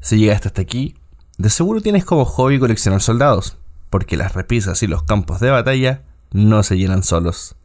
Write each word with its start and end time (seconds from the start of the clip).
Si 0.00 0.18
llegaste 0.18 0.48
hasta 0.48 0.62
aquí, 0.62 0.94
de 1.36 1.50
seguro 1.50 1.80
tienes 1.80 2.04
como 2.04 2.24
hobby 2.24 2.58
coleccionar 2.58 3.02
soldados, 3.02 3.58
porque 3.90 4.16
las 4.16 4.34
repisas 4.34 4.82
y 4.82 4.86
los 4.86 5.02
campos 5.02 5.40
de 5.40 5.50
batalla 5.50 6.02
no 6.32 6.62
se 6.62 6.78
llenan 6.78 7.02
solos. 7.02 7.56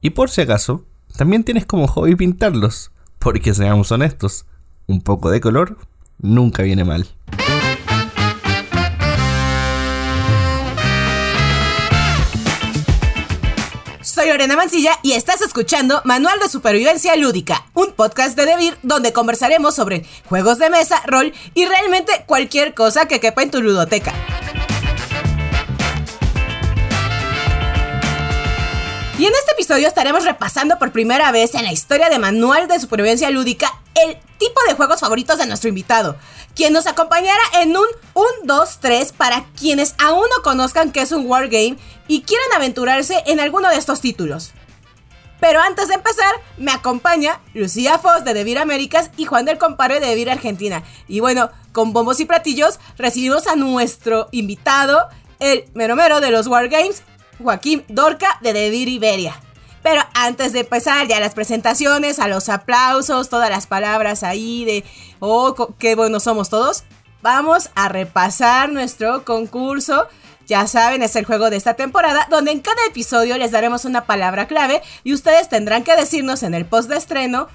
Y 0.00 0.10
por 0.10 0.30
si 0.30 0.42
acaso, 0.42 0.84
también 1.16 1.44
tienes 1.44 1.66
como 1.66 1.88
hobby 1.88 2.14
pintarlos, 2.14 2.92
porque 3.18 3.54
seamos 3.54 3.90
honestos, 3.92 4.46
un 4.86 5.00
poco 5.00 5.30
de 5.30 5.40
color 5.40 5.76
nunca 6.18 6.62
viene 6.62 6.84
mal. 6.84 7.06
Soy 14.22 14.30
Lorena 14.30 14.54
Mancilla 14.54 15.00
y 15.02 15.14
estás 15.14 15.40
escuchando 15.40 16.00
Manual 16.04 16.38
de 16.38 16.48
Supervivencia 16.48 17.16
Lúdica, 17.16 17.66
un 17.74 17.90
podcast 17.90 18.36
de 18.36 18.46
Devir 18.46 18.78
donde 18.84 19.12
conversaremos 19.12 19.74
sobre 19.74 20.06
juegos 20.28 20.58
de 20.58 20.70
mesa, 20.70 21.02
rol 21.08 21.32
y 21.54 21.66
realmente 21.66 22.22
cualquier 22.24 22.72
cosa 22.72 23.08
que 23.08 23.18
quepa 23.18 23.42
en 23.42 23.50
tu 23.50 23.60
ludoteca. 23.60 24.14
Y 29.18 29.26
en 29.26 29.32
este 29.34 29.51
episodio 29.72 29.88
estaremos 29.88 30.24
repasando 30.26 30.78
por 30.78 30.92
primera 30.92 31.32
vez 31.32 31.54
en 31.54 31.64
la 31.64 31.72
historia 31.72 32.10
de 32.10 32.18
Manual 32.18 32.68
de 32.68 32.78
Supervivencia 32.78 33.30
Lúdica 33.30 33.72
el 33.94 34.18
tipo 34.36 34.60
de 34.68 34.74
juegos 34.74 35.00
favoritos 35.00 35.38
de 35.38 35.46
nuestro 35.46 35.70
invitado, 35.70 36.14
quien 36.54 36.74
nos 36.74 36.86
acompañará 36.86 37.40
en 37.62 37.74
un 37.74 37.86
1, 38.12 38.26
2, 38.44 38.78
3 38.82 39.12
para 39.12 39.46
quienes 39.58 39.94
aún 39.96 40.26
no 40.36 40.42
conozcan 40.42 40.92
qué 40.92 41.00
es 41.00 41.10
un 41.10 41.24
wargame 41.24 41.78
y 42.06 42.20
quieran 42.20 42.52
aventurarse 42.54 43.22
en 43.24 43.40
alguno 43.40 43.70
de 43.70 43.76
estos 43.76 44.02
títulos. 44.02 44.52
Pero 45.40 45.62
antes 45.62 45.88
de 45.88 45.94
empezar, 45.94 46.34
me 46.58 46.72
acompaña 46.72 47.40
Lucía 47.54 47.98
Foz 47.98 48.24
de 48.24 48.34
Devir 48.34 48.58
Américas 48.58 49.10
y 49.16 49.24
Juan 49.24 49.46
del 49.46 49.56
Compare 49.56 50.00
de 50.00 50.06
Devir 50.08 50.30
Argentina. 50.30 50.82
Y 51.08 51.20
bueno, 51.20 51.50
con 51.72 51.94
bombos 51.94 52.20
y 52.20 52.26
platillos 52.26 52.78
recibimos 52.98 53.46
a 53.46 53.56
nuestro 53.56 54.28
invitado, 54.32 55.08
el 55.40 55.64
mero 55.72 55.96
mero 55.96 56.20
de 56.20 56.30
los 56.30 56.46
Wargames, 56.46 57.04
Joaquín 57.42 57.86
Dorca 57.88 58.38
de 58.42 58.52
Devir 58.52 58.88
Iberia. 58.88 59.40
Pero 59.82 60.02
antes 60.14 60.52
de 60.52 60.60
empezar 60.60 61.08
ya 61.08 61.20
las 61.20 61.34
presentaciones, 61.34 62.18
a 62.18 62.28
los 62.28 62.48
aplausos, 62.48 63.28
todas 63.28 63.50
las 63.50 63.66
palabras 63.66 64.22
ahí 64.22 64.64
de, 64.64 64.84
oh, 65.18 65.74
qué 65.78 65.94
buenos 65.94 66.22
somos 66.22 66.50
todos, 66.50 66.84
vamos 67.20 67.70
a 67.74 67.88
repasar 67.88 68.70
nuestro 68.70 69.24
concurso. 69.24 70.06
Ya 70.46 70.66
saben, 70.66 71.02
es 71.02 71.16
el 71.16 71.24
juego 71.24 71.50
de 71.50 71.56
esta 71.56 71.74
temporada, 71.74 72.26
donde 72.30 72.50
en 72.50 72.60
cada 72.60 72.84
episodio 72.88 73.38
les 73.38 73.52
daremos 73.52 73.84
una 73.84 74.04
palabra 74.04 74.46
clave 74.48 74.82
y 75.04 75.14
ustedes 75.14 75.48
tendrán 75.48 75.84
que 75.84 75.96
decirnos 75.96 76.42
en 76.42 76.54
el 76.54 76.66
post 76.66 76.88
de 76.88 76.96
estreno 76.96 77.48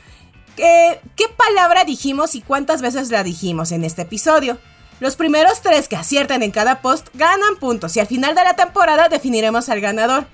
qué 0.58 1.28
palabra 1.38 1.84
dijimos 1.86 2.34
y 2.36 2.42
cuántas 2.42 2.82
veces 2.82 3.12
la 3.12 3.24
dijimos 3.24 3.72
en 3.72 3.84
este 3.84 4.02
episodio. 4.04 4.58
Los 5.00 5.16
primeros 5.16 5.62
tres 5.62 5.88
que 5.88 5.96
acierten 5.96 6.42
en 6.42 6.52
cada 6.52 6.82
post 6.82 7.10
ganan 7.14 7.58
puntos 7.60 7.96
y 7.96 8.00
al 8.00 8.08
final 8.08 8.34
de 8.34 8.44
la 8.44 8.56
temporada 8.56 9.10
definiremos 9.10 9.70
al 9.70 9.82
ganador. 9.82 10.26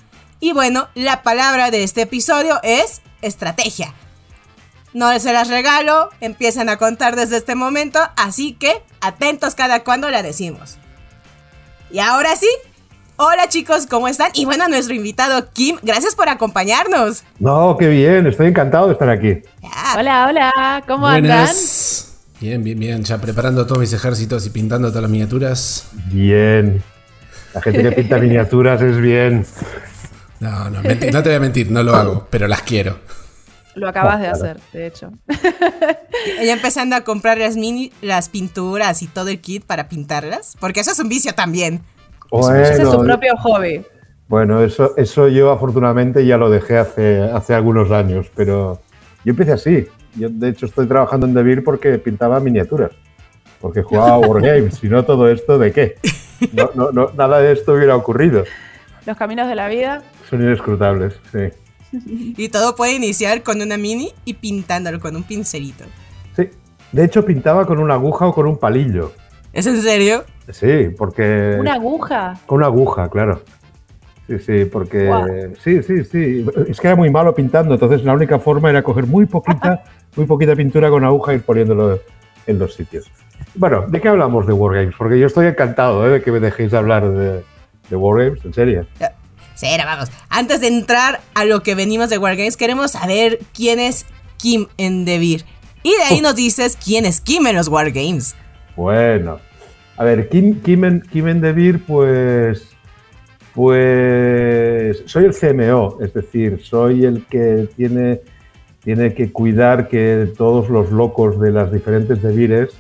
Y 0.43 0.51
bueno, 0.51 0.89
la 0.93 1.23
palabra 1.23 1.71
de 1.71 1.83
este 1.83 2.01
episodio 2.01 2.59
es 2.63 3.01
estrategia. 3.21 3.93
No 4.93 5.17
se 5.17 5.31
las 5.31 5.47
regalo, 5.47 6.09
empiezan 6.19 6.67
a 6.67 6.75
contar 6.75 7.15
desde 7.15 7.37
este 7.37 7.55
momento, 7.55 8.01
así 8.17 8.51
que 8.51 8.83
atentos 8.99 9.55
cada 9.55 9.85
cuando 9.85 10.09
la 10.09 10.21
decimos. 10.21 10.79
Y 11.91 11.99
ahora 11.99 12.35
sí, 12.35 12.49
hola 13.15 13.47
chicos, 13.47 13.87
¿cómo 13.87 14.09
están? 14.09 14.31
Y 14.33 14.43
bueno, 14.43 14.67
nuestro 14.67 14.93
invitado 14.93 15.49
Kim, 15.53 15.77
gracias 15.81 16.13
por 16.13 16.27
acompañarnos. 16.27 17.23
No, 17.39 17.77
qué 17.79 17.87
bien, 17.87 18.27
estoy 18.27 18.47
encantado 18.47 18.87
de 18.87 18.93
estar 18.93 19.09
aquí. 19.09 19.43
Hola, 19.97 20.27
hola, 20.27 20.83
¿cómo 20.85 21.07
andan? 21.07 21.47
Bien, 22.41 22.61
bien, 22.61 22.77
bien. 22.77 23.03
Ya 23.05 23.17
preparando 23.17 23.65
todos 23.65 23.79
mis 23.79 23.93
ejércitos 23.93 24.45
y 24.45 24.49
pintando 24.49 24.89
todas 24.89 25.03
las 25.03 25.11
miniaturas. 25.11 25.87
Bien. 26.11 26.83
La 27.53 27.61
gente 27.61 27.81
que 27.81 27.91
pinta 27.93 28.17
miniaturas 28.17 28.81
es 28.81 28.97
bien. 28.97 29.45
No, 30.43 30.69
no, 30.69 30.81
no 30.81 31.23
te 31.23 31.29
voy 31.29 31.35
a 31.35 31.39
mentir, 31.39 31.71
no 31.71 31.81
lo 31.83 31.95
hago, 31.95 32.27
pero 32.29 32.49
las 32.49 32.63
quiero. 32.63 32.97
Lo 33.75 33.87
acabas 33.87 34.19
de 34.19 34.27
hacer, 34.27 34.59
de 34.73 34.87
hecho. 34.87 35.11
Ella 36.39 36.51
empezando 36.51 36.97
a 36.97 37.01
comprar 37.01 37.37
las, 37.37 37.55
mini, 37.55 37.93
las 38.01 38.27
pinturas 38.27 39.01
y 39.01 39.07
todo 39.07 39.29
el 39.29 39.39
kit 39.39 39.63
para 39.63 39.87
pintarlas, 39.87 40.57
porque 40.59 40.81
eso 40.81 40.91
es 40.91 40.99
un 40.99 41.07
vicio 41.07 41.33
también. 41.33 41.81
Bueno, 42.29 42.59
Ese 42.59 42.83
es 42.83 42.89
su 42.89 43.01
propio 43.01 43.37
hobby. 43.37 43.85
Bueno, 44.27 44.61
eso, 44.61 44.93
eso 44.97 45.29
yo 45.29 45.49
afortunadamente 45.49 46.25
ya 46.25 46.37
lo 46.37 46.49
dejé 46.49 46.77
hace, 46.77 47.21
hace 47.21 47.53
algunos 47.53 47.89
años, 47.91 48.29
pero 48.35 48.81
yo 49.23 49.31
empecé 49.31 49.53
así. 49.53 49.87
Yo, 50.15 50.27
de 50.29 50.49
hecho, 50.49 50.65
estoy 50.65 50.87
trabajando 50.87 51.25
en 51.25 51.33
Devir 51.33 51.63
porque 51.63 51.97
pintaba 51.99 52.41
miniaturas, 52.41 52.91
porque 53.61 53.81
jugaba 53.81 54.17
Wargames. 54.17 54.75
si 54.75 54.89
no, 54.89 55.05
todo 55.05 55.29
esto, 55.29 55.57
¿de 55.57 55.71
qué? 55.71 55.95
No, 56.51 56.91
no, 56.91 57.11
nada 57.15 57.39
de 57.39 57.53
esto 57.53 57.73
hubiera 57.73 57.95
ocurrido. 57.95 58.43
Los 59.05 59.17
caminos 59.17 59.47
de 59.47 59.55
la 59.55 59.67
vida 59.67 60.01
son 60.29 60.41
inescrutables, 60.41 61.15
sí. 61.31 61.49
Y 62.37 62.49
todo 62.49 62.75
puede 62.75 62.93
iniciar 62.93 63.43
con 63.43 63.61
una 63.61 63.77
mini 63.77 64.11
y 64.25 64.33
pintándolo 64.33 64.99
con 64.99 65.15
un 65.15 65.23
pincelito. 65.23 65.83
Sí, 66.35 66.49
de 66.91 67.05
hecho 67.05 67.23
pintaba 67.23 67.65
con 67.65 67.79
una 67.79 67.95
aguja 67.95 68.27
o 68.27 68.33
con 68.33 68.47
un 68.47 68.57
palillo. 68.57 69.11
¿Es 69.51 69.67
en 69.67 69.79
serio? 69.81 70.23
Sí, 70.49 70.89
porque... 70.97 71.57
¿Una 71.59 71.75
aguja? 71.75 72.39
Con 72.47 72.57
una 72.57 72.65
aguja, 72.67 73.09
claro. 73.09 73.41
Sí, 74.27 74.39
sí, 74.39 74.65
porque 74.65 75.51
sí, 75.61 75.83
sí, 75.83 76.03
sí. 76.05 76.45
Es 76.67 76.79
que 76.79 76.87
era 76.87 76.95
muy 76.95 77.09
malo 77.09 77.35
pintando, 77.35 77.73
entonces 77.73 78.03
la 78.03 78.13
única 78.13 78.39
forma 78.39 78.69
era 78.69 78.81
coger 78.81 79.05
muy 79.05 79.25
poquita, 79.25 79.83
muy 80.15 80.25
poquita 80.25 80.55
pintura 80.55 80.89
con 80.89 81.03
aguja 81.03 81.33
y 81.33 81.35
ir 81.35 81.43
poniéndolo 81.43 81.99
en 82.47 82.59
los 82.59 82.73
sitios. 82.73 83.11
Bueno, 83.55 83.85
¿de 83.87 84.01
qué 84.01 84.07
hablamos 84.07 84.47
de 84.47 84.53
Wargames? 84.53 84.95
Porque 84.97 85.19
yo 85.19 85.27
estoy 85.27 85.47
encantado 85.47 86.07
¿eh? 86.07 86.09
de 86.09 86.21
que 86.21 86.31
me 86.31 86.39
dejéis 86.39 86.73
hablar 86.73 87.07
de, 87.11 87.43
de 87.89 87.95
Wargames, 87.95 88.43
en 88.45 88.53
serio. 88.53 88.85
Sí, 89.55 89.67
vamos. 89.77 90.09
Antes 90.29 90.61
de 90.61 90.67
entrar 90.67 91.21
a 91.33 91.45
lo 91.45 91.61
que 91.61 91.75
venimos 91.75 92.09
de 92.09 92.17
Wargames, 92.17 92.57
queremos 92.57 92.91
saber 92.91 93.39
quién 93.53 93.79
es 93.79 94.05
Kim 94.37 94.67
en 94.77 95.05
Devir. 95.05 95.45
Y 95.83 95.91
de 95.95 96.03
ahí 96.03 96.21
nos 96.21 96.35
dices 96.35 96.77
quién 96.83 97.05
es 97.05 97.21
Kim 97.21 97.45
en 97.47 97.55
los 97.55 97.67
Wargames. 97.67 98.35
Bueno, 98.75 99.39
a 99.97 100.03
ver, 100.03 100.29
Kim, 100.29 100.61
Kim, 100.61 100.85
en, 100.85 101.01
Kim 101.01 101.27
en 101.27 101.41
Devir, 101.41 101.85
pues 101.85 102.73
pues 103.53 105.03
soy 105.05 105.25
el 105.25 105.35
CMO, 105.35 105.99
es 106.01 106.13
decir, 106.13 106.59
soy 106.63 107.05
el 107.05 107.25
que 107.27 107.69
tiene, 107.75 108.21
tiene 108.83 109.13
que 109.13 109.31
cuidar 109.31 109.87
que 109.87 110.33
todos 110.35 110.69
los 110.69 110.91
locos 110.91 111.39
de 111.39 111.51
las 111.51 111.71
diferentes 111.71 112.21
devires, 112.21 112.71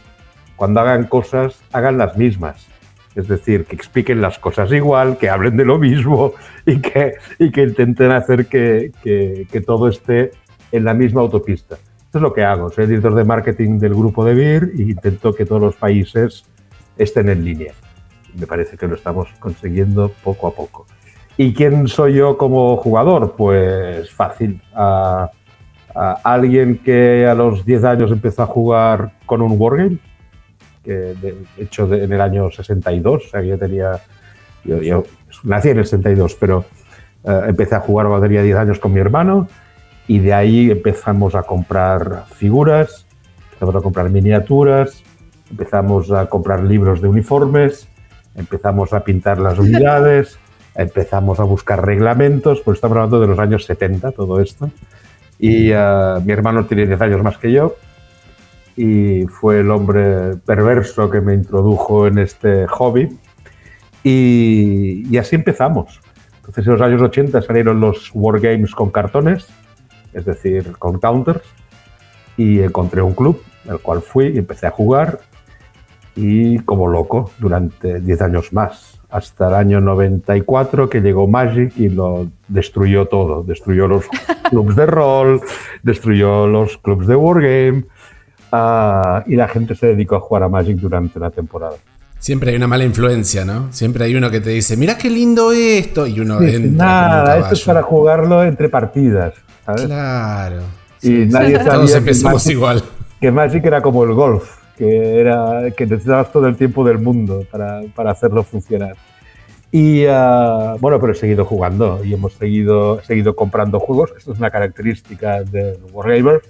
cuando 0.55 0.79
hagan 0.79 1.05
cosas, 1.05 1.61
hagan 1.71 1.99
las 1.99 2.17
mismas. 2.17 2.67
Es 3.15 3.27
decir, 3.27 3.65
que 3.65 3.75
expliquen 3.75 4.21
las 4.21 4.39
cosas 4.39 4.71
igual, 4.71 5.17
que 5.17 5.29
hablen 5.29 5.57
de 5.57 5.65
lo 5.65 5.77
mismo 5.77 6.33
y 6.65 6.79
que, 6.81 7.13
y 7.39 7.45
intenten 7.45 8.11
hacer 8.11 8.47
que, 8.47 8.91
todo 9.65 9.87
esté 9.87 10.31
en 10.71 10.85
la 10.85 10.93
misma 10.93 11.21
autopista. 11.21 11.75
Esto 11.75 12.17
es 12.17 12.21
lo 12.21 12.33
que 12.33 12.43
hago. 12.43 12.69
Soy 12.69 12.83
el 12.83 12.89
director 12.89 13.15
de 13.15 13.23
marketing 13.23 13.79
del 13.79 13.93
grupo 13.93 14.23
de 14.25 14.33
BIR 14.33 14.71
e 14.77 14.81
intento 14.83 15.33
que 15.33 15.45
todos 15.45 15.61
los 15.61 15.75
países 15.75 16.45
estén 16.97 17.29
en 17.29 17.43
línea 17.43 17.73
me 18.35 18.47
parece 18.47 18.77
que 18.77 18.87
lo 18.87 18.95
estamos 18.95 19.27
consiguiendo 19.39 20.11
poco 20.23 20.47
a 20.47 20.51
poco. 20.51 20.85
¿Y 21.37 21.53
quién 21.53 21.87
soy 21.87 22.15
yo 22.15 22.37
como 22.37 22.77
jugador? 22.77 23.35
Pues 23.37 24.11
fácil. 24.11 24.61
A, 24.73 25.29
alguien 26.23 26.79
que 26.79 27.27
a 27.27 27.35
los 27.35 27.65
10 27.65 27.83
años 27.83 28.11
empezó 28.11 28.41
a 28.41 28.47
jugar 28.47 29.11
con 29.27 29.43
un 29.43 29.53
Wargame, 29.59 29.99
que 30.83 30.91
de 30.91 31.35
hecho 31.57 31.91
en 31.93 32.11
el 32.11 32.21
año 32.21 32.51
62, 32.51 33.25
o 33.25 33.29
sea, 33.29 33.41
yo 33.41 33.57
tenía. 33.57 33.99
Yo, 34.63 35.03
nací 35.43 35.69
en 35.69 35.79
el 35.79 35.85
62, 35.85 36.35
pero 36.39 36.65
eh, 37.23 37.41
empecé 37.47 37.75
a 37.75 37.79
jugar 37.79 38.07
cuando 38.07 38.25
tenía 38.25 38.41
10 38.41 38.57
años 38.57 38.79
con 38.79 38.93
mi 38.93 38.99
hermano 38.99 39.47
y 40.07 40.19
de 40.19 40.33
ahí 40.33 40.71
empezamos 40.71 41.35
a 41.35 41.43
comprar 41.43 42.25
figuras, 42.33 43.05
empezamos 43.45 43.75
a 43.75 43.81
comprar 43.81 44.09
miniaturas, 44.09 45.03
empezamos 45.49 46.11
a 46.11 46.27
comprar 46.27 46.63
libros 46.63 47.01
de 47.01 47.09
uniformes 47.09 47.87
empezamos 48.35 48.93
a 48.93 49.03
pintar 49.03 49.39
las 49.39 49.59
unidades, 49.59 50.37
empezamos 50.75 51.39
a 51.39 51.43
buscar 51.43 51.85
reglamentos, 51.85 52.61
pues 52.61 52.77
estamos 52.77 52.97
hablando 52.97 53.19
de 53.19 53.27
los 53.27 53.39
años 53.39 53.65
70, 53.65 54.11
todo 54.11 54.39
esto. 54.39 54.69
Y 55.39 55.71
uh, 55.71 56.21
mi 56.23 56.31
hermano 56.31 56.65
tiene 56.65 56.85
10 56.85 57.01
años 57.01 57.23
más 57.23 57.37
que 57.37 57.51
yo 57.51 57.75
y 58.75 59.25
fue 59.27 59.59
el 59.59 59.71
hombre 59.71 60.35
perverso 60.45 61.09
que 61.09 61.21
me 61.21 61.33
introdujo 61.33 62.07
en 62.07 62.17
este 62.19 62.67
hobby. 62.67 63.17
Y, 64.03 65.07
y 65.09 65.17
así 65.17 65.35
empezamos. 65.35 66.01
Entonces, 66.37 66.65
en 66.67 66.73
los 66.73 66.81
años 66.81 67.01
80 67.01 67.41
salieron 67.41 67.79
los 67.79 68.11
wargames 68.13 68.75
con 68.75 68.91
cartones, 68.91 69.47
es 70.13 70.25
decir, 70.25 70.73
con 70.77 70.99
counters, 70.99 71.43
y 72.35 72.61
encontré 72.61 73.01
un 73.01 73.13
club, 73.13 73.41
al 73.69 73.79
cual 73.79 74.01
fui 74.01 74.27
y 74.27 74.39
empecé 74.39 74.67
a 74.67 74.71
jugar 74.71 75.19
y 76.15 76.59
como 76.59 76.87
loco 76.87 77.31
durante 77.39 77.99
10 77.99 78.21
años 78.21 78.53
más, 78.53 78.99
hasta 79.09 79.47
el 79.47 79.53
año 79.55 79.81
94 79.81 80.89
que 80.89 81.01
llegó 81.01 81.27
Magic 81.27 81.73
y 81.77 81.89
lo 81.89 82.27
destruyó 82.47 83.05
todo, 83.07 83.43
destruyó 83.43 83.87
los 83.87 84.05
clubs 84.49 84.75
de 84.75 84.85
rol, 84.85 85.41
destruyó 85.81 86.47
los 86.47 86.77
clubs 86.77 87.07
de 87.07 87.15
Wargame, 87.15 87.85
ah, 88.53 89.23
y 89.25 89.35
la 89.35 89.47
gente 89.47 89.75
se 89.75 89.87
dedicó 89.87 90.15
a 90.15 90.19
jugar 90.19 90.43
a 90.43 90.49
Magic 90.49 90.77
durante 90.77 91.19
la 91.19 91.29
temporada. 91.31 91.75
Siempre 92.19 92.51
hay 92.51 92.55
una 92.57 92.67
mala 92.67 92.85
influencia, 92.85 93.43
¿no? 93.43 93.67
Siempre 93.73 94.05
hay 94.05 94.15
uno 94.15 94.31
que 94.31 94.39
te 94.39 94.51
dice, 94.51 94.77
mira 94.77 94.97
qué 94.97 95.09
lindo 95.09 95.51
esto, 95.51 96.07
y 96.07 96.19
uno 96.21 96.39
Sí, 96.39 96.55
entra. 96.55 96.85
nada, 96.85 97.39
esto 97.39 97.53
es 97.55 97.63
para 97.63 97.81
jugarlo 97.81 98.43
entre 98.43 98.69
partidas. 98.69 99.33
¿sabes? 99.65 99.83
Claro. 99.83 100.61
Y 101.01 101.25
nadie 101.25 101.57
Todos 101.59 101.65
sabía 101.67 101.91
que 101.91 101.97
empezamos 101.97 102.33
Magic, 102.45 102.51
igual. 102.51 102.83
que 103.19 103.31
Magic 103.31 103.65
era 103.65 103.81
como 103.81 104.03
el 104.05 104.13
golf, 104.13 104.49
que, 104.77 105.19
era, 105.19 105.63
que 105.75 105.85
necesitabas 105.85 106.31
todo 106.31 106.47
el 106.47 106.55
tiempo 106.55 106.85
del 106.85 106.99
mundo 106.99 107.43
para, 107.51 107.81
para 107.95 108.11
hacerlo 108.11 108.43
funcionar. 108.43 108.95
Y 109.71 110.05
ah, 110.07 110.75
bueno, 110.79 110.99
pero 110.99 111.13
he 111.13 111.15
seguido 111.15 111.43
jugando 111.45 112.01
y 112.05 112.13
hemos 112.13 112.33
seguido, 112.33 113.01
seguido 113.03 113.35
comprando 113.35 113.79
juegos. 113.79 114.13
Esto 114.17 114.31
es 114.33 114.39
una 114.39 114.51
característica 114.51 115.43
del 115.43 115.77
Wargamer, 115.91 116.41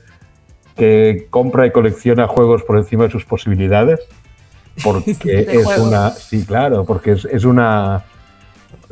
que 0.75 1.28
compra 1.30 1.66
y 1.66 1.72
colecciona 1.72 2.28
juegos 2.28 2.64
por 2.64 2.78
encima 2.78 3.06
de 3.06 3.12
sus 3.12 3.25
posibilidades. 3.25 4.00
Porque 4.84 5.12
es 5.24 5.66
juegos. 5.66 5.88
una. 5.88 6.10
Sí, 6.12 6.46
claro, 6.46 6.86
porque 6.86 7.14
es, 7.14 7.25
es 7.25 7.46
una. 7.46 8.04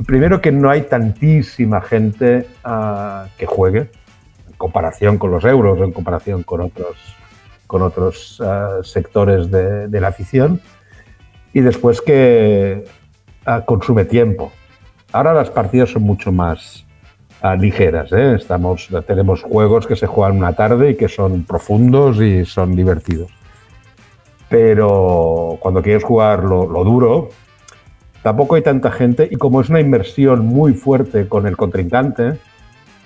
Primero 0.06 0.42
que 0.42 0.52
no 0.52 0.70
hay 0.70 0.84
tantísima 0.84 1.82
gente 1.82 2.48
ah, 2.64 3.28
que 3.38 3.46
juegue 3.46 3.90
en 4.48 4.54
comparación 4.58 5.18
con 5.18 5.32
los 5.32 5.44
euros, 5.44 5.80
en 5.80 5.92
comparación 5.92 6.44
con 6.44 6.62
otros, 6.62 6.98
con 7.68 7.82
otros 7.82 8.42
ah, 8.44 8.80
sectores 8.84 9.52
de, 9.52 9.88
de 9.88 10.02
la 10.02 10.10
afición. 10.10 10.62
Y 11.54 11.62
después 11.62 12.02
que 12.02 12.86
ah, 13.46 13.64
consume 13.66 14.06
tiempo. 14.06 14.52
Ahora 15.12 15.34
las 15.34 15.50
partidas 15.50 15.90
son 15.90 16.04
mucho 16.04 16.32
más 16.32 16.86
ah, 17.42 17.56
ligeras. 17.56 18.12
¿eh? 18.12 18.36
Estamos, 18.36 18.90
tenemos 19.06 19.42
juegos 19.44 19.88
que 19.88 19.96
se 19.96 20.08
juegan 20.08 20.38
una 20.38 20.54
tarde 20.54 20.92
y 20.92 20.96
que 20.96 21.08
son 21.10 21.44
profundos 21.44 22.20
y 22.22 22.46
son 22.46 22.76
divertidos. 22.76 23.32
Pero 24.50 25.58
cuando 25.62 25.82
quieres 25.82 26.04
jugar 26.04 26.44
lo, 26.44 26.68
lo 26.68 26.84
duro, 26.84 27.30
tampoco 28.22 28.56
hay 28.56 28.62
tanta 28.62 28.92
gente 28.92 29.28
y 29.30 29.36
como 29.38 29.62
es 29.62 29.70
una 29.70 29.80
inversión 29.80 30.46
muy 30.46 30.74
fuerte 30.74 31.28
con 31.28 31.48
el 31.48 31.56
contrincante, 31.56 32.38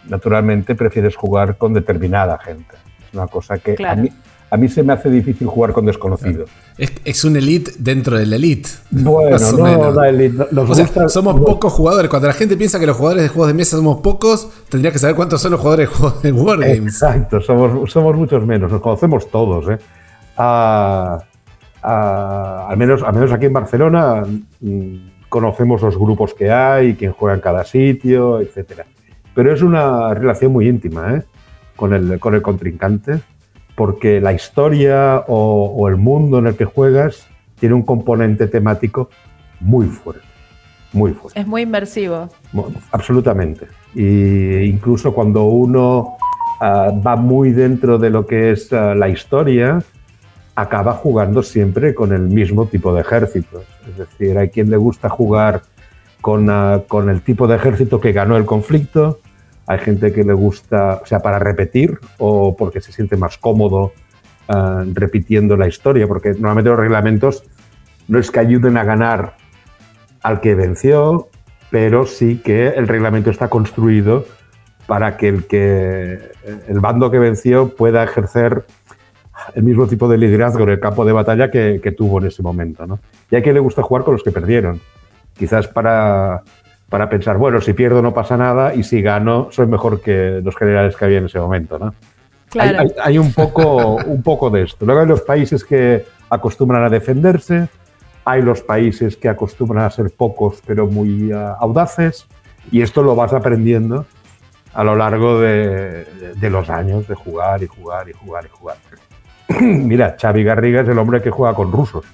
naturalmente 0.09 0.75
prefieres 0.75 1.15
jugar 1.15 1.57
con 1.57 1.73
determinada 1.73 2.37
gente. 2.39 2.75
Es 3.07 3.13
una 3.13 3.27
cosa 3.27 3.57
que 3.59 3.73
a, 3.73 3.75
Claro. 3.75 4.01
mí, 4.01 4.09
a 4.49 4.57
mí 4.57 4.67
se 4.69 4.81
me 4.83 4.93
hace 4.93 5.09
difícil 5.09 5.47
jugar 5.47 5.71
con 5.73 5.85
desconocidos. 5.85 6.49
Es, 6.77 6.92
es 7.06 7.24
un 7.24 7.38
elite 7.38 7.72
dentro 7.80 8.18
del 8.18 8.33
elite. 8.33 8.69
Bueno, 8.92 9.31
Más 9.31 9.54
o 9.54 9.57
no, 9.57 9.63
menos. 9.63 9.95
la 9.95 10.10
elite, 10.10 10.36
no- 10.38 10.48
nos 10.51 10.69
O 10.72 10.75
sea, 10.75 10.83
gusta- 10.86 11.07
somos 11.10 11.39
pocos 11.39 11.72
jugadores. 11.72 12.10
Cuando 12.10 12.27
la 12.27 12.33
gente 12.33 12.57
piensa 12.57 12.80
que 12.80 12.86
los 12.86 12.98
jugadores 12.98 13.24
de 13.24 13.30
juegos 13.30 13.48
de 13.48 13.54
mesa 13.54 13.77
somos 13.77 14.01
pocos, 14.01 14.50
tendría 14.68 14.92
que 14.92 15.00
saber 15.00 15.16
cuántos 15.16 15.42
son 15.42 15.51
los 15.51 15.62
jugadores 15.62 15.89
de 15.89 15.95
juegos 15.95 16.22
de 16.22 16.31
Wargames. 16.33 16.81
Exacto, 16.95 17.39
somos, 17.39 17.89
somos 17.92 18.16
muchos 18.18 18.45
menos, 18.45 18.69
nos 18.72 18.81
conocemos 18.81 19.30
todos. 19.31 19.69
¿eh? 19.69 19.77
Ah, 20.38 21.18
ah, 21.81 22.68
al, 22.69 22.78
menos, 22.78 23.04
al 23.04 23.13
menos 23.13 23.31
aquí 23.31 23.45
en 23.45 23.54
Barcelona 23.54 24.24
mm, 24.60 24.95
conocemos 25.30 25.81
los 25.81 25.98
grupos 25.98 26.33
que 26.33 26.51
hay, 26.51 26.95
quién 26.95 27.13
juega 27.13 27.36
en 27.36 27.42
cada 27.42 27.63
sitio, 27.63 28.39
etc. 28.42 28.81
Pero 29.33 29.54
es 29.54 29.62
una 29.62 30.13
relación 30.13 30.51
muy 30.51 30.68
íntima 30.68 31.16
¿eh? 31.16 31.24
con, 31.75 31.94
el, 31.94 32.19
con 32.19 32.36
el 32.36 32.42
contrincante, 32.42 33.19
porque 33.75 34.22
la 34.22 34.33
historia 34.33 35.24
o, 35.27 35.74
o 35.75 35.88
el 35.88 35.98
mundo 35.98 36.39
en 36.39 36.48
el 36.48 36.56
que 36.56 36.66
juegas 36.66 37.27
tiene 37.60 37.75
un 37.75 37.83
componente 37.83 38.48
temático 38.48 39.10
muy 39.60 39.88
fuerte, 39.88 40.25
muy 40.94 41.12
fuerte. 41.13 41.39
Es 41.39 41.48
muy 41.48 41.63
inmersivo. 41.63 42.30
Bueno, 42.51 42.77
Absolutamente. 42.92 43.68
Y 43.94 44.63
incluso 44.63 45.13
cuando 45.13 45.45
uno 45.45 46.18
ah, 46.60 46.92
va 47.06 47.16
muy 47.16 47.51
dentro 47.51 47.98
de 47.98 48.10
lo 48.10 48.25
que 48.27 48.51
es 48.51 48.72
ah, 48.74 48.94
la 48.94 49.10
historia, 49.10 49.81
acaba 50.56 50.94
jugando 50.94 51.44
siempre 51.44 51.94
con 51.94 52.13
el 52.13 52.21
mismo 52.21 52.68
tipo 52.68 52.94
de 52.94 53.01
ejércitos. 53.01 53.63
Es 53.89 53.98
decir, 53.98 54.38
hay 54.38 54.50
quien 54.50 54.69
le 54.69 54.78
gusta 54.78 55.10
jugar 55.10 55.62
con, 56.21 56.50
ah, 56.50 56.81
con 56.88 57.10
el 57.10 57.21
tipo 57.21 57.48
de 57.48 57.56
ejército 57.56 58.00
que 58.00 58.12
ganó 58.12 58.38
el 58.38 58.45
conflicto, 58.45 59.19
hay 59.67 59.79
gente 59.79 60.13
que 60.13 60.23
le 60.23 60.33
gusta, 60.33 61.01
o 61.01 61.06
sea, 61.06 61.19
para 61.19 61.39
repetir 61.39 62.00
o 62.17 62.56
porque 62.56 62.81
se 62.81 62.91
siente 62.91 63.17
más 63.17 63.38
cómodo 63.38 63.94
ah, 64.47 64.83
repitiendo 64.94 65.57
la 65.57 65.67
historia, 65.67 66.07
porque 66.07 66.33
normalmente 66.33 66.69
los 66.69 66.79
reglamentos 66.79 67.44
no 68.07 68.19
es 68.19 68.29
que 68.29 68.39
ayuden 68.39 68.77
a 68.77 68.83
ganar 68.83 69.35
al 70.21 70.39
que 70.41 70.56
venció, 70.56 71.29
pero 71.71 72.06
sí 72.06 72.41
que 72.44 72.69
el 72.69 72.88
reglamento 72.88 73.29
está 73.29 73.50
construido 73.50 74.25
para 74.85 75.17
que 75.17 75.29
el, 75.29 75.45
que, 75.47 76.19
el 76.68 76.79
bando 76.79 77.09
que 77.09 77.18
venció 77.18 77.75
pueda 77.75 78.03
ejercer 78.03 78.65
el 79.56 79.63
mismo 79.63 79.88
tipo 79.88 80.07
de 80.07 80.18
liderazgo 80.18 80.63
en 80.63 80.69
el 80.69 80.79
campo 80.79 81.06
de 81.06 81.11
batalla 81.11 81.50
que, 81.50 81.79
que 81.81 81.91
tuvo 81.91 82.19
en 82.19 82.27
ese 82.27 82.44
momento. 82.44 82.85
¿no? 82.85 83.00
Y 83.31 83.35
a 83.35 83.41
quien 83.41 83.56
le 83.56 83.61
gusta 83.61 83.81
jugar 83.81 84.03
con 84.03 84.13
los 84.13 84.23
que 84.23 84.31
perdieron. 84.31 84.79
Quizás 85.33 85.68
para, 85.68 86.44
para 86.89 87.09
pensar, 87.09 87.37
bueno, 87.37 87.61
si 87.61 87.73
pierdo 87.73 88.01
no 88.01 88.13
pasa 88.13 88.37
nada 88.37 88.73
y 88.73 88.83
si 88.83 89.01
gano 89.01 89.49
soy 89.51 89.67
mejor 89.67 90.01
que 90.01 90.41
los 90.43 90.55
generales 90.55 90.95
que 90.95 91.05
había 91.05 91.17
en 91.17 91.25
ese 91.25 91.39
momento. 91.39 91.79
¿no? 91.79 91.93
Claro. 92.49 92.79
Hay, 92.79 92.87
hay- 92.87 92.95
hay 93.03 93.17
un, 93.17 93.33
poco, 93.33 93.95
un 94.05 94.21
poco 94.21 94.49
de 94.49 94.63
esto. 94.63 94.85
Luego 94.85 95.01
hay 95.01 95.07
los 95.07 95.21
países 95.21 95.63
que 95.63 96.05
acostumbran 96.29 96.83
a 96.83 96.89
defenderse, 96.89 97.67
hay 98.23 98.41
los 98.41 98.61
países 98.61 99.17
que 99.17 99.29
acostumbran 99.29 99.85
a 99.85 99.89
ser 99.89 100.11
pocos 100.15 100.61
pero 100.65 100.87
muy 100.87 101.31
ah, 101.31 101.55
audaces, 101.59 102.27
y 102.71 102.81
esto 102.81 103.03
lo 103.03 103.15
vas 103.15 103.33
aprendiendo 103.33 104.05
a 104.73 104.83
lo 104.83 104.95
largo 104.95 105.39
de, 105.39 106.05
de 106.35 106.49
los 106.49 106.69
años 106.69 107.07
de 107.07 107.15
jugar 107.15 107.63
y 107.63 107.67
jugar 107.67 108.09
y 108.09 108.13
jugar 108.13 108.45
y 108.45 108.49
jugar. 108.49 108.77
Mira, 109.61 110.17
Xavi 110.19 110.43
Garriga 110.43 110.81
es 110.81 110.87
el 110.89 110.97
hombre 110.97 111.21
que 111.21 111.29
juega 111.29 111.53
con 111.55 111.71
rusos, 111.71 112.05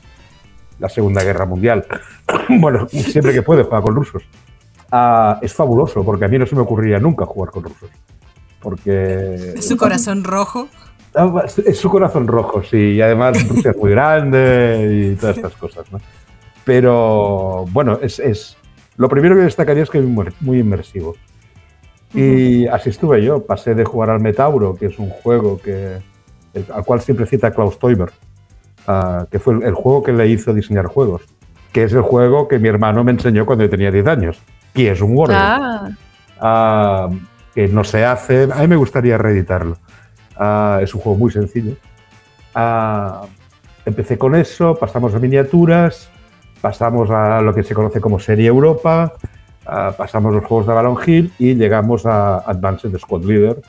la 0.80 0.90
Segunda 0.90 1.24
Guerra 1.24 1.46
Mundial. 1.46 1.86
bueno, 2.60 2.88
siempre 2.90 3.34
que 3.34 3.42
puede 3.42 3.64
juega 3.64 3.82
con 3.82 3.96
rusos. 3.96 4.24
Es 5.42 5.54
fabuloso, 5.54 6.04
porque 6.04 6.26
a 6.26 6.28
mí 6.28 6.38
no 6.38 6.46
se 6.46 6.56
me 6.56 6.62
ocurriría 6.62 7.00
nunca 7.00 7.26
jugar 7.26 7.52
con 7.52 7.64
rusos. 7.64 7.90
Porque 8.62 9.56
Su 9.62 9.78
corazón 9.78 10.24
rojo. 10.24 10.68
Ah, 11.16 11.44
Es 11.66 11.78
su 11.78 11.90
corazón 11.90 12.28
rojo, 12.28 12.64
sí, 12.64 12.78
y 12.94 13.02
además 13.02 13.48
Rusia 13.50 13.72
es 13.72 13.78
muy 13.78 13.92
grande 13.92 15.12
y 15.14 15.16
todas 15.16 15.36
estas 15.38 15.54
cosas, 15.54 15.92
¿no? 15.92 16.00
Pero 16.64 17.66
bueno, 17.72 18.00
es, 18.02 18.20
es- 18.20 18.58
lo 18.98 19.10
primero 19.10 19.36
que 19.36 19.42
destacaría 19.42 19.84
es 19.84 19.90
que 19.90 19.98
es 20.00 20.06
muy, 20.06 20.60
inmersivo. 20.60 21.16
Y 22.14 22.68
así 22.68 22.90
estuve 22.90 23.24
yo, 23.24 23.46
pasé 23.46 23.74
de 23.74 23.84
jugar 23.86 24.10
al 24.10 24.20
Metauro, 24.20 24.76
que 24.76 24.88
es 24.88 25.00
un 25.00 25.10
juego 25.10 25.58
que, 25.60 25.98
al 26.74 26.84
cual 26.84 27.02
siempre 27.02 27.26
cita 27.26 27.52
Klaus 27.52 27.80
Teuber, 27.80 28.12
ah, 28.88 29.26
que 29.32 29.40
fue 29.40 29.56
el, 29.56 29.64
el 29.64 29.74
juego 29.74 30.04
que 30.04 30.12
le 30.14 30.28
hizo 30.28 30.54
diseñar 30.54 30.86
juegos, 30.86 31.24
que 31.72 31.84
es 31.84 31.94
el 31.94 32.02
juego 32.02 32.48
que 32.48 32.60
mi 32.60 32.68
hermano 32.68 33.04
me 33.04 33.12
enseñó 33.12 33.46
cuando 33.46 33.64
yo 33.64 33.70
tenía 33.70 33.92
10 33.92 34.08
años, 34.08 34.42
que 34.74 34.92
es 34.92 35.02
un 35.02 35.16
Wargame 35.16 35.40
Ah, 35.40 35.90
ah, 36.40 37.10
que 37.54 37.68
no 37.68 37.84
se 37.84 38.06
hace. 38.06 38.50
A 38.52 38.62
mí 38.62 38.68
me 38.68 38.76
gustaría 38.76 39.18
reeditarlo. 39.18 39.78
Ah, 40.36 40.80
es 40.82 40.94
un 40.96 41.02
juego 41.02 41.18
muy 41.18 41.32
sencillo. 41.32 41.76
Ah, 42.56 43.24
empecé 43.86 44.18
con 44.18 44.36
eso, 44.36 44.76
pasamos 44.76 45.14
a 45.16 45.20
miniaturas, 45.20 46.10
pasamos 46.62 47.10
a 47.10 47.42
lo 47.42 47.54
que 47.54 47.64
se 47.64 47.74
conoce 47.74 48.02
como 48.02 48.20
Serie 48.20 48.48
Europa, 48.48 49.14
ah, 49.66 49.94
pasamos 49.98 50.34
los 50.34 50.46
juegos 50.46 50.68
de 50.68 50.74
Balon 50.74 50.98
Hill 51.06 51.34
y 51.40 51.56
llegamos 51.56 52.06
a 52.06 52.40
Advanced 52.40 52.98
Squad 52.98 53.24
Leader, 53.24 53.62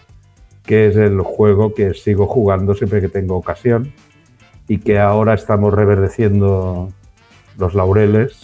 que 0.65 0.89
es 0.89 0.97
el 0.97 1.21
juego 1.21 1.75
que 1.75 1.95
sigo 1.95 2.27
jugando 2.27 2.75
siempre 2.75 3.01
que 3.01 3.09
tengo 3.09 3.37
ocasión 3.37 3.93
y 4.69 4.79
que 4.79 4.99
ahora 4.99 5.35
estamos 5.35 5.73
reverdeciendo 5.75 6.91
los 7.59 7.75
laureles 7.75 8.42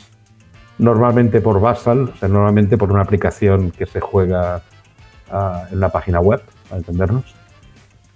normalmente 0.78 1.40
por 1.40 1.60
Basal, 1.60 2.12
o 2.14 2.16
sea, 2.16 2.28
normalmente 2.28 2.78
por 2.78 2.92
una 2.92 3.02
aplicación 3.02 3.70
que 3.70 3.86
se 3.86 4.00
juega 4.00 4.62
ah, 5.30 5.64
en 5.70 5.80
la 5.80 5.90
página 5.90 6.20
web, 6.20 6.42
para 6.68 6.78
entendernos, 6.78 7.38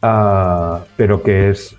Ah, 0.04 0.80
pero 0.96 1.22
que 1.22 1.50
es, 1.50 1.76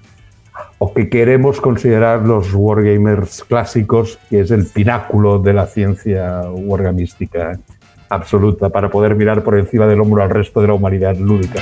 o 0.80 0.94
que 0.94 1.10
queremos 1.10 1.60
considerar 1.60 2.22
los 2.22 2.54
wargamers 2.54 3.44
clásicos, 3.44 4.18
que 4.30 4.40
es 4.40 4.52
el 4.52 4.66
pináculo 4.66 5.40
de 5.40 5.52
la 5.52 5.66
ciencia 5.66 6.44
wargamística 6.50 7.60
absoluta, 8.08 8.70
para 8.70 8.90
poder 8.90 9.16
mirar 9.16 9.44
por 9.44 9.60
encima 9.60 9.88
del 9.88 10.00
hombro 10.00 10.24
al 10.24 10.30
resto 10.30 10.62
de 10.62 10.68
la 10.68 10.74
humanidad 10.74 11.18
lúdica. 11.18 11.60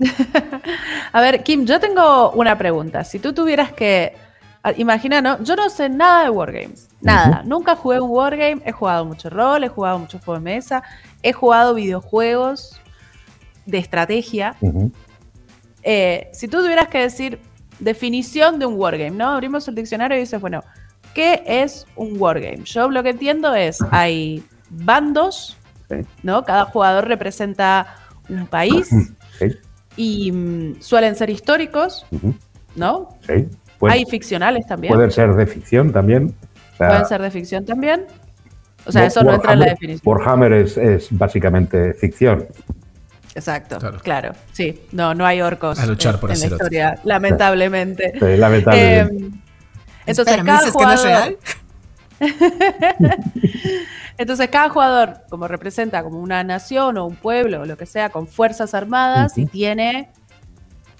A 1.12 1.20
ver, 1.20 1.42
Kim, 1.42 1.66
yo 1.66 1.78
tengo 1.78 2.30
una 2.32 2.56
pregunta. 2.56 3.04
Si 3.04 3.18
tú 3.18 3.32
tuvieras 3.32 3.72
que. 3.72 4.14
ah, 4.62 4.72
Imagina, 4.76 5.20
¿no? 5.20 5.42
Yo 5.42 5.56
no 5.56 5.68
sé 5.70 5.88
nada 5.88 6.24
de 6.24 6.30
Wargames. 6.30 6.88
Nada. 7.00 7.42
Nunca 7.44 7.76
jugué 7.76 8.00
un 8.00 8.10
Wargame. 8.10 8.62
He 8.64 8.72
jugado 8.72 9.04
mucho 9.04 9.28
rol, 9.28 9.64
he 9.64 9.68
jugado 9.68 9.98
muchos 9.98 10.24
juegos 10.24 10.42
de 10.42 10.50
mesa, 10.50 10.82
he 11.22 11.32
jugado 11.32 11.74
videojuegos 11.74 12.80
de 13.66 13.78
estrategia. 13.78 14.56
Eh, 15.82 16.30
si 16.32 16.48
tú 16.48 16.62
tuvieras 16.62 16.88
que 16.88 16.98
decir 16.98 17.38
definición 17.78 18.58
de 18.58 18.66
un 18.66 18.74
wargame, 18.74 19.10
¿no? 19.10 19.30
Abrimos 19.30 19.66
el 19.68 19.74
diccionario 19.74 20.16
y 20.16 20.20
dices, 20.20 20.40
bueno, 20.40 20.62
¿qué 21.14 21.42
es 21.46 21.86
un 21.96 22.20
wargame? 22.20 22.62
Yo 22.64 22.88
lo 22.88 23.02
que 23.02 23.10
entiendo 23.10 23.54
es, 23.54 23.78
hay 23.90 24.44
bandos. 24.70 25.56
¿no? 26.22 26.44
Cada 26.44 26.64
jugador 26.64 27.06
representa 27.06 27.96
un 28.28 28.46
país 28.46 28.88
Sí, 29.38 29.46
y 29.96 30.32
mm, 30.32 30.80
suelen 30.80 31.14
ser 31.16 31.30
históricos, 31.30 32.06
¿no? 32.76 33.16
sí. 33.26 33.46
Hay 33.88 34.04
ficcionales 34.04 34.64
también. 34.68 34.94
pueden 34.94 35.10
ser 35.10 35.34
de 35.34 35.44
ficción 35.44 35.92
también. 35.92 36.32
O 36.74 36.76
sea, 36.76 36.88
Pueden 36.88 37.06
ser 37.06 37.20
de 37.22 37.30
ficción 37.32 37.64
también. 37.64 38.06
O 38.86 38.92
sea, 38.92 39.06
eso 39.06 39.24
no 39.24 39.34
entra 39.34 39.54
en 39.54 39.58
la 39.58 39.66
definición. 39.66 40.02
Warhammer 40.04 40.52
es, 40.52 40.76
es 40.76 41.08
básicamente 41.10 41.92
ficción. 41.94 42.46
Exacto, 43.34 43.78
Claro. 43.78 43.98
claro. 44.00 44.32
Sí, 44.52 44.82
no, 44.92 45.14
no 45.14 45.26
hay 45.26 45.40
orcos 45.40 45.80
A 45.80 45.86
luchar 45.86 46.20
por 46.20 46.30
en 46.30 46.38
la 46.38 46.44
otro. 46.46 46.56
historia, 46.58 46.98
lamentablemente. 47.02 48.12
Sí, 48.12 48.36
lamentablemente. 48.36 49.14
Eh, 49.26 49.30
entonces, 50.06 50.34
Espera, 50.36 50.42
¿me 50.44 50.48
cada 50.48 50.58
dices 50.60 50.76
que 50.76 50.84
no 50.84 50.92
es 50.92 51.02
real? 51.02 51.36
entonces, 54.18 54.48
cada 54.48 54.68
jugador, 54.68 55.14
como 55.30 55.48
representa 55.48 56.02
como 56.02 56.20
una 56.20 56.44
nación 56.44 56.98
o 56.98 57.06
un 57.06 57.16
pueblo 57.16 57.62
o 57.62 57.66
lo 57.66 57.76
que 57.76 57.86
sea, 57.86 58.10
con 58.10 58.26
fuerzas 58.26 58.74
armadas 58.74 59.38
y 59.38 59.46
tiene 59.46 60.10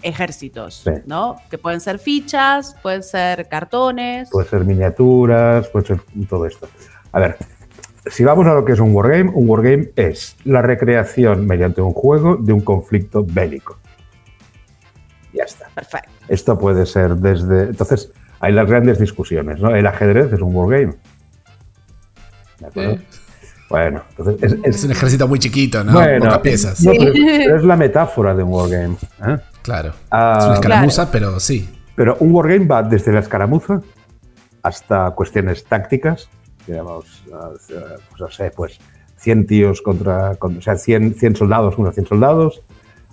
ejércitos, 0.03 0.83
Sí. 0.85 0.91
¿no? 1.07 1.37
Que 1.51 1.59
pueden 1.59 1.81
ser 1.81 1.99
fichas, 1.99 2.75
pueden 2.83 3.03
ser 3.03 3.49
cartones. 3.49 4.31
Puede 4.31 4.49
ser 4.49 4.65
miniaturas, 4.65 5.69
puede 5.69 5.87
ser 5.87 6.01
todo 6.29 6.47
esto. 6.47 6.69
A 7.13 7.21
ver, 7.21 7.37
si 8.07 8.25
vamos 8.25 8.47
a 8.47 8.55
lo 8.55 8.65
que 8.65 8.73
es 8.73 8.81
un 8.81 8.95
wargame, 8.95 9.31
un 9.31 9.49
wargame 9.49 9.91
es 9.97 10.37
la 10.45 10.61
recreación 10.63 11.47
mediante 11.47 11.81
un 11.81 11.93
juego 11.93 12.37
de 12.37 12.53
un 12.53 12.61
conflicto 12.61 13.25
bélico. 13.25 13.79
Ya 15.33 15.45
está. 15.45 15.69
Perfecto. 15.75 16.11
Esto 16.29 16.59
puede 16.59 16.85
ser 16.85 17.15
desde. 17.17 17.65
Entonces, 17.71 18.11
hay 18.41 18.53
las 18.53 18.67
grandes 18.67 18.99
discusiones, 18.99 19.61
¿no? 19.61 19.75
El 19.75 19.87
ajedrez 19.87 20.33
es 20.33 20.41
un 20.41 20.55
wargame. 20.55 20.95
¿De 22.63 22.69
acuerdo? 22.69 22.93
Eh. 22.93 23.01
Bueno, 23.69 24.03
entonces 24.11 24.43
es, 24.43 24.53
es- 24.65 24.77
Es 24.77 24.85
un 24.85 24.91
ejército 24.91 25.27
muy 25.29 25.39
chiquito, 25.39 25.83
¿no? 25.83 25.93
bueno, 25.93 26.25
Pocas 26.27 26.39
piezas. 26.41 26.83
no, 26.83 26.93
pero, 26.93 27.13
pero 27.15 27.57
es 27.57 27.65
la 27.65 27.77
metáfora 27.77 28.35
de 28.35 28.43
un 28.43 28.51
wargame. 28.53 28.97
¿eh? 29.27 29.39
Claro. 29.63 29.93
Ah, 30.11 30.37
es 30.39 30.45
una 30.45 30.55
escaramuza, 30.55 31.11
pero 31.11 31.41
sí. 31.41 31.69
Pero 31.95 32.17
un 32.21 32.33
wargame 32.35 32.67
va 32.67 32.83
desde 32.83 33.13
la 33.13 33.21
escaramuza 33.21 33.81
hasta 34.63 35.11
cuestiones 35.13 35.65
tácticas, 35.65 36.29
digamos, 36.67 37.23
ah, 37.35 37.49
pues 37.51 38.21
no 38.21 38.31
sé, 38.31 38.51
pues 38.55 38.79
100 39.17 39.47
tíos 39.47 39.81
contra, 39.83 40.35
con- 40.37 40.59
o 40.59 40.61
sea, 40.63 40.77
100, 40.77 41.15
100 41.15 41.37
soldados 41.37 41.75
contra 41.75 41.93
100 41.93 42.07
soldados, 42.07 42.61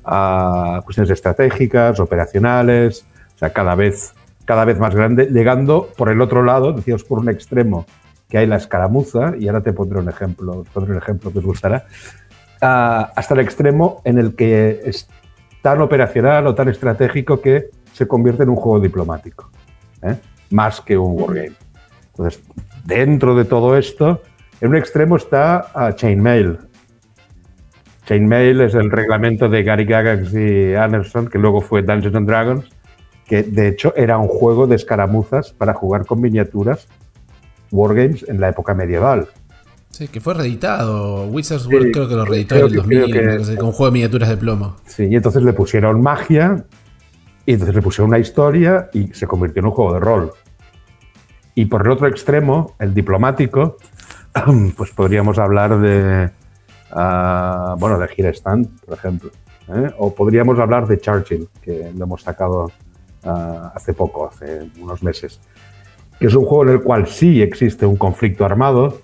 a 0.03 0.81
cuestiones 0.83 1.09
estratégicas, 1.11 1.99
operacionales, 1.99 3.05
o 3.35 3.37
sea, 3.37 3.51
cada 3.53 3.75
vez, 3.75 4.13
cada 4.45 4.65
vez 4.65 4.77
más 4.79 4.95
grande, 4.95 5.27
llegando 5.27 5.89
por 5.97 6.09
el 6.09 6.19
otro 6.21 6.43
lado, 6.43 6.73
decíamos 6.73 7.03
por 7.03 7.19
un 7.19 7.29
extremo, 7.29 7.85
que 8.29 8.37
hay 8.37 8.47
la 8.47 8.57
escaramuza, 8.57 9.33
y 9.37 9.47
ahora 9.47 9.61
te 9.61 9.73
pondré 9.73 9.99
un 9.99 10.07
ejemplo, 10.07 10.63
pondré 10.71 10.93
un 10.93 10.99
ejemplo 10.99 11.33
que 11.33 11.39
os 11.39 11.45
gustará, 11.45 11.85
hasta 12.61 13.33
el 13.33 13.39
extremo 13.39 14.01
en 14.05 14.19
el 14.19 14.35
que 14.35 14.81
es 14.85 15.07
tan 15.61 15.81
operacional 15.81 16.47
o 16.47 16.55
tan 16.55 16.69
estratégico 16.69 17.41
que 17.41 17.69
se 17.93 18.07
convierte 18.07 18.43
en 18.43 18.49
un 18.49 18.55
juego 18.55 18.79
diplomático, 18.79 19.49
¿eh? 20.01 20.15
más 20.51 20.79
que 20.81 20.97
un 20.97 21.19
wargame. 21.19 21.53
Entonces, 22.11 22.43
dentro 22.85 23.35
de 23.35 23.45
todo 23.45 23.77
esto, 23.77 24.21
en 24.61 24.69
un 24.69 24.75
extremo 24.75 25.15
está 25.15 25.71
ah, 25.73 25.93
Chainmail. 25.95 26.59
Chainmail 28.05 28.61
es 28.61 28.75
el 28.75 28.91
reglamento 28.91 29.49
de 29.49 29.63
Gary 29.63 29.85
Gygax 29.85 30.33
y 30.33 30.75
Anderson, 30.75 31.27
que 31.27 31.37
luego 31.39 31.61
fue 31.61 31.81
Dungeons 31.81 32.15
and 32.15 32.27
Dragons, 32.27 32.69
que 33.25 33.43
de 33.43 33.67
hecho 33.67 33.93
era 33.95 34.17
un 34.17 34.27
juego 34.27 34.67
de 34.67 34.75
escaramuzas 34.75 35.53
para 35.53 35.73
jugar 35.73 36.05
con 36.05 36.19
miniaturas, 36.19 36.87
wargames 37.71 38.25
en 38.27 38.39
la 38.39 38.49
época 38.49 38.73
medieval. 38.73 39.27
Sí, 39.89 40.07
que 40.07 40.21
fue 40.21 40.33
reeditado. 40.33 41.25
Wizards 41.27 41.65
World 41.65 41.87
Sí, 41.87 41.91
creo 41.91 42.07
que 42.07 42.15
lo 42.15 42.25
reeditó 42.25 42.55
en 42.55 42.61
el 42.65 42.69
que- 42.69 42.75
2000, 42.77 43.11
creo 43.11 43.31
que- 43.31 43.37
no 43.39 43.43
sé, 43.43 43.55
con 43.57 43.65
un 43.67 43.71
juego 43.73 43.85
de 43.87 43.93
miniaturas 43.93 44.29
de 44.29 44.37
plomo. 44.37 44.75
Sí, 44.85 45.07
y 45.09 45.15
entonces 45.15 45.43
le 45.43 45.53
pusieron 45.53 46.01
magia, 46.01 46.63
y 47.45 47.53
entonces 47.53 47.75
le 47.75 47.81
pusieron 47.81 48.09
una 48.09 48.19
historia 48.19 48.89
y 48.93 49.07
se 49.13 49.25
convirtió 49.27 49.59
en 49.61 49.65
un 49.65 49.71
juego 49.71 49.93
de 49.93 49.99
rol. 49.99 50.31
Y 51.55 51.65
por 51.65 51.85
el 51.85 51.91
otro 51.91 52.07
extremo, 52.07 52.75
el 52.79 52.93
diplomático, 52.93 53.77
pues 54.77 54.91
podríamos 54.91 55.37
hablar 55.39 55.79
de, 55.79 56.29
ah, 56.91 57.75
bueno, 57.79 57.97
de 57.99 58.07
Girestand, 58.07 58.79
por 58.85 58.97
ejemplo. 58.97 59.31
¿eh? 59.69 59.91
O 59.97 60.13
podríamos 60.13 60.57
hablar 60.59 60.87
de 60.87 60.99
Churchill, 60.99 61.47
que 61.61 61.91
lo 61.97 62.03
hemos 62.05 62.21
sacado 62.21 62.71
ah, 63.23 63.71
hace 63.75 63.93
poco, 63.93 64.27
hace 64.27 64.69
unos 64.79 65.03
meses. 65.03 65.39
Que 66.19 66.27
es 66.27 66.35
un 66.35 66.45
juego 66.45 66.63
en 66.63 66.69
el 66.69 66.81
cual 66.81 67.07
sí 67.07 67.41
existe 67.41 67.85
un 67.85 67.95
conflicto 67.95 68.45
armado, 68.45 68.99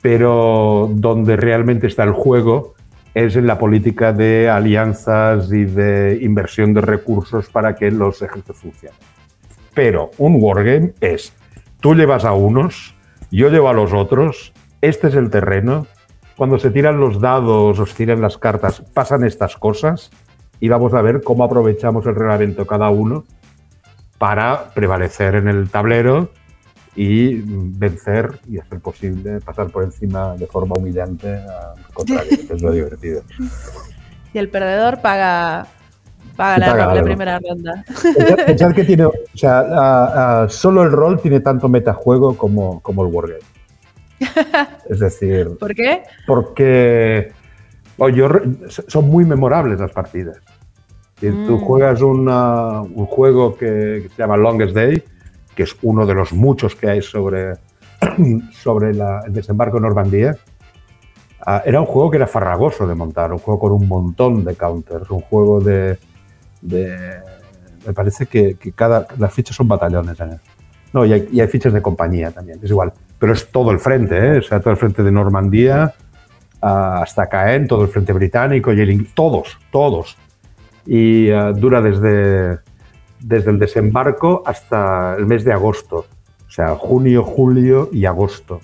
pero 0.00 0.90
donde 0.92 1.36
realmente 1.36 1.86
está 1.86 2.02
el 2.04 2.12
juego 2.12 2.74
es 3.14 3.36
en 3.36 3.46
la 3.46 3.58
política 3.58 4.12
de 4.12 4.48
alianzas 4.48 5.52
y 5.52 5.64
de 5.64 6.18
inversión 6.22 6.72
de 6.74 6.80
recursos 6.80 7.48
para 7.48 7.74
que 7.74 7.90
los 7.90 8.22
ejércitos 8.22 8.56
funcionen. 8.56 8.98
Pero 9.74 10.10
un 10.18 10.36
wargame 10.40 10.92
es, 11.00 11.34
tú 11.80 11.94
llevas 11.94 12.24
a 12.24 12.32
unos, 12.32 12.94
yo 13.30 13.50
llevo 13.50 13.68
a 13.68 13.74
los 13.74 13.92
otros, 13.92 14.52
este 14.80 15.08
es 15.08 15.14
el 15.14 15.30
terreno, 15.30 15.86
cuando 16.36 16.58
se 16.58 16.70
tiran 16.70 16.98
los 16.98 17.20
dados 17.20 17.78
o 17.78 17.86
se 17.86 17.94
tiran 17.94 18.20
las 18.20 18.38
cartas, 18.38 18.82
pasan 18.92 19.24
estas 19.24 19.56
cosas 19.56 20.10
y 20.58 20.68
vamos 20.68 20.94
a 20.94 21.02
ver 21.02 21.22
cómo 21.22 21.44
aprovechamos 21.44 22.06
el 22.06 22.14
reglamento 22.14 22.66
cada 22.66 22.88
uno 22.90 23.24
para 24.22 24.72
prevalecer 24.72 25.34
en 25.34 25.48
el 25.48 25.68
tablero 25.68 26.30
y 26.94 27.42
vencer 27.44 28.38
y 28.48 28.60
hacer 28.60 28.78
posible 28.78 29.40
pasar 29.40 29.70
por 29.70 29.82
encima 29.82 30.36
de 30.36 30.46
forma 30.46 30.76
humillante 30.76 31.28
al 31.28 31.92
contrario, 31.92 32.30
que 32.46 32.54
es 32.54 32.62
lo 32.62 32.70
divertido. 32.70 33.22
Y 34.32 34.38
el 34.38 34.48
perdedor 34.48 35.00
paga, 35.00 35.66
paga, 36.36 36.58
la, 36.58 36.66
paga 36.66 36.94
la 36.94 37.02
primera 37.02 37.40
ronda. 37.40 37.84
Pensad, 38.46 38.72
que 38.76 38.84
tiene, 38.84 39.06
o 39.06 39.12
sea, 39.34 40.46
solo 40.48 40.84
el 40.84 40.92
rol 40.92 41.20
tiene 41.20 41.40
tanto 41.40 41.68
metajuego 41.68 42.36
como, 42.36 42.80
como 42.80 43.04
el 43.04 43.12
wargame. 43.12 43.40
Es 44.88 45.00
decir, 45.00 45.50
¿Por 45.58 45.74
qué? 45.74 46.04
porque 46.28 47.32
oh, 47.98 48.08
yo 48.08 48.28
son 48.86 49.08
muy 49.08 49.24
memorables 49.24 49.80
las 49.80 49.90
partidas. 49.90 50.38
Si 51.22 51.30
tú 51.46 51.52
Mm. 51.56 51.60
juegas 51.60 52.02
una- 52.02 52.80
un 52.82 53.06
juego 53.06 53.54
que, 53.56 54.00
que 54.02 54.08
se 54.08 54.16
llama 54.22 54.36
Longest 54.36 54.74
Day, 54.74 55.04
que 55.54 55.62
es 55.62 55.76
uno 55.82 56.04
de 56.04 56.14
los 56.14 56.32
muchos 56.32 56.74
que 56.74 56.90
hay 56.90 57.00
sobre, 57.00 57.52
sobre 58.52 58.92
la- 58.92 59.20
el 59.24 59.32
desembarco 59.32 59.76
en 59.76 59.84
Normandía, 59.84 60.36
ah, 61.46 61.62
era 61.64 61.78
un 61.80 61.86
juego 61.86 62.10
que 62.10 62.16
era 62.16 62.26
farragoso 62.26 62.88
de 62.88 62.96
montar, 62.96 63.32
un 63.32 63.38
juego 63.38 63.60
con 63.60 63.70
un 63.72 63.86
montón 63.86 64.44
de 64.44 64.56
counters, 64.56 65.08
un 65.10 65.20
juego 65.20 65.60
de... 65.60 65.96
de- 66.60 67.20
me 67.86 67.92
parece 67.92 68.26
que, 68.26 68.54
que 68.56 68.72
cada, 68.72 69.06
las 69.18 69.32
fichas 69.32 69.54
son 69.54 69.68
batallones. 69.68 70.18
¿eh? 70.18 70.38
No, 70.92 71.04
y 71.04 71.12
hay, 71.12 71.28
y 71.32 71.40
hay 71.40 71.46
fichas 71.46 71.72
de 71.72 71.80
compañía 71.82 72.32
también, 72.32 72.58
es 72.60 72.68
igual. 72.70 72.92
Pero 73.20 73.32
es 73.32 73.48
todo 73.52 73.70
el 73.70 73.78
frente, 73.78 74.16
¿eh? 74.18 74.38
o 74.38 74.42
sea, 74.42 74.58
todo 74.58 74.70
el 74.70 74.76
frente 74.76 75.04
de 75.04 75.12
Normandía 75.12 75.94
ah, 76.60 77.00
hasta 77.00 77.28
Caen, 77.28 77.68
todo 77.68 77.82
el 77.82 77.88
frente 77.90 78.12
británico 78.12 78.72
y 78.72 78.80
el 78.80 79.06
todos, 79.14 79.56
todos. 79.70 80.16
Y 80.86 81.30
ah, 81.30 81.52
dura 81.52 81.80
desde, 81.80 82.58
desde 83.20 83.50
el 83.50 83.58
desembarco 83.58 84.42
hasta 84.44 85.14
el 85.16 85.26
mes 85.26 85.44
de 85.44 85.52
agosto, 85.52 86.06
o 86.46 86.50
sea, 86.50 86.74
junio, 86.74 87.22
julio 87.24 87.88
y 87.92 88.04
agosto. 88.04 88.60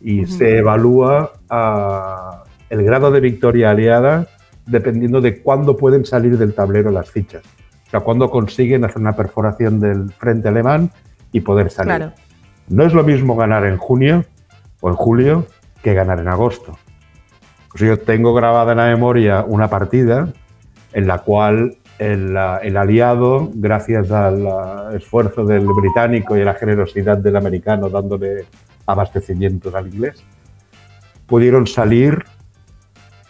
Y 0.00 0.26
se 0.26 0.58
evalúa 0.58 1.32
ah, 1.50 2.44
el 2.70 2.82
grado 2.82 3.10
de 3.10 3.20
victoria 3.20 3.70
aliada 3.70 4.26
dependiendo 4.66 5.20
de 5.20 5.42
cuándo 5.42 5.76
pueden 5.76 6.04
salir 6.04 6.38
del 6.38 6.54
tablero 6.54 6.90
las 6.90 7.10
fichas. 7.10 7.42
O 7.86 7.90
sea, 7.90 8.00
cuándo 8.00 8.30
consiguen 8.30 8.84
hacer 8.84 8.98
una 8.98 9.16
perforación 9.16 9.80
del 9.80 10.12
frente 10.12 10.48
alemán 10.48 10.90
y 11.32 11.40
poder 11.40 11.70
salir. 11.70 11.96
Claro. 11.96 12.12
No 12.68 12.84
es 12.84 12.94
lo 12.94 13.02
mismo 13.02 13.34
ganar 13.34 13.64
en 13.66 13.76
junio 13.76 14.24
o 14.80 14.88
en 14.88 14.94
julio 14.94 15.46
que 15.82 15.92
ganar 15.92 16.20
en 16.20 16.28
agosto. 16.28 16.78
Pues 17.70 17.82
yo 17.82 17.98
tengo 17.98 18.32
grabada 18.32 18.72
en 18.72 18.78
la 18.78 18.86
memoria 18.86 19.44
una 19.46 19.68
partida 19.68 20.32
en 20.92 21.06
la 21.06 21.18
cual 21.18 21.76
el, 21.98 22.36
el 22.62 22.76
aliado, 22.76 23.50
gracias 23.54 24.10
al 24.10 24.94
esfuerzo 24.94 25.44
del 25.44 25.66
británico 25.66 26.36
y 26.36 26.40
a 26.40 26.44
la 26.46 26.54
generosidad 26.54 27.18
del 27.18 27.36
americano 27.36 27.88
dándole 27.88 28.46
abastecimientos 28.86 29.74
al 29.74 29.88
inglés, 29.88 30.22
pudieron 31.26 31.66
salir 31.66 32.24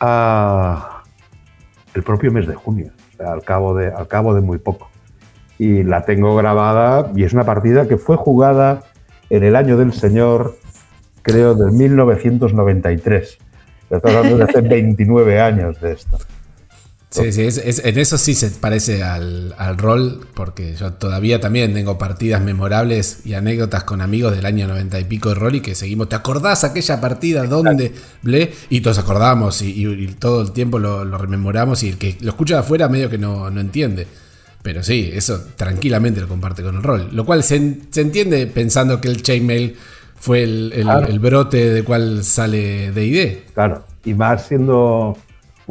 a 0.01 1.03
el 1.95 2.03
propio 2.03 2.33
mes 2.33 2.47
de 2.47 2.55
junio, 2.55 2.93
o 3.13 3.17
sea, 3.17 3.33
al 3.33 3.43
cabo 3.43 3.75
de, 3.75 3.89
al 3.89 4.09
cabo 4.09 4.35
de 4.35 4.41
muy 4.41 4.59
poco. 4.59 4.89
Y 5.59 5.83
la 5.83 6.05
tengo 6.05 6.35
grabada 6.37 7.11
y 7.15 7.25
es 7.25 7.33
una 7.35 7.45
partida 7.45 7.87
que 7.87 7.99
fue 7.99 8.17
jugada 8.17 8.85
en 9.29 9.45
el 9.45 9.57
año 9.57 9.77
del 9.77 9.93
Señor, 9.93 10.57
creo, 11.23 11.55
del 11.55 11.73
1993. 11.73 13.39
Estoy 13.91 14.15
hablando 14.15 14.39
de 14.39 14.45
hace 14.45 14.61
29 14.69 15.41
años 15.41 15.81
de 15.81 15.93
esto. 15.93 16.19
Sí, 17.11 17.33
sí, 17.33 17.43
es- 17.43 17.59
es- 17.59 17.85
en 17.85 17.99
eso 17.99 18.17
sí 18.19 18.35
se 18.35 18.51
parece 18.51 19.03
al, 19.03 19.53
al 19.59 19.77
rol, 19.79 20.29
porque 20.35 20.77
yo 20.77 20.93
todavía 20.93 21.41
también 21.41 21.75
tengo 21.75 21.99
partidas 21.99 22.41
memorables 22.41 23.23
y 23.25 23.35
anécdotas 23.35 23.83
con 23.83 24.01
amigos 24.01 24.35
del 24.37 24.47
año 24.47 24.69
90 24.69 25.01
y 25.01 25.05
pico 25.05 25.31
de 25.31 25.35
rol 25.35 25.57
y 25.57 25.61
que 25.61 25.75
seguimos. 25.75 26.09
¿Te 26.09 26.15
acordás 26.15 26.63
aquella 26.63 27.01
partida 27.01 27.45
donde 27.47 27.93
ble? 28.23 28.53
Y 28.69 28.81
todos 28.81 28.99
acordamos 28.99 29.61
y, 29.63 29.71
y- 29.73 30.05
y 30.05 30.07
todo 30.15 30.41
el 30.43 30.53
tiempo 30.53 30.79
lo, 30.79 31.05
lo 31.05 31.19
rememoramos 31.19 31.83
y 31.83 31.89
el 31.89 31.99
que 31.99 32.17
lo 32.21 32.31
escucha 32.31 32.55
de 32.55 32.61
afuera 32.61 32.89
medio 32.89 33.11
que 33.11 33.19
no, 33.19 33.51
no 33.51 33.61
entiende. 33.61 34.07
Pero 34.63 34.83
sí, 34.85 35.11
eso 35.13 35.43
tranquilamente 35.57 36.21
lo 36.21 36.29
comparte 36.29 36.63
con 36.63 36.77
el 36.77 36.83
rol. 36.83 37.09
Lo 37.13 37.25
cual 37.25 37.43
se, 37.43 37.79
se 37.91 38.03
entiende 38.03 38.47
pensando 38.47 39.01
que 39.01 39.09
el 39.09 39.21
chainmail 39.23 39.75
fue 40.17 40.45
el, 40.45 40.73
el- 40.77 40.83
Claro. 40.85 41.07
el 41.09 41.19
brote 41.19 41.71
de 41.71 41.83
cual 41.83 42.23
sale 42.23 42.93
de 42.93 43.05
ID. 43.05 43.39
Claro. 43.55 43.85
Y 44.05 44.15
más 44.15 44.47
siendo 44.47 45.17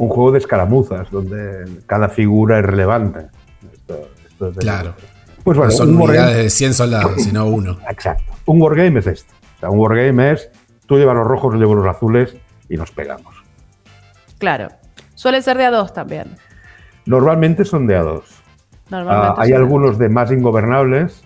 un 0.00 0.08
juego 0.08 0.32
de 0.32 0.38
escaramuzas, 0.38 1.10
donde 1.10 1.82
cada 1.86 2.08
figura 2.08 2.58
es 2.58 2.64
relevante. 2.64 3.26
Esto- 3.72 4.08
esto 4.26 4.48
es 4.48 4.54
de- 4.54 4.60
Claro. 4.60 4.94
Pues 5.44 5.58
bueno, 5.58 5.70
no 5.72 5.76
son 5.76 5.94
un 5.94 6.00
unidades 6.02 6.36
de 6.36 6.50
100 6.50 6.72
soldados, 6.74 7.12
sino 7.22 7.46
uno. 7.46 7.78
Exacto. 7.88 8.32
Un 8.46 8.62
wargame 8.62 9.00
es 9.00 9.06
esto. 9.06 9.32
O 9.56 9.60
sea, 9.60 9.70
un 9.70 9.78
wargame 9.78 10.32
es 10.32 10.48
tú 10.86 10.96
llevas 10.96 11.16
los 11.16 11.26
rojos, 11.26 11.52
yo 11.52 11.60
llevo 11.60 11.74
los 11.74 11.86
azules 11.86 12.34
y 12.70 12.76
nos 12.78 12.90
pegamos. 12.92 13.34
Claro. 14.38 14.68
Suele 15.14 15.42
ser 15.42 15.58
de 15.58 15.64
a 15.66 15.70
dos 15.70 15.92
también. 15.92 16.28
Normalmente 17.04 17.64
son 17.66 17.86
de 17.86 17.96
a 17.96 18.02
dos. 18.02 18.24
Normalmente. 18.90 19.34
Ah, 19.38 19.42
hay 19.42 19.52
algunos 19.52 19.98
de 19.98 20.08
más 20.08 20.30
ingobernables 20.32 21.22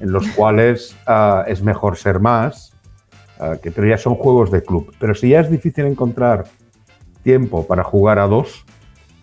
en 0.00 0.10
los 0.12 0.26
cuales 0.28 0.96
ah, 1.06 1.44
es 1.46 1.62
mejor 1.62 1.96
ser 1.98 2.18
más, 2.20 2.72
ah, 3.38 3.56
que, 3.62 3.70
pero 3.70 3.86
ya 3.86 3.98
son 3.98 4.14
juegos 4.14 4.50
de 4.50 4.62
club. 4.62 4.94
Pero 4.98 5.14
si 5.14 5.28
ya 5.30 5.40
es 5.40 5.50
difícil 5.50 5.84
encontrar 5.84 6.44
tiempo 7.26 7.66
para 7.66 7.82
jugar 7.82 8.20
a 8.20 8.28
dos, 8.28 8.64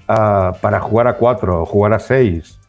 ah, 0.09 0.51
para 0.59 0.81
jugar 0.81 1.07
a 1.07 1.13
cuatro, 1.13 1.61
o 1.61 1.65
jugar 1.65 1.93
a 1.93 1.99
seis, 1.99 2.59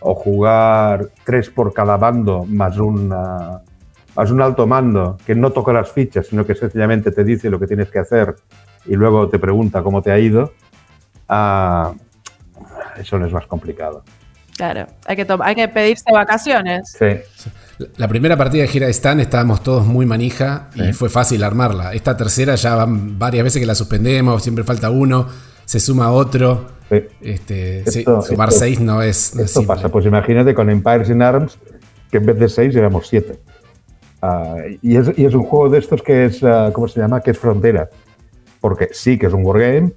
o 0.00 0.16
jugar 0.16 1.10
tres 1.24 1.48
por 1.48 1.72
cada 1.72 1.96
bando, 1.96 2.44
más 2.44 2.76
un, 2.76 3.12
ah, 3.12 3.60
más 4.16 4.30
un 4.32 4.42
alto 4.42 4.66
mando 4.66 5.16
que 5.24 5.36
no 5.36 5.50
toca 5.52 5.72
las 5.72 5.92
fichas, 5.92 6.26
sino 6.26 6.44
que 6.44 6.56
sencillamente 6.56 7.12
te 7.12 7.22
dice 7.22 7.48
lo 7.48 7.60
que 7.60 7.68
tienes 7.68 7.88
que 7.88 8.00
hacer 8.00 8.34
y 8.84 8.96
luego 8.96 9.28
te 9.28 9.38
pregunta 9.38 9.84
cómo 9.84 10.02
te 10.02 10.10
ha 10.10 10.18
ido, 10.18 10.52
ah, 11.28 11.92
eso 12.98 13.16
no 13.16 13.26
es 13.26 13.32
más 13.32 13.46
complicado. 13.46 14.02
Claro. 14.56 14.86
Hay 15.06 15.14
que, 15.14 15.26
hay 15.40 15.54
que 15.54 15.68
pedirse 15.68 16.12
vacaciones. 16.12 16.96
Sí. 16.98 17.06
La 17.96 18.08
primera 18.08 18.36
partida 18.36 18.62
de 18.62 18.68
Gira 18.68 18.88
Stan 18.88 19.20
estábamos 19.20 19.62
todos 19.62 19.86
muy 19.86 20.04
manija 20.06 20.68
y 20.74 20.82
Sí. 20.86 20.92
fue 20.92 21.08
fácil 21.08 21.42
armarla. 21.42 21.92
Esta 21.94 22.16
tercera 22.16 22.54
ya 22.56 22.74
van 22.74 23.18
varias 23.18 23.44
veces 23.44 23.60
que 23.60 23.66
la 23.66 23.74
suspendemos, 23.74 24.42
siempre 24.42 24.64
falta 24.64 24.90
uno, 24.90 25.26
se 25.64 25.80
suma 25.80 26.10
otro. 26.12 26.66
Sí. 26.90 27.02
Este, 27.22 27.84
sí, 27.90 28.00
Esto- 28.00 28.20
sumar 28.22 28.48
esto- 28.48 28.60
seis 28.60 28.80
no 28.80 29.00
es, 29.02 29.34
no 29.34 29.42
es 29.42 29.46
Esto 29.46 29.60
simple. 29.60 29.76
pasa, 29.76 29.88
pues 29.90 30.04
imagínate 30.04 30.54
con 30.54 30.68
Empires 30.68 31.08
in 31.08 31.22
Arms, 31.22 31.56
que 32.10 32.18
en 32.18 32.26
vez 32.26 32.38
de 32.38 32.48
seis 32.48 32.74
éramos 32.76 33.06
siete. 33.08 33.38
Ah, 34.20 34.56
y, 34.82 34.96
es, 34.96 35.10
y 35.16 35.24
es 35.24 35.32
un 35.34 35.44
juego 35.44 35.70
de 35.70 35.78
estos 35.78 36.02
que 36.02 36.26
es, 36.26 36.42
ah, 36.42 36.70
¿cómo 36.74 36.86
se 36.88 37.00
llama? 37.00 37.20
Que 37.20 37.30
es 37.30 37.38
frontera. 37.38 37.88
Porque 38.60 38.88
sí 38.92 39.16
que 39.16 39.26
es 39.26 39.32
un 39.32 39.44
wargame, 39.46 39.92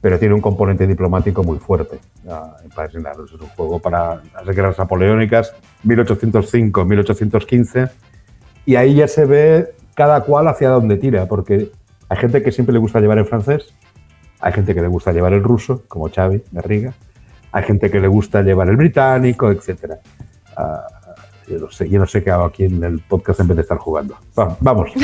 pero 0.00 0.18
tiene 0.18 0.34
un 0.34 0.40
componente 0.40 0.86
diplomático 0.86 1.42
muy 1.42 1.58
fuerte. 1.58 1.98
Ah, 2.28 2.56
Arms 2.76 2.94
es 3.34 3.40
un 3.40 3.48
juego 3.48 3.78
para 3.78 4.22
las 4.44 4.56
guerras 4.56 4.78
napoleónicas, 4.78 5.52
1805, 5.82 6.84
1815. 6.84 7.88
Y 8.66 8.76
ahí 8.76 8.94
ya 8.94 9.08
se 9.08 9.24
ve 9.24 9.74
cada 9.94 10.22
cual 10.22 10.48
hacia 10.48 10.70
dónde 10.70 10.96
tira, 10.96 11.26
porque 11.26 11.70
hay 12.08 12.16
gente 12.16 12.42
que 12.42 12.52
siempre 12.52 12.72
le 12.72 12.78
gusta 12.78 13.00
llevar 13.00 13.18
el 13.18 13.26
francés, 13.26 13.74
hay 14.40 14.52
gente 14.52 14.74
que 14.74 14.80
le 14.80 14.88
gusta 14.88 15.12
llevar 15.12 15.32
el 15.32 15.42
ruso, 15.42 15.82
como 15.88 16.08
Xavi 16.08 16.42
Garriga, 16.52 16.94
hay 17.52 17.64
gente 17.64 17.90
que 17.90 18.00
le 18.00 18.08
gusta 18.08 18.42
llevar 18.42 18.68
el 18.68 18.76
británico, 18.76 19.50
etc. 19.50 19.94
yo, 21.50 21.58
no 21.58 21.70
sé, 21.70 21.88
yo 21.88 21.98
no 21.98 22.06
sé 22.06 22.22
qué 22.24 22.30
hago 22.30 22.44
aquí 22.44 22.64
en 22.64 22.82
el 22.84 22.98
podcast 23.00 23.40
en 23.40 23.48
vez 23.48 23.56
de 23.56 23.62
estar 23.62 23.78
jugando. 23.78 24.16
Va- 24.38 24.56
Vamos. 24.60 24.90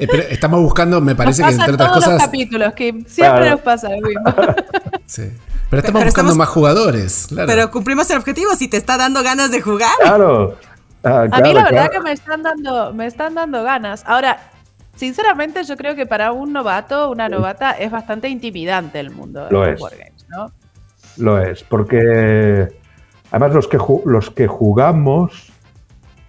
Eh, 0.00 0.06
pero 0.10 0.22
estamos 0.28 0.60
buscando, 0.60 1.00
me 1.00 1.14
parece 1.14 1.42
nos 1.42 1.50
que 1.50 1.54
entre 1.54 1.68
en 1.68 1.74
otras 1.74 1.88
todos 1.90 2.04
los 2.04 2.14
cosas. 2.14 2.26
capítulos, 2.26 2.72
Kim. 2.74 3.04
Siempre 3.06 3.38
Claro. 3.40 3.50
nos 3.50 3.60
pasa 3.60 3.88
lo 3.90 4.00
mismo. 4.06 4.22
sí. 5.06 5.22
Pero 5.70 5.80
estamos 5.80 6.00
Pero 6.00 6.04
buscando 6.06 6.08
estamos- 6.10 6.36
más 6.36 6.48
jugadores. 6.48 7.26
claro. 7.28 7.46
Pero 7.48 7.70
cumplimos 7.70 8.10
el 8.10 8.18
objetivo 8.18 8.54
si 8.56 8.68
te 8.68 8.76
está 8.76 8.96
dando 8.96 9.22
ganas 9.22 9.50
de 9.50 9.60
jugar. 9.60 9.90
Claro. 10.00 10.56
Ah, 11.02 11.20
A 11.20 11.22
mí 11.24 11.28
claro, 11.30 11.52
la 11.52 11.64
verdad 11.64 11.90
que 11.90 12.00
me 12.00 12.12
están 12.12 12.42
dando, 12.42 12.92
me 12.94 13.06
están 13.06 13.34
dando 13.34 13.62
ganas. 13.62 14.02
Ahora, 14.06 14.38
sinceramente, 14.96 15.62
yo 15.64 15.76
creo 15.76 15.94
que 15.94 16.06
para 16.06 16.32
un 16.32 16.52
novato, 16.52 17.10
una 17.10 17.28
novata, 17.28 17.72
es 17.72 17.90
bastante 17.90 18.28
intimidante 18.28 19.00
el 19.00 19.10
mundo 19.10 19.44
de 19.44 19.50
Lo 19.50 19.64
los 19.66 19.74
es. 19.74 19.80
wargames, 19.80 20.26
¿no? 20.28 20.50
Lo 21.18 21.38
es, 21.42 21.62
porque 21.62 22.68
además 23.34 23.54
los 23.54 23.66
que, 23.68 23.78
los 24.06 24.30
que 24.30 24.46
jugamos 24.46 25.52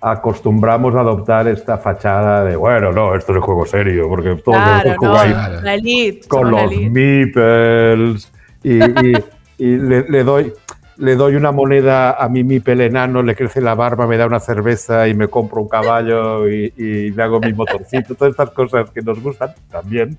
acostumbramos 0.01 0.93
a 0.95 1.01
adoptar 1.01 1.47
esta 1.47 1.77
fachada 1.77 2.43
de, 2.43 2.55
bueno, 2.55 2.91
no, 2.91 3.15
esto 3.15 3.31
es 3.31 3.37
un 3.37 3.41
juego 3.43 3.65
serio, 3.65 4.07
porque 4.09 4.35
todos 4.35 4.57
Claro, 4.61 4.89
no, 5.01 5.07
jugáis 5.09 5.35
la 5.63 5.73
elite. 5.75 6.27
con 6.27 6.51
la 6.51 6.63
los 6.63 6.71
elite. 6.71 6.89
meeples 6.89 8.31
y, 8.63 8.83
y- 8.83 9.23
y 9.57 9.77
le, 9.77 10.03
le 10.09 10.23
doy 10.23 10.53
le 10.97 11.15
doy 11.17 11.35
una 11.35 11.51
moneda 11.51 12.11
a 12.13 12.29
mi 12.29 12.43
meeple 12.45 12.85
enano, 12.85 13.21
le 13.21 13.35
crece 13.35 13.59
la 13.59 13.75
barba, 13.75 14.07
me 14.07 14.15
da 14.15 14.25
una 14.27 14.39
cerveza 14.39 15.09
y 15.09 15.13
me 15.13 15.27
compro 15.27 15.61
un 15.61 15.67
caballo 15.67 16.47
y, 16.49 16.73
y 16.77 17.11
le 17.11 17.21
hago 17.23 17.41
mi 17.41 17.51
motorcito, 17.51 18.15
todas 18.15 18.31
estas 18.31 18.51
cosas 18.51 18.89
que 18.91 19.01
nos 19.01 19.21
gustan 19.21 19.49
también. 19.69 20.17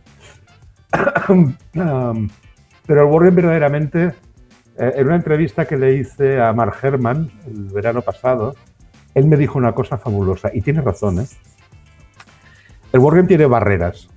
Um, 1.31 1.55
pero 2.87 3.01
el 3.01 3.07
Wargame 3.13 3.37
verdaderamente, 3.37 4.13
eh, 4.79 4.93
en 4.97 5.07
una 5.07 5.17
entrevista 5.17 5.65
que 5.65 5.77
le 5.77 5.95
hice 5.95 6.41
a 6.41 6.53
Mark 6.53 6.75
Herman 6.83 7.31
el 7.47 7.65
verano 7.73 8.03
pasado, 8.03 8.55
él 9.15 9.27
me 9.27 9.37
dijo 9.37 9.59
una 9.59 9.73
cosa 9.73 9.97
fabulosa 9.99 10.51
y 10.53 10.61
tiene 10.61 10.81
razón. 10.83 11.21
¿eh? 11.21 11.27
El 12.93 13.01
Wargame 13.01 13.29
tiene 13.29 13.47
barreras. 13.47 14.09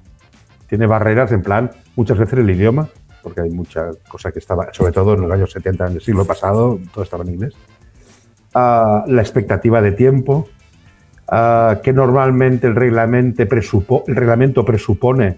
Tiene 0.68 0.86
barreras 0.86 1.32
en 1.32 1.42
plan, 1.42 1.72
muchas 1.96 2.18
veces 2.18 2.38
el 2.40 2.50
idioma, 2.50 2.88
porque 3.24 3.42
hay 3.42 3.50
mucha 3.50 3.90
cosa 4.08 4.32
que 4.32 4.40
estaba, 4.40 4.72
sobre 4.74 4.92
todo 4.92 5.16
en 5.16 5.22
los 5.22 5.32
años 5.32 5.52
70 5.52 5.90
del 5.90 6.02
siglo 6.02 6.26
pasado, 6.26 6.80
todo 6.94 7.04
estaba 7.04 7.24
en 7.24 7.34
inglés. 7.34 7.54
Ah, 8.54 9.04
la 9.08 9.22
expectativa 9.22 9.82
de 9.82 9.94
tiempo, 9.94 10.48
ah, 11.28 11.80
que 11.84 11.92
normalmente 11.92 12.68
el 12.68 12.76
reglamento, 12.76 13.44
presupo- 13.48 14.04
el 14.08 14.16
reglamento 14.16 14.64
presupone 14.64 15.38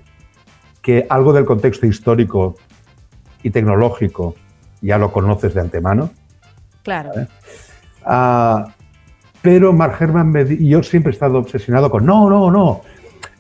que 0.82 1.06
algo 1.10 1.32
del 1.32 1.46
contexto 1.46 1.86
histórico 1.86 2.56
y 3.44 3.52
tecnológico 3.52 4.36
ya 4.82 4.98
lo 4.98 5.12
conoces 5.12 5.54
de 5.54 5.62
antemano. 5.62 6.10
Claro. 6.84 7.12
Ah, 8.06 8.74
pero 9.42 9.74
Mark 9.74 9.96
Herman, 10.00 10.30
me 10.30 10.46
di- 10.46 10.66
y 10.66 10.70
yo 10.70 10.84
siempre 10.84 11.12
he 11.12 11.14
estado 11.14 11.38
obsesionado 11.38 11.90
con, 11.90 12.06
no, 12.06 12.30
no, 12.30 12.52
no, 12.52 12.82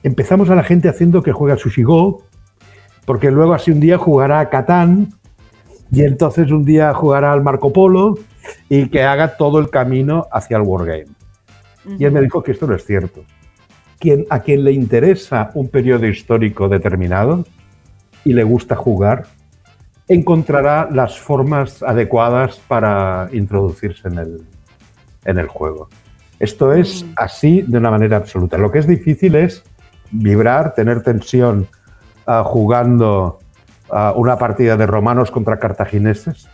empezamos 0.03 0.49
a 0.49 0.55
la 0.55 0.63
gente 0.63 0.89
haciendo 0.89 1.21
que 1.21 1.31
juega 1.31 1.57
Sushi 1.57 1.83
Go, 1.83 2.23
porque 3.05 3.31
luego 3.31 3.53
así 3.53 3.71
un 3.71 3.79
día 3.79 3.97
jugará 3.97 4.39
a 4.39 4.49
Catán, 4.49 5.09
y 5.91 6.03
entonces 6.03 6.51
un 6.51 6.63
día 6.63 6.93
jugará 6.93 7.33
al 7.33 7.41
Marco 7.43 7.73
Polo, 7.73 8.15
y 8.69 8.87
que 8.89 9.03
haga 9.03 9.37
todo 9.37 9.59
el 9.59 9.69
camino 9.69 10.27
hacia 10.31 10.57
el 10.57 10.63
Wargame. 10.63 11.05
Y 11.97 12.05
él 12.05 12.11
me 12.11 12.21
dijo 12.21 12.41
que 12.43 12.51
esto 12.51 12.67
no 12.67 12.75
es 12.75 12.85
cierto. 12.85 13.23
Quien, 13.99 14.25
a 14.29 14.39
quien 14.39 14.63
le 14.63 14.71
interesa 14.71 15.51
un 15.53 15.67
periodo 15.67 16.07
histórico 16.07 16.69
determinado 16.69 17.45
y 18.23 18.33
le 18.33 18.43
gusta 18.43 18.75
jugar, 18.75 19.25
encontrará 20.13 20.89
las 20.91 21.17
formas 21.17 21.81
adecuadas 21.81 22.59
para 22.67 23.29
introducirse 23.31 24.09
en 24.09 24.17
el, 24.17 24.41
en 25.23 25.39
el 25.39 25.47
juego. 25.47 25.87
Esto 26.37 26.73
es 26.73 27.05
así 27.15 27.61
de 27.61 27.77
una 27.77 27.91
manera 27.91 28.17
absoluta. 28.17 28.57
Lo 28.57 28.71
que 28.71 28.79
es 28.79 28.87
difícil 28.87 29.35
es 29.35 29.63
vibrar, 30.11 30.73
tener 30.73 31.01
tensión 31.01 31.67
ah, 32.25 32.43
jugando 32.45 33.39
ah, 33.89 34.13
una 34.15 34.37
partida 34.37 34.75
de 34.75 34.85
romanos 34.85 35.31
contra 35.31 35.59
cartagineses 35.59 36.49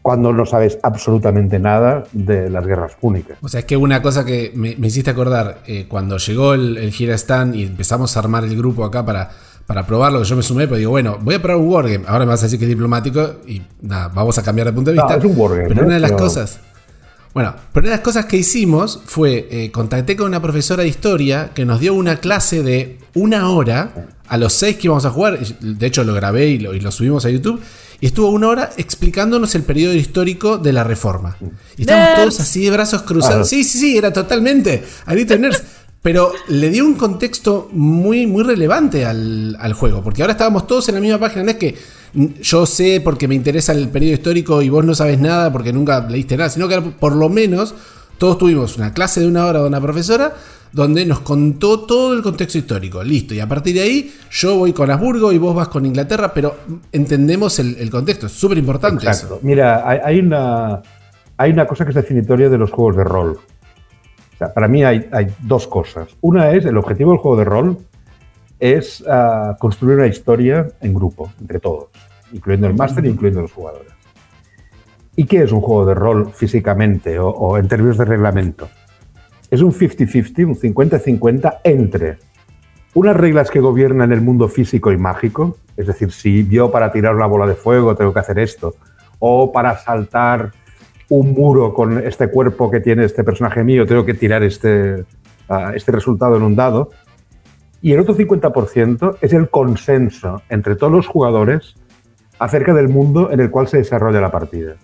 cuando 0.00 0.32
no 0.32 0.44
sabes 0.44 0.78
absolutamente 0.82 1.58
nada 1.58 2.04
de 2.12 2.50
las 2.50 2.66
guerras 2.66 2.94
púnicas. 2.94 3.38
O 3.40 3.48
sea, 3.48 3.60
es 3.60 3.66
que 3.66 3.78
una 3.78 4.02
cosa 4.02 4.24
que 4.24 4.52
me, 4.54 4.76
me 4.76 4.88
hiciste 4.88 5.10
acordar, 5.10 5.62
eh, 5.66 5.86
cuando 5.88 6.18
llegó 6.18 6.52
el, 6.52 6.76
el 6.76 6.92
Gira 6.92 7.14
Stand 7.14 7.56
y 7.56 7.64
empezamos 7.64 8.14
a 8.16 8.20
armar 8.20 8.44
el 8.44 8.54
grupo 8.54 8.84
acá 8.84 9.04
para, 9.04 9.30
para 9.66 9.86
probarlo, 9.86 10.22
yo 10.22 10.36
me 10.36 10.42
sumé, 10.42 10.66
pero 10.66 10.76
digo, 10.78 10.90
bueno, 10.90 11.18
voy 11.22 11.34
a 11.36 11.42
probar 11.42 11.58
un 11.64 11.68
Wargame. 11.72 12.04
Ahora 12.06 12.24
me 12.26 12.30
vas 12.32 12.40
a 12.40 12.46
decir 12.46 12.58
que 12.58 12.64
es 12.66 12.68
diplomático 12.68 13.36
y 13.46 13.62
nada, 13.82 14.08
vamos 14.08 14.36
a 14.38 14.42
cambiar 14.42 14.66
de 14.66 14.72
punto 14.72 14.90
de 14.90 14.96
No, 14.96 15.02
vista. 15.06 15.18
es 15.18 15.24
un 15.24 15.38
wargame, 15.38 15.68
pero 15.68 15.80
¿eh? 15.82 15.84
una 15.84 15.94
de 15.94 16.00
las 16.00 16.10
Pero- 16.12 16.22
cosas. 16.22 16.58
Bueno, 17.32 17.52
pero 17.72 17.82
una 17.84 17.90
de 17.90 17.96
las 17.96 18.04
cosas 18.04 18.26
que 18.26 18.36
hicimos 18.36 19.00
fue 19.06 19.48
eh, 19.50 19.70
contacté 19.72 20.14
con 20.14 20.26
una 20.28 20.40
profesora 20.40 20.84
de 20.84 20.88
historia 20.88 21.50
que 21.52 21.64
nos 21.64 21.80
dio 21.80 21.92
una 21.92 22.16
clase 22.18 22.62
de 22.62 23.00
una 23.14 23.50
hora 23.50 23.92
a 24.28 24.36
los 24.38 24.52
seis 24.52 24.76
que 24.76 24.86
íbamos 24.86 25.04
a 25.04 25.10
jugar. 25.10 25.40
De 25.40 25.84
hecho, 25.86 26.04
lo 26.04 26.14
grabé 26.14 26.46
y 26.46 26.58
lo, 26.60 26.74
y 26.74 26.80
lo 26.80 26.92
subimos 26.92 27.24
a 27.24 27.30
YouTube. 27.30 27.60
Y 28.00 28.06
estuvo 28.06 28.28
una 28.30 28.48
hora 28.48 28.70
explicándonos 28.76 29.54
el 29.56 29.62
periodo 29.64 29.94
histórico 29.94 30.58
de 30.58 30.72
la 30.72 30.84
reforma. 30.84 31.36
Y 31.76 31.82
estábamos 31.82 32.14
todos 32.20 32.38
así 32.40 32.64
de 32.66 32.70
brazos 32.70 33.02
cruzados. 33.02 33.48
Sí, 33.48 33.64
sí, 33.64 33.78
sí, 33.78 33.98
era 33.98 34.12
totalmente. 34.12 34.84
a 35.04 35.12
grito 35.14 35.34
de 35.34 35.40
nerds. 35.40 35.62
Pero 36.04 36.32
le 36.48 36.68
dio 36.68 36.84
un 36.84 36.96
contexto 36.96 37.70
muy, 37.72 38.26
muy 38.26 38.42
relevante 38.42 39.06
al, 39.06 39.56
al 39.58 39.72
juego. 39.72 40.02
Porque 40.02 40.20
ahora 40.20 40.32
estábamos 40.32 40.66
todos 40.66 40.86
en 40.90 40.96
la 40.96 41.00
misma 41.00 41.18
página. 41.18 41.44
No 41.44 41.50
es 41.52 41.56
que 41.56 41.74
yo 42.42 42.66
sé 42.66 43.00
porque 43.02 43.26
me 43.26 43.34
interesa 43.34 43.72
el 43.72 43.88
periodo 43.88 44.12
histórico 44.12 44.60
y 44.60 44.68
vos 44.68 44.84
no 44.84 44.94
sabes 44.94 45.18
nada 45.18 45.50
porque 45.50 45.72
nunca 45.72 46.06
leíste 46.06 46.36
nada, 46.36 46.50
sino 46.50 46.68
que 46.68 46.78
por 46.82 47.16
lo 47.16 47.30
menos 47.30 47.74
todos 48.18 48.36
tuvimos 48.36 48.76
una 48.76 48.92
clase 48.92 49.20
de 49.20 49.28
una 49.28 49.46
hora 49.46 49.62
de 49.62 49.66
una 49.66 49.80
profesora 49.80 50.34
donde 50.72 51.06
nos 51.06 51.20
contó 51.20 51.80
todo 51.80 52.12
el 52.12 52.22
contexto 52.22 52.58
histórico. 52.58 53.02
Listo. 53.02 53.32
Y 53.32 53.40
a 53.40 53.48
partir 53.48 53.74
de 53.74 53.80
ahí, 53.80 54.12
yo 54.30 54.56
voy 54.58 54.74
con 54.74 54.90
Habsburgo 54.90 55.32
y 55.32 55.38
vos 55.38 55.54
vas 55.54 55.68
con 55.68 55.86
Inglaterra, 55.86 56.34
pero 56.34 56.56
entendemos 56.92 57.58
el, 57.60 57.88
contexto. 57.88 58.26
Es 58.26 58.32
súper 58.32 58.58
importante 58.58 59.08
eso. 59.08 59.38
Mira, 59.42 59.88
hay, 60.04 60.18
una, 60.18 60.82
hay 61.38 61.52
una 61.52 61.66
cosa 61.66 61.84
que 61.84 61.92
es 61.92 61.96
definitoria 61.96 62.50
de 62.50 62.58
los 62.58 62.70
juegos 62.70 62.96
de 62.96 63.04
rol. 63.04 63.38
Para 64.38 64.68
mí 64.68 64.84
hay, 64.84 65.08
dos 65.40 65.66
cosas. 65.66 66.08
Una 66.20 66.50
es, 66.50 66.64
el 66.64 66.76
objetivo 66.76 67.10
del 67.12 67.20
juego 67.20 67.36
de 67.36 67.44
rol 67.44 67.78
es 68.58 69.04
ah, 69.08 69.56
construir 69.58 69.98
una 69.98 70.06
historia 70.06 70.68
en 70.80 70.94
grupo, 70.94 71.30
entre 71.40 71.60
todos, 71.60 71.88
incluyendo 72.32 72.66
el 72.66 72.74
máster 72.74 73.04
e 73.04 73.08
incluyendo 73.08 73.42
los 73.42 73.52
jugadores. 73.52 73.92
¿Y 75.16 75.26
qué 75.26 75.42
es 75.42 75.52
un 75.52 75.60
juego 75.60 75.86
de 75.86 75.94
rol 75.94 76.32
físicamente 76.32 77.18
o 77.18 77.56
en 77.56 77.68
términos 77.68 77.98
de 77.98 78.04
reglamento? 78.04 78.68
es 79.54 79.62
un 79.62 79.72
50-50, 79.72 80.46
un 80.46 80.56
50-50 80.56 81.58
entre 81.64 82.18
unas 82.94 83.16
reglas 83.16 83.50
que 83.50 83.60
gobiernan 83.60 84.12
el 84.12 84.20
mundo 84.20 84.48
físico 84.48 84.92
y 84.92 84.96
mágico, 84.96 85.58
es 85.76 85.86
decir, 85.86 86.12
si 86.12 86.46
yo 86.48 86.70
para 86.70 86.92
tirar 86.92 87.14
una 87.14 87.26
bola 87.26 87.46
de 87.46 87.54
fuego 87.54 87.94
tengo 87.96 88.12
que 88.12 88.20
hacer 88.20 88.38
esto, 88.38 88.74
o 89.18 89.52
para 89.52 89.76
saltar 89.78 90.52
un 91.08 91.32
muro 91.32 91.74
con 91.74 91.98
este 91.98 92.30
cuerpo 92.30 92.70
que 92.70 92.80
tiene 92.80 93.04
este 93.04 93.24
personaje 93.24 93.62
mío, 93.62 93.86
tengo 93.86 94.04
que 94.04 94.14
tirar 94.14 94.42
este, 94.42 95.04
ah, 95.48 95.72
este 95.74 95.92
resultado 95.92 96.36
en 96.36 96.42
un 96.42 96.56
dado. 96.56 96.90
Y 97.82 97.92
el 97.92 98.00
otro 98.00 98.16
50% 98.16 99.18
es 99.20 99.32
el 99.32 99.50
consenso 99.50 100.42
entre 100.48 100.76
todos 100.76 100.92
los 100.92 101.06
jugadores 101.06 101.74
acerca 102.38 102.72
del 102.72 102.88
mundo 102.88 103.30
en 103.30 103.40
el 103.40 103.50
cual 103.50 103.68
se 103.68 103.78
desarrolla 103.78 104.20
la 104.20 104.30
partida. 104.30 104.76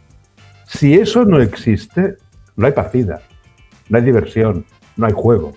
Si 0.67 0.95
eso 0.95 1.25
no 1.25 1.41
existe, 1.41 2.17
no 2.57 2.67
hay 2.67 2.73
partida 2.73 3.23
no 3.91 3.99
hay 3.99 4.05
diversión, 4.05 4.65
no 4.97 5.07
hay 5.07 5.13
juego. 5.13 5.53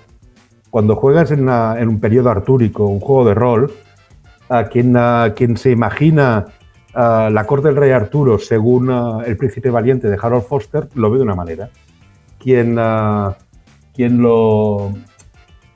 Cuando 0.69 0.95
juegas 0.95 1.32
en, 1.32 1.47
un 1.47 1.99
periodo 1.99 2.32
artúrico, 2.32 2.88
un 2.88 2.99
juego 2.99 3.26
de 3.26 3.36
rol, 3.36 3.71
a 4.49 4.65
quien, 4.65 4.97
quien 5.36 5.56
se 5.56 5.71
imagina 5.71 6.47
la 6.93 7.43
corte 7.47 7.67
del 7.69 7.77
rey 7.77 7.91
Arturo 7.91 8.39
según 8.39 8.89
el 9.25 9.38
príncipe 9.38 9.69
valiente 9.69 10.10
de 10.10 10.17
Harold 10.21 10.45
Foster, 10.45 10.88
lo 10.95 11.10
ve 11.10 11.17
de 11.17 11.23
una 11.23 11.36
manera. 11.36 11.69
Quien, 12.39 12.79
quien, 13.93 14.21
lo, 14.21 14.93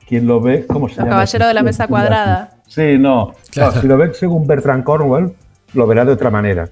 quien 0.06 0.26
lo 0.26 0.40
ve, 0.40 0.66
¿cómo 0.66 0.88
se 0.88 0.96
llama? 0.96 1.10
Caballero 1.10 1.46
de 1.46 1.54
la 1.54 1.62
mesa 1.62 1.86
cuadrada. 1.88 2.50
Sí, 2.66 2.98
no. 2.98 3.34
Si 3.50 3.86
lo 3.86 3.96
ve 3.96 4.12
según 4.14 4.46
Bertrand 4.46 4.84
Cornwell, 4.84 5.32
lo 5.72 5.86
verá 5.86 6.04
de 6.04 6.12
otra 6.12 6.30
manera. 6.30 6.68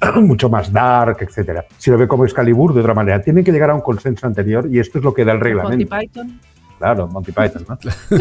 mucho 0.16 0.48
más 0.48 0.72
dark, 0.72 1.18
etcétera. 1.20 1.64
Si 1.78 1.90
lo 1.90 1.98
ve 1.98 2.08
como 2.08 2.24
Excalibur, 2.24 2.74
de 2.74 2.80
otra 2.80 2.94
manera. 2.94 3.20
Tienen 3.22 3.44
que 3.44 3.52
llegar 3.52 3.70
a 3.70 3.74
un 3.74 3.80
consenso 3.80 4.26
anterior 4.26 4.66
y 4.70 4.78
esto 4.78 4.98
es 4.98 5.04
lo 5.04 5.14
que 5.14 5.24
da 5.24 5.32
el 5.32 5.40
reglamento. 5.40 5.94
Monty 5.94 6.06
Python. 6.06 6.40
Claro, 6.78 7.06
Monty 7.08 7.32
Python, 7.32 7.64
¿no? 7.68 7.78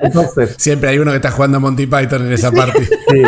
Entonces, 0.00 0.54
Siempre 0.58 0.90
hay 0.90 0.98
uno 0.98 1.10
que 1.10 1.16
está 1.16 1.30
jugando 1.30 1.56
a 1.56 1.60
Monty 1.60 1.86
Python 1.86 2.26
en 2.26 2.32
esa 2.32 2.52
parte. 2.52 2.84
sí, 2.84 3.22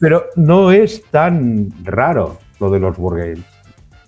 pero 0.00 0.24
no 0.34 0.72
es 0.72 1.04
tan 1.10 1.68
raro 1.84 2.38
lo 2.58 2.70
de 2.70 2.80
los 2.80 2.98
wargames. 2.98 3.44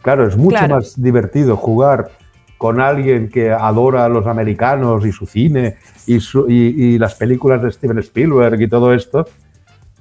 Claro, 0.01 0.27
es 0.27 0.37
mucho 0.37 0.67
más 0.67 1.01
divertido 1.01 1.57
jugar 1.57 2.11
con 2.59 2.81
alguien 2.81 3.29
que 3.29 3.53
adora 3.53 4.05
a 4.05 4.09
los 4.09 4.27
americanos 4.27 5.05
y 5.07 5.13
su 5.13 5.27
cine 5.27 5.77
y, 6.07 6.19
y 6.49 6.99
las 6.99 7.15
películas 7.15 7.63
de 7.63 7.71
Steven 7.71 7.99
Spielberg 7.99 8.61
y 8.61 8.69
todo 8.69 8.93
esto, 8.93 9.27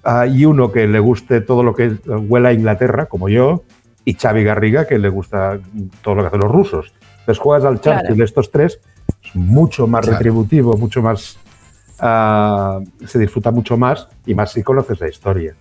hay 0.04 0.46
uno 0.46 0.72
que 0.72 0.88
le 0.88 1.00
guste 1.00 1.42
todo 1.42 1.64
lo 1.64 1.76
que 1.76 1.98
huela 2.06 2.50
a 2.50 2.54
Inglaterra, 2.54 3.06
como 3.06 3.30
yo, 3.30 3.64
y 4.06 4.14
Xavi 4.14 4.44
Garriga, 4.44 4.88
que 4.88 4.98
le 4.98 5.10
gusta 5.10 5.60
todo 6.02 6.16
lo 6.16 6.22
que 6.22 6.28
hacen 6.28 6.40
los 6.40 6.52
rusos. 6.52 6.94
Entonces 7.20 7.40
juegas 7.40 7.66
al 7.66 7.82
Churchill 7.82 8.18
de 8.18 8.24
estos 8.24 8.50
tres, 8.50 8.80
es 9.24 9.36
mucho 9.36 9.88
más 9.88 10.06
retributivo, 10.06 10.76
mucho 10.78 11.02
más. 11.02 11.38
Ah, 12.00 12.80
se 13.06 13.20
disfruta 13.20 13.52
mucho 13.52 13.78
más 13.78 14.08
y 14.26 14.34
más 14.34 14.52
si 14.52 14.64
conoces 14.64 15.00
la 15.00 15.08
historia. 15.08 15.56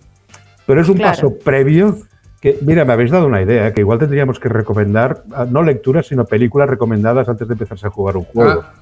Pero 0.65 0.81
es 0.81 0.89
un 0.89 0.97
paso 0.97 1.37
previo 1.37 1.97
que, 2.41 2.57
mira, 2.61 2.85
me 2.85 2.93
habéis 2.93 3.11
dado 3.11 3.27
una 3.27 3.41
idea, 3.41 3.71
que 3.73 3.81
igual 3.81 3.99
tendríamos 3.99 4.39
que 4.39 4.49
recomendar, 4.49 5.23
ah, 5.33 5.45
no 5.49 5.61
lecturas, 5.61 6.07
sino 6.07 6.25
películas 6.25 6.69
recomendadas 6.69 7.29
antes 7.29 7.47
de 7.47 7.53
empezarse 7.53 7.87
a 7.87 7.89
jugar 7.91 8.17
un 8.17 8.23
juego. 8.23 8.63
Ah. 8.63 8.73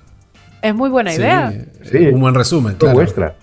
es 0.61 0.73
muy 0.73 0.89
buena 0.89 1.13
idea. 1.13 1.51
Sí, 1.83 2.07
un 2.07 2.21
buen 2.21 2.35
resumen. 2.35 2.75
Claro. 2.75 2.95
vuestra. 2.95 3.35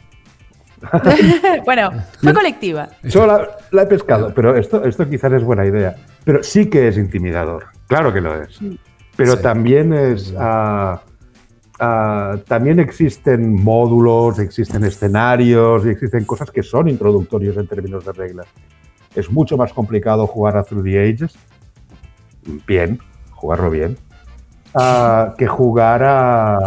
bueno, 1.65 1.91
fue 2.23 2.33
colectiva. 2.33 2.89
Yo 3.03 3.27
la, 3.27 3.83
he 3.83 3.87
pescado, 3.87 4.33
pero 4.35 4.57
esto, 4.57 4.85
esto 4.85 5.09
quizás 5.09 5.33
es 5.33 5.43
buena 5.43 5.67
idea. 5.67 5.97
Pero 6.25 6.43
sí 6.43 6.71
que 6.71 6.89
es 6.89 6.97
intimidador, 6.97 7.67
claro 7.87 8.13
que 8.13 8.21
lo 8.21 8.41
es. 8.41 8.59
Pero 9.17 9.39
también 9.39 9.93
es... 9.93 10.35
Ah, 10.39 11.01
ah, 11.81 12.37
también 12.47 12.81
existen 12.81 13.53
módulos, 13.63 14.39
existen 14.39 14.85
escenarios 14.85 15.85
y 15.87 15.91
existen 15.91 16.25
cosas 16.25 16.51
que 16.51 16.63
son 16.63 16.89
introductorios 16.89 17.57
en 17.57 17.67
términos 17.67 18.05
de 18.05 18.13
reglas. 18.13 18.47
Es 19.15 19.31
mucho 19.31 19.57
más 19.57 19.73
complicado 19.73 20.27
jugar 20.27 20.57
a 20.57 20.63
Through 20.63 20.85
the 20.85 21.01
Ages, 21.01 21.37
bien, 22.67 22.99
jugarlo 23.31 23.71
bien, 23.71 23.97
ah, 24.75 25.35
que 25.39 25.47
jugar 25.47 26.03
a, 26.05 26.59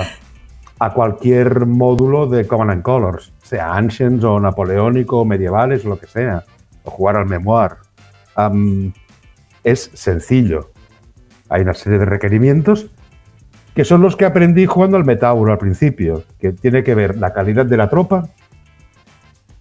cualquier 0.93 1.65
módulo 1.65 2.27
de 2.27 2.47
Command 2.47 2.71
and 2.71 2.83
Colors, 2.83 3.33
sea 3.43 3.75
Ancients 3.75 4.23
o 4.23 4.39
Napoleónico, 4.39 5.25
medievales 5.25 5.85
o 5.85 5.89
lo 5.89 5.99
que 5.99 6.07
sea, 6.07 6.45
o 6.83 6.91
jugar 6.91 7.17
al 7.17 7.25
Memoir. 7.25 7.77
es 9.63 9.91
sencillo. 9.93 10.71
Hay 11.49 11.63
una 11.63 11.73
serie 11.73 11.99
de 11.99 12.05
requerimientos 12.05 12.89
que 13.79 13.85
son 13.85 14.01
los 14.01 14.17
que 14.17 14.25
aprendí 14.25 14.65
jugando 14.65 14.97
al 14.97 15.05
Metauro 15.05 15.53
al 15.53 15.57
principio, 15.57 16.23
que 16.37 16.51
tiene 16.51 16.83
que 16.83 16.95
ver 16.95 17.17
la 17.17 17.31
calidad 17.31 17.65
de 17.65 17.77
la 17.77 17.89
tropa, 17.89 18.27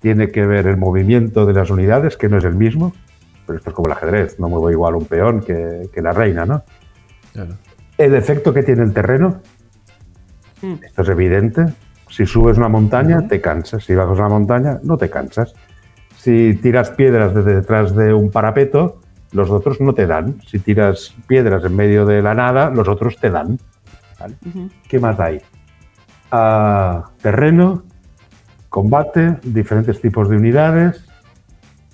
tiene 0.01 0.33
que 0.33 0.45
ver 0.45 0.67
el 0.67 0.77
movimiento 0.77 1.47
de 1.47 1.53
las 1.53 1.71
unidades, 1.71 2.17
que 2.17 2.29
no 2.29 2.39
es 2.39 2.43
el 2.43 2.57
mismo, 2.57 2.93
pero 3.47 3.59
esto 3.59 3.71
es 3.71 3.77
como 3.77 3.87
el 3.87 3.93
ajedrez, 3.93 4.41
no 4.41 4.49
muevo 4.49 4.73
igual 4.73 4.97
un 4.97 5.05
peón 5.05 5.41
que, 5.41 5.89
la 6.03 6.11
reina, 6.11 6.45
¿no? 6.45 6.65
El 7.97 8.17
efecto 8.17 8.53
que 8.53 8.65
tiene 8.65 8.83
el 8.83 8.93
terreno, 8.93 9.41
Mm. 10.63 10.75
Esto 10.85 11.03
es 11.03 11.09
evidente. 11.09 11.67
Si 12.09 12.27
subes 12.27 12.59
una 12.59 12.69
montaña, 12.69 13.29
te 13.29 13.41
cansas. 13.41 13.85
Si 13.85 13.95
bajas 13.95 14.19
una 14.19 14.29
montaña, 14.29 14.81
no 14.83 14.97
te 14.97 15.09
cansas. 15.09 15.55
Si 16.17 16.55
tiras 16.55 16.91
piedras 16.91 17.33
desde 17.33 17.55
detrás 17.55 17.95
de 17.95 18.13
un 18.13 18.33
parapeto, 18.33 19.01
los 19.31 19.51
otros 19.51 19.81
no 19.81 19.95
te 19.95 20.09
dan. 20.09 20.41
Si 20.47 20.59
tiras 20.59 21.15
piedras 21.29 21.65
en 21.65 21.77
medio 21.77 22.07
de 22.07 22.23
la 22.23 22.35
nada, 22.35 22.71
los 22.71 22.89
otros 22.89 23.19
te 23.19 23.31
dan. 23.31 23.61
¿Qué 24.89 24.99
más 24.99 25.19
hay? 25.21 25.41
Ah, 26.31 27.11
terreno, 27.23 27.85
combate, 28.69 29.39
diferentes 29.43 30.01
tipos 30.01 30.29
de 30.29 30.37
unidades. 30.37 31.05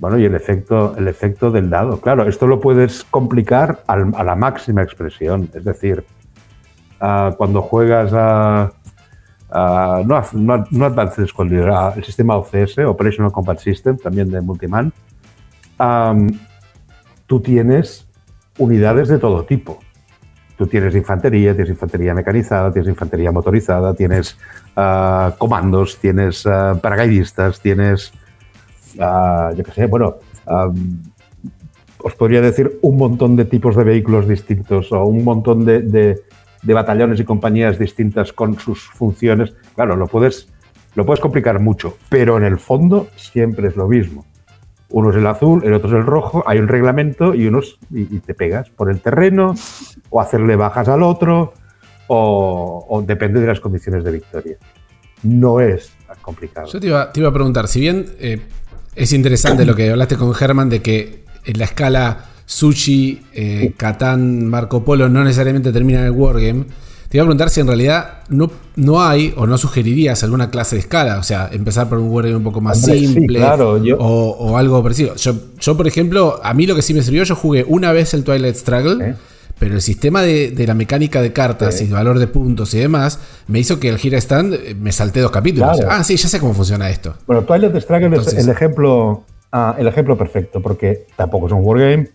Bueno, 0.00 0.18
y 0.18 0.24
el 0.24 0.34
efecto, 0.34 0.96
el 0.96 1.06
efecto 1.06 1.50
del 1.50 1.70
dado. 1.70 2.00
Claro, 2.00 2.28
esto 2.28 2.46
lo 2.46 2.60
puedes 2.60 3.04
complicar 3.04 3.84
a 3.86 4.24
la 4.24 4.34
máxima 4.34 4.82
expresión. 4.82 5.48
Es 5.54 5.64
decir, 5.64 6.04
cuando 6.98 7.62
juegas 7.62 8.12
a, 8.12 8.72
no, 10.04 10.22
no, 10.32 10.64
no, 10.70 10.84
Advanced 10.84 11.26
Squadron, 11.26 11.92
el 11.96 12.04
sistema 12.04 12.36
OCS, 12.36 12.78
Operational 12.78 13.30
Combat 13.30 13.58
System, 13.60 13.96
también 13.98 14.30
de 14.30 14.40
Multiman, 14.40 14.92
tú 17.26 17.40
tienes 17.40 18.08
unidades 18.58 19.08
de 19.08 19.18
todo 19.18 19.44
tipo. 19.44 19.78
Tú 20.56 20.66
tienes 20.66 20.94
infantería, 20.94 21.52
tienes 21.52 21.70
infantería 21.70 22.14
mecanizada, 22.14 22.72
tienes 22.72 22.88
infantería 22.88 23.32
motorizada, 23.32 23.94
tienes 23.94 24.36
ah, 24.76 25.34
comandos, 25.38 25.98
tienes 25.98 26.46
uh, 26.46 26.78
paracaidistas, 26.80 27.60
tienes, 27.60 28.12
ah, 29.00 29.50
yo 29.56 29.64
qué 29.64 29.72
sé, 29.72 29.86
bueno, 29.86 30.16
os 31.98 32.14
podría 32.14 32.40
decir 32.40 32.78
un 32.82 32.98
montón 32.98 33.34
de 33.34 33.46
tipos 33.46 33.74
de 33.74 33.84
vehículos 33.84 34.28
distintos 34.28 34.92
o 34.92 35.04
un 35.04 35.24
montón 35.24 35.64
de, 35.64 35.80
de 36.64 36.74
batallones 36.74 37.20
y 37.20 37.24
compañías 37.24 37.78
distintas 37.78 38.32
con 38.32 38.58
sus 38.58 38.88
funciones, 38.90 39.54
claro, 39.74 39.96
lo 39.96 40.06
puedes, 40.06 40.48
lo 40.94 41.04
puedes 41.04 41.20
complicar 41.20 41.60
mucho, 41.60 41.96
pero 42.08 42.36
en 42.38 42.44
el 42.44 42.58
fondo 42.58 43.08
siempre 43.16 43.68
es 43.68 43.76
lo 43.76 43.86
mismo. 43.86 44.24
Uno 44.94 45.10
es 45.10 45.16
el 45.16 45.26
azul, 45.26 45.60
el 45.64 45.72
otro 45.72 45.88
es 45.88 45.94
el 45.96 46.06
rojo, 46.06 46.44
hay 46.46 46.60
un 46.60 46.68
reglamento 46.68 47.34
y 47.34 47.48
unos 47.48 47.80
y, 47.90 48.20
te 48.20 48.32
pegas 48.32 48.70
por 48.70 48.88
el 48.92 49.00
terreno 49.00 49.52
o 50.08 50.20
hacerle 50.20 50.54
bajas 50.54 50.86
al 50.86 51.02
otro 51.02 51.52
o, 52.06 53.02
depende 53.04 53.40
de 53.40 53.48
las 53.48 53.58
condiciones 53.58 54.04
de 54.04 54.12
victoria. 54.12 54.56
No 55.24 55.58
es 55.58 55.90
complicado. 56.22 56.68
Yo 56.68 56.78
te 56.78 56.86
iba, 56.86 57.02
a 57.02 57.32
preguntar, 57.32 57.66
si 57.66 57.80
bien 57.80 58.06
eh, 58.20 58.40
es 58.94 59.12
interesante 59.12 59.64
lo 59.64 59.74
que 59.74 59.90
hablaste 59.90 60.16
con 60.16 60.32
Germán 60.32 60.68
de 60.68 60.80
que 60.80 61.24
en 61.44 61.58
la 61.58 61.64
escala 61.64 62.26
Sushi, 62.46 63.20
eh, 63.32 63.74
Catán, 63.76 64.46
Marco 64.46 64.84
Polo 64.84 65.08
no 65.08 65.24
necesariamente 65.24 65.72
terminan 65.72 66.04
el 66.04 66.12
Wargame. 66.12 66.66
Te 67.14 67.18
iba 67.18 67.22
a 67.22 67.26
preguntar 67.26 67.48
si 67.48 67.60
en 67.60 67.68
realidad 67.68 68.14
no, 68.28 68.50
no 68.74 69.00
hay 69.00 69.32
o 69.36 69.46
no 69.46 69.56
sugerirías 69.56 70.24
alguna 70.24 70.50
clase 70.50 70.74
de 70.74 70.80
escala. 70.80 71.18
O 71.20 71.22
sea, 71.22 71.48
empezar 71.52 71.88
por 71.88 71.98
un 71.98 72.08
wargame 72.10 72.34
un 72.38 72.42
poco 72.42 72.60
más 72.60 72.78
Hombre, 72.82 72.98
sí, 72.98 73.06
simple 73.06 73.38
claro, 73.38 73.80
yo- 73.80 73.96
o, 74.00 74.30
o 74.36 74.56
algo 74.58 74.82
parecido. 74.82 75.14
Yo, 75.14 75.32
yo, 75.60 75.76
por 75.76 75.86
ejemplo, 75.86 76.40
a 76.42 76.52
mí 76.54 76.66
lo 76.66 76.74
que 76.74 76.82
sí 76.82 76.92
me 76.92 77.02
sirvió, 77.04 77.22
yo 77.22 77.36
jugué 77.36 77.64
una 77.68 77.92
vez 77.92 78.14
el 78.14 78.24
Twilight 78.24 78.56
Struggle. 78.56 79.10
¿Eh? 79.10 79.14
Pero 79.60 79.76
el 79.76 79.80
sistema 79.80 80.22
de, 80.22 80.50
de 80.50 80.66
la 80.66 80.74
mecánica 80.74 81.22
de 81.22 81.32
cartas 81.32 81.80
y 81.80 81.84
el 81.84 81.92
valor 81.92 82.18
de 82.18 82.26
puntos 82.26 82.74
y 82.74 82.78
demás 82.80 83.20
me 83.46 83.60
hizo 83.60 83.78
que 83.78 83.90
el 83.90 83.98
Gira 83.98 84.18
Stand 84.18 84.52
eh, 84.54 84.74
me 84.76 84.90
salté 84.90 85.20
dos 85.20 85.30
capítulos. 85.30 85.76
Claro. 85.78 85.92
Ah, 85.92 86.02
sí, 86.02 86.16
ya 86.16 86.26
sé 86.28 86.40
cómo 86.40 86.52
funciona 86.52 86.90
esto. 86.90 87.14
Bueno, 87.28 87.44
Twilight 87.44 87.76
Struggle 87.80 88.06
Entonces- 88.06 88.34
es 88.34 88.44
el 88.44 88.50
ejemplo, 88.50 89.22
ah, 89.52 89.76
el 89.78 89.86
ejemplo 89.86 90.18
perfecto, 90.18 90.60
porque 90.60 91.06
tampoco 91.16 91.46
es 91.46 91.52
un 91.52 91.60
wargame, 91.62 92.08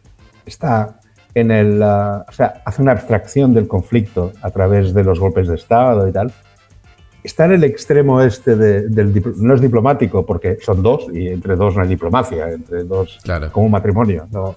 está 0.46 0.99
en 1.36 1.52
el, 1.52 1.82
ah, 1.84 2.26
o 2.28 2.32
sea, 2.32 2.62
hace 2.66 2.82
una 2.82 2.92
abstracción 2.94 3.54
del 3.54 3.68
conflicto 3.68 4.32
a 4.42 4.50
través 4.52 4.94
de 4.94 5.04
los 5.04 5.20
golpes 5.20 5.48
de 5.48 5.56
estado 5.56 6.08
y 6.08 6.12
tal. 6.12 6.32
Está 7.24 7.46
en 7.46 7.52
el 7.54 7.64
extremo 7.66 8.22
este 8.22 8.56
de- 8.56 8.88
del 8.90 9.22
no 9.38 9.54
es 9.54 9.62
diplomático 9.62 10.26
porque 10.26 10.58
son 10.62 10.82
dos 10.82 11.08
y 11.14 11.28
entre 11.28 11.56
dos 11.56 11.76
no 11.76 11.82
hay 11.84 11.88
diplomacia, 11.90 12.50
entre 12.50 12.84
dos 12.84 13.20
Claro. 13.24 13.52
como 13.52 13.66
un 13.68 13.72
matrimonio. 13.74 14.28
¿no? 14.32 14.44
O 14.44 14.56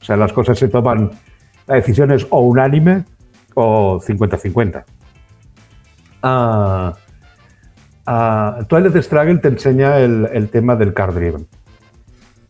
sea, 0.00 0.16
las 0.16 0.32
cosas 0.32 0.58
se 0.58 0.68
toman, 0.68 1.10
la 1.66 1.74
decisión 1.76 2.10
es 2.12 2.26
o 2.30 2.40
unánime 2.40 3.04
o 3.54 3.98
50-50. 4.00 4.84
Ah, 6.22 6.94
ah, 8.06 8.58
Twilight 8.68 8.96
Struggle 9.02 9.38
te 9.38 9.48
enseña 9.48 9.98
el, 9.98 10.28
el 10.32 10.48
tema 10.50 10.76
del 10.76 10.92
card 10.94 11.14
driven. 11.14 11.46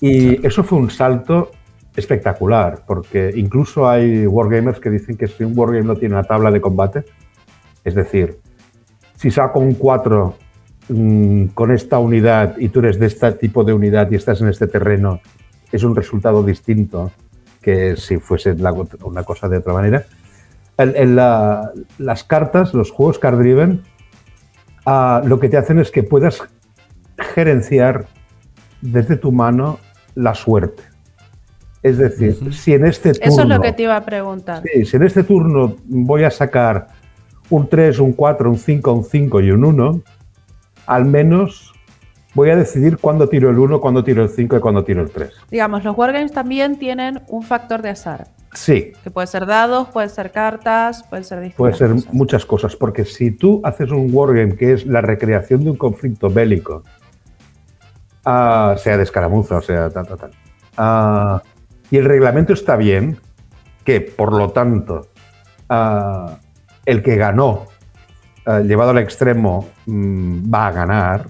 Y 0.01 0.45
eso 0.47 0.65
fue 0.65 0.79
un 0.79 0.91
salto 0.91 1.51
espectacular, 1.97 2.83
porque 2.87 3.33
incluso 3.37 3.89
hay 3.89 4.27
wargamers 4.27 4.81
que 4.81 4.91
dicen 4.91 5.17
que 5.17 5.29
si 5.29 5.45
un 5.45 5.57
wargame 5.57 5.85
no 5.85 5.97
tiene 5.97 6.15
una 6.15 6.25
tabla 6.25 6.51
de 6.51 6.61
combate, 6.61 7.05
es 7.85 7.95
decir, 7.95 8.39
si 9.17 9.31
saco 9.31 9.61
un 9.61 9.75
4 9.75 10.35
mm, 10.89 11.45
con 11.55 11.71
esta 11.71 11.99
unidad 11.99 12.57
y 12.59 12.69
tú 12.69 12.81
eres 12.81 12.99
de 12.99 13.07
este 13.07 13.31
tipo 13.33 13.63
de 13.65 13.73
unidad 13.73 14.11
y 14.11 14.17
estás 14.17 14.41
en 14.41 14.49
este 14.49 14.67
terreno, 14.67 15.21
es 15.71 15.83
un 15.85 15.95
resultado 15.95 16.43
distinto 16.43 17.11
que 17.63 17.97
si 17.97 18.19
fuese 18.19 18.55
la- 18.57 18.73
una 19.05 19.23
cosa 19.23 19.49
de 19.49 19.59
otra 19.59 19.73
manera. 19.73 20.05
El- 20.77 20.97
el, 20.97 21.17
la- 21.17 21.71
las 21.99 22.25
cartas, 22.25 22.75
los 22.75 22.91
juegos 22.91 23.19
card 23.19 23.39
driven, 23.39 23.83
ah, 24.85 25.23
lo 25.25 25.39
que 25.41 25.49
te 25.49 25.57
hacen 25.57 25.79
es 25.79 25.91
que 25.91 26.03
puedas 26.03 26.43
gerenciar 27.17 28.07
desde 28.81 29.17
tu 29.17 29.31
mano 29.33 29.79
la 30.15 30.35
suerte. 30.35 30.83
Es 31.85 31.99
decir, 31.99 32.35
si 32.55 32.73
en 32.73 32.87
este 32.87 33.13
turno. 33.13 33.29
Eso 33.29 33.43
es 33.43 33.49
lo 33.49 33.61
que 33.61 33.73
te 33.73 33.83
iba 33.83 33.95
a 33.95 34.05
preguntar. 34.07 34.63
Sí, 34.63 34.87
si 34.87 34.97
en 34.97 35.03
este 35.03 35.23
turno 35.23 35.77
voy 35.85 36.25
a 36.25 36.31
sacar 36.31 36.89
un 37.51 37.69
3, 37.69 37.99
un 37.99 38.15
4, 38.15 38.51
un 38.51 38.57
5, 38.57 38.93
un 38.93 39.05
5 39.05 39.41
y 39.43 39.51
un 39.51 39.65
1, 39.67 40.01
al 40.87 41.05
menos 41.05 41.75
voy 42.33 42.49
a 42.49 42.57
decidir 42.57 42.97
cuándo 42.97 43.29
tiro 43.29 43.51
el 43.51 43.59
1, 43.59 43.83
cuándo 43.83 44.03
tiro 44.03 44.23
el 44.23 44.31
5 44.31 44.57
y 44.57 44.61
cuándo 44.61 44.83
tiro 44.83 45.03
el 45.03 45.11
3. 45.11 45.31
Digamos, 45.51 45.85
los 45.85 45.95
wargames 45.95 46.33
también 46.33 46.79
tienen 46.79 47.21
un 47.29 47.43
factor 47.43 47.83
de 47.83 47.91
azar. 47.91 48.29
Sí, 48.55 48.93
Que 49.03 49.11
puede 49.11 49.27
ser 49.27 49.45
dados, 49.45 49.89
puede 49.89 50.09
ser 50.09 50.33
cartas, 50.33 51.03
puede 51.03 51.25
ser 51.25 51.41
distintas 51.41 51.59
puede 51.59 51.75
ser 51.75 51.91
cosas. 51.91 52.15
muchas 52.15 52.47
cosas, 52.47 52.77
porque 52.77 53.05
si 53.05 53.31
tú 53.31 53.61
haces 53.63 53.91
un 53.91 54.09
wargame 54.11 54.57
que 54.57 54.73
es 54.73 54.87
la 54.87 55.03
recreación 55.03 55.65
de 55.65 55.71
un 55.73 55.77
conflicto 55.77 56.31
bélico, 56.31 56.83
ah, 58.25 58.75
sea 58.79 58.97
de 58.97 59.03
escaramuza, 59.03 59.59
o 59.59 59.61
sea, 59.61 59.91
tal, 59.91 60.07
tal, 60.07 60.19
tal, 60.19 60.31
ah, 60.79 61.43
y 61.95 61.97
el 61.97 62.07
reglamento 62.07 62.53
está 62.55 62.75
bien, 62.75 63.19
que 63.85 64.01
por 64.01 64.33
lo 64.33 64.51
tanto 64.51 65.07
ah, 65.69 66.39
el 66.85 67.05
que 67.05 67.15
ganó, 67.15 67.69
ah, 68.47 68.59
llevado 68.59 68.91
al 68.91 68.99
extremo, 68.99 69.69
mm, 69.87 70.53
va 70.53 70.67
a 70.67 70.73
ganar, 70.73 71.29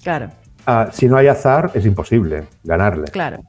Claro, 0.00 0.28
ah, 0.64 0.90
si 0.92 1.08
no 1.08 1.16
hay 1.16 1.26
azar 1.26 1.72
es 1.74 1.84
imposible 1.86 2.44
ganarle. 2.62 3.06
claro. 3.10 3.40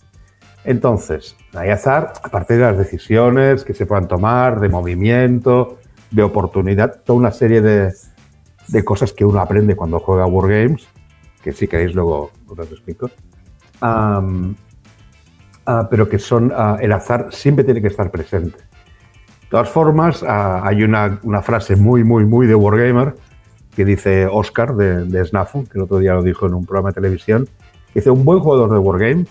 Entonces, 0.64 1.36
hay 1.54 1.70
azar, 1.70 2.14
aparte 2.24 2.56
de 2.56 2.62
las 2.62 2.78
decisiones 2.80 3.64
que 3.64 3.76
se 3.76 3.86
puedan 3.86 4.08
tomar, 4.08 4.60
de 4.60 4.68
movimiento, 4.68 5.78
de 6.10 6.24
oportunidad, 6.24 7.02
toda 7.06 7.20
una 7.20 7.32
serie 7.32 7.62
de, 7.62 7.94
de 8.68 8.84
cosas 8.84 9.14
que 9.14 9.26
uno 9.26 9.42
aprende 9.42 9.76
cuando 9.76 10.00
juega 10.00 10.26
Wargames, 10.26 10.88
que 11.44 11.54
si 11.54 11.68
queréis 11.68 11.94
luego 11.94 12.32
os 12.48 12.72
explico. 12.72 13.12
Am, 13.80 14.56
ah, 15.70 15.88
pero 15.90 16.10
que 16.10 16.18
son, 16.18 16.52
ah, 16.56 16.78
el 16.82 16.92
azar 16.92 17.28
siempre 17.32 17.64
tiene 17.64 17.82
que 17.82 17.88
estar 17.88 18.10
presente. 18.10 18.58
De 18.58 19.50
todas 19.52 19.70
formas, 19.70 20.24
ah, 20.28 20.62
hay 20.64 20.84
una, 20.84 21.20
una 21.24 21.42
frase 21.42 21.76
muy, 21.76 22.04
muy, 22.04 22.26
muy 22.26 22.48
de 22.48 22.56
Wargamer 22.56 23.16
que 23.76 23.86
dice 23.86 24.26
Oscar 24.26 24.76
de, 24.76 25.06
de 25.06 25.24
Snafu, 25.26 25.66
que 25.66 25.78
el 25.78 25.84
otro 25.84 26.00
día 26.00 26.14
lo 26.14 26.24
dijo 26.24 26.48
en 26.48 26.56
un 26.56 26.66
programa 26.66 26.90
de 26.90 26.96
televisión, 26.96 27.48
dice, 27.94 28.10
un 28.10 28.26
buen 28.26 28.40
jugador 28.40 28.72
de 28.72 28.80
Wargame 28.80 29.26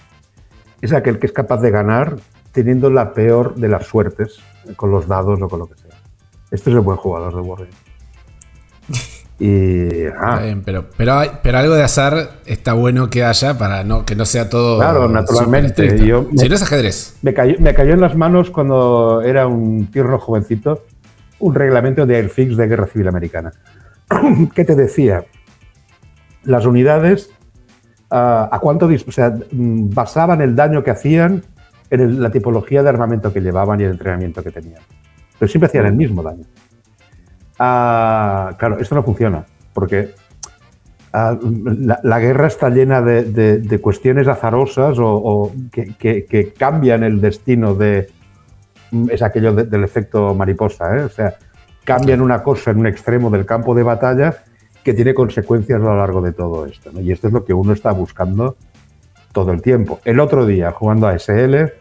es 0.81 0.93
aquel 0.93 1.19
que 1.19 1.27
es 1.27 1.33
capaz 1.33 1.61
de 1.61 1.71
ganar 1.71 2.17
teniendo 2.53 2.89
la 2.89 3.13
peor 3.13 3.57
de 3.57 3.69
las 3.69 3.87
suertes 3.87 4.39
con 4.77 4.91
los 4.91 5.09
dados 5.09 5.43
o 5.43 5.49
con 5.49 5.59
lo 5.59 5.67
que 5.67 5.77
sea. 5.77 5.97
Este 6.51 6.71
es 6.71 6.77
el 6.77 6.81
buen 6.81 6.97
jugador 6.97 7.35
de 7.35 7.41
Wargame. 7.41 7.88
Y 9.41 10.07
ah, 10.07 10.33
Está 10.35 10.43
bien, 10.43 10.63
pero, 10.65 10.87
pero, 10.97 11.15
hay- 11.15 11.31
pero 11.43 11.59
algo 11.59 11.75
de 11.75 11.85
azar 11.85 12.31
está 12.45 12.73
bueno 12.73 13.09
que 13.09 13.25
haya 13.25 13.57
para 13.57 13.85
no, 13.85 14.05
que 14.05 14.17
no 14.17 14.25
sea 14.25 14.49
todo. 14.51 14.79
Claro, 14.79 15.09
naturalmente. 15.09 16.05
Yo- 16.05 16.27
si 16.37 16.49
no 16.49 16.55
es 16.57 16.63
ajedrez. 16.63 17.17
me, 17.23 17.33
cayó, 17.35 17.55
me 17.61 17.73
cayó 17.73 17.95
en 17.95 18.01
las 18.01 18.17
manos 18.17 18.51
cuando 18.51 19.23
era 19.23 19.47
un 19.47 19.87
tierno 19.93 20.19
jovencito 20.19 20.85
un 21.41 21.55
reglamento 21.55 22.05
de 22.05 22.17
Airfix 22.17 22.57
de 22.57 22.67
Guerra 22.67 22.87
Civil 22.89 23.07
Americana. 23.07 23.53
que 24.55 24.65
te 24.65 24.75
decía? 24.75 25.25
Las 26.43 26.67
unidades, 26.67 27.31
ah, 28.11 28.49
a 28.51 28.59
cuánto 28.59 28.87
o 28.87 29.13
sea, 29.13 29.31
mm, 29.53 29.91
basaban 29.91 30.41
el 30.41 30.57
daño 30.57 30.83
que 30.83 30.91
hacían 30.91 31.45
en 31.91 32.01
el- 32.01 32.21
la 32.21 32.31
tipología 32.31 32.83
de 32.83 32.89
armamento 32.89 33.33
que 33.33 33.41
llevaban 33.41 33.81
y 33.81 33.85
el 33.85 33.93
entrenamiento 33.93 34.43
que 34.43 34.51
tenían. 34.51 34.81
Pero 35.39 35.49
siempre 35.49 35.67
hacían 35.69 35.87
el 35.87 35.95
mismo 35.95 36.25
daño. 36.25 36.45
Ah, 37.59 38.55
claro, 38.59 38.79
esto 38.79 38.95
no 38.95 39.03
funciona, 39.03 39.45
porque 39.73 40.15
ah, 41.13 41.37
la, 42.03 42.19
guerra 42.19 42.47
está 42.47 42.71
llena 42.71 43.03
de, 43.03 43.81
cuestiones 43.83 44.29
azarosas 44.29 44.97
o, 45.01 45.53
que, 45.73 46.55
cambian 46.57 47.03
el 47.03 47.21
destino 47.21 47.75
de... 47.75 48.09
mm, 48.93 49.11
Es 49.11 49.23
aquello 49.23 49.55
de- 49.55 49.65
del 49.65 49.85
efecto 49.85 50.35
mariposa, 50.35 50.97
¿eh? 50.97 51.03
O 51.03 51.09
sea, 51.09 51.35
cambian 51.85 52.21
una 52.21 52.43
cosa 52.43 52.71
en 52.71 52.79
un 52.79 52.87
extremo 52.87 53.31
del 53.31 53.47
campo 53.47 53.75
de 53.75 53.83
batalla 53.83 54.37
que 54.85 54.95
tiene 54.95 55.15
consecuencias 55.15 55.81
a 55.81 55.85
lo 55.85 55.97
largo 55.97 56.21
de 56.21 56.33
todo 56.33 56.67
esto. 56.67 56.91
¿no? 56.93 57.01
Y 57.01 57.13
esto 57.13 57.27
es 57.29 57.33
lo 57.33 57.45
que 57.45 57.55
uno 57.55 57.73
está 57.73 57.93
buscando 57.93 58.57
todo 59.33 59.53
el 59.53 59.63
tiempo. 59.63 60.01
El 60.05 60.21
otro 60.21 60.47
día, 60.47 60.71
jugando 60.71 61.09
a 61.09 61.19
SL, 61.19 61.73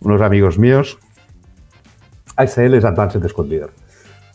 unos 0.00 0.20
amigos 0.22 0.58
míos, 0.58 0.98
ASL 2.36 2.74
es 2.74 2.84
Advanced 2.84 3.26
Squad 3.28 3.46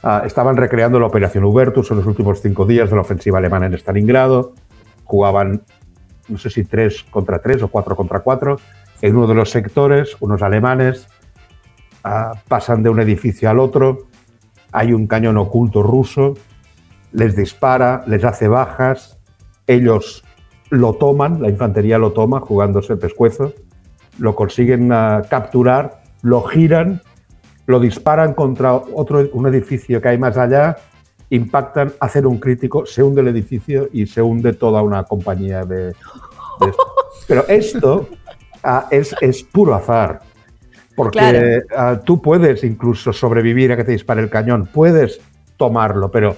Ah, 0.04 0.24
estaban 0.26 0.58
recreando 0.58 1.00
la 1.00 1.08
Operación 1.08 1.44
Hubertus 1.44 1.90
en 1.92 1.98
los 1.98 2.06
últimos 2.06 2.42
cinco 2.42 2.66
días 2.66 2.90
de 2.90 2.96
la 2.96 3.02
ofensiva 3.02 3.40
alemana 3.40 3.66
en 3.66 3.74
Stalingrado. 3.74 4.54
Jugaban, 5.04 5.64
no 6.28 6.38
sé 6.38 6.50
si 6.50 6.64
tres 6.64 7.04
contra 7.10 7.40
tres 7.40 7.64
o 7.64 7.68
cuatro 7.68 7.96
contra 7.96 8.20
cuatro. 8.20 8.60
En 9.02 9.16
uno 9.16 9.28
de 9.28 9.36
los 9.36 9.50
sectores, 9.50 10.16
unos 10.20 10.42
alemanes 10.42 11.08
ah, 12.04 12.34
pasan 12.48 12.84
de 12.84 12.90
un 12.90 13.00
edificio 13.00 13.50
al 13.50 13.60
otro. 13.60 14.08
Hay 14.72 14.94
un 14.94 15.08
cañón 15.08 15.38
oculto 15.38 15.82
ruso. 15.82 16.36
Les 17.12 17.36
dispara, 17.36 18.04
les 18.06 18.24
hace 18.24 18.48
bajas. 18.48 19.18
Ellos 19.66 20.24
lo 20.70 20.94
toman, 20.94 21.42
la 21.42 21.50
infantería 21.50 21.98
lo 21.98 22.12
toma 22.12 22.40
jugándose 22.40 22.94
el 22.94 23.00
pescuezo. 23.00 23.54
Lo 24.20 24.36
consiguen 24.36 24.92
ah, 24.92 25.24
capturar, 25.28 26.04
lo 26.22 26.44
giran 26.44 27.02
lo 27.68 27.80
disparan 27.80 28.34
contra 28.34 28.74
otro, 28.74 29.24
un 29.34 29.48
edificio 29.48 30.02
que 30.02 30.08
hay 30.10 30.18
más 30.18 30.38
allá, 30.38 30.78
impactan, 31.30 31.92
hacen 32.00 32.26
un 32.26 32.40
crítico, 32.40 32.86
se 32.86 33.04
hunde 33.04 33.22
el 33.22 33.28
edificio 33.28 33.90
y 33.94 34.08
se 34.08 34.22
hunde 34.22 34.54
toda 34.54 34.82
una 34.82 35.04
compañía 35.04 35.64
de... 35.64 35.88
de- 35.88 35.94
Pero 37.28 37.46
esto 37.50 38.08
ah, 38.64 38.88
es, 38.90 39.14
es 39.22 39.44
puro 39.44 39.76
azar, 39.76 40.22
porque 40.96 41.20
Claro. 41.20 41.40
ah, 41.76 42.00
tú 42.04 42.22
puedes 42.22 42.64
incluso 42.64 43.12
sobrevivir 43.12 43.72
a 43.74 43.76
que 43.78 43.84
te 43.84 43.92
dispare 43.92 44.22
el 44.22 44.30
cañón, 44.30 44.68
puedes 44.74 45.20
tomarlo, 45.58 46.10
pero 46.10 46.38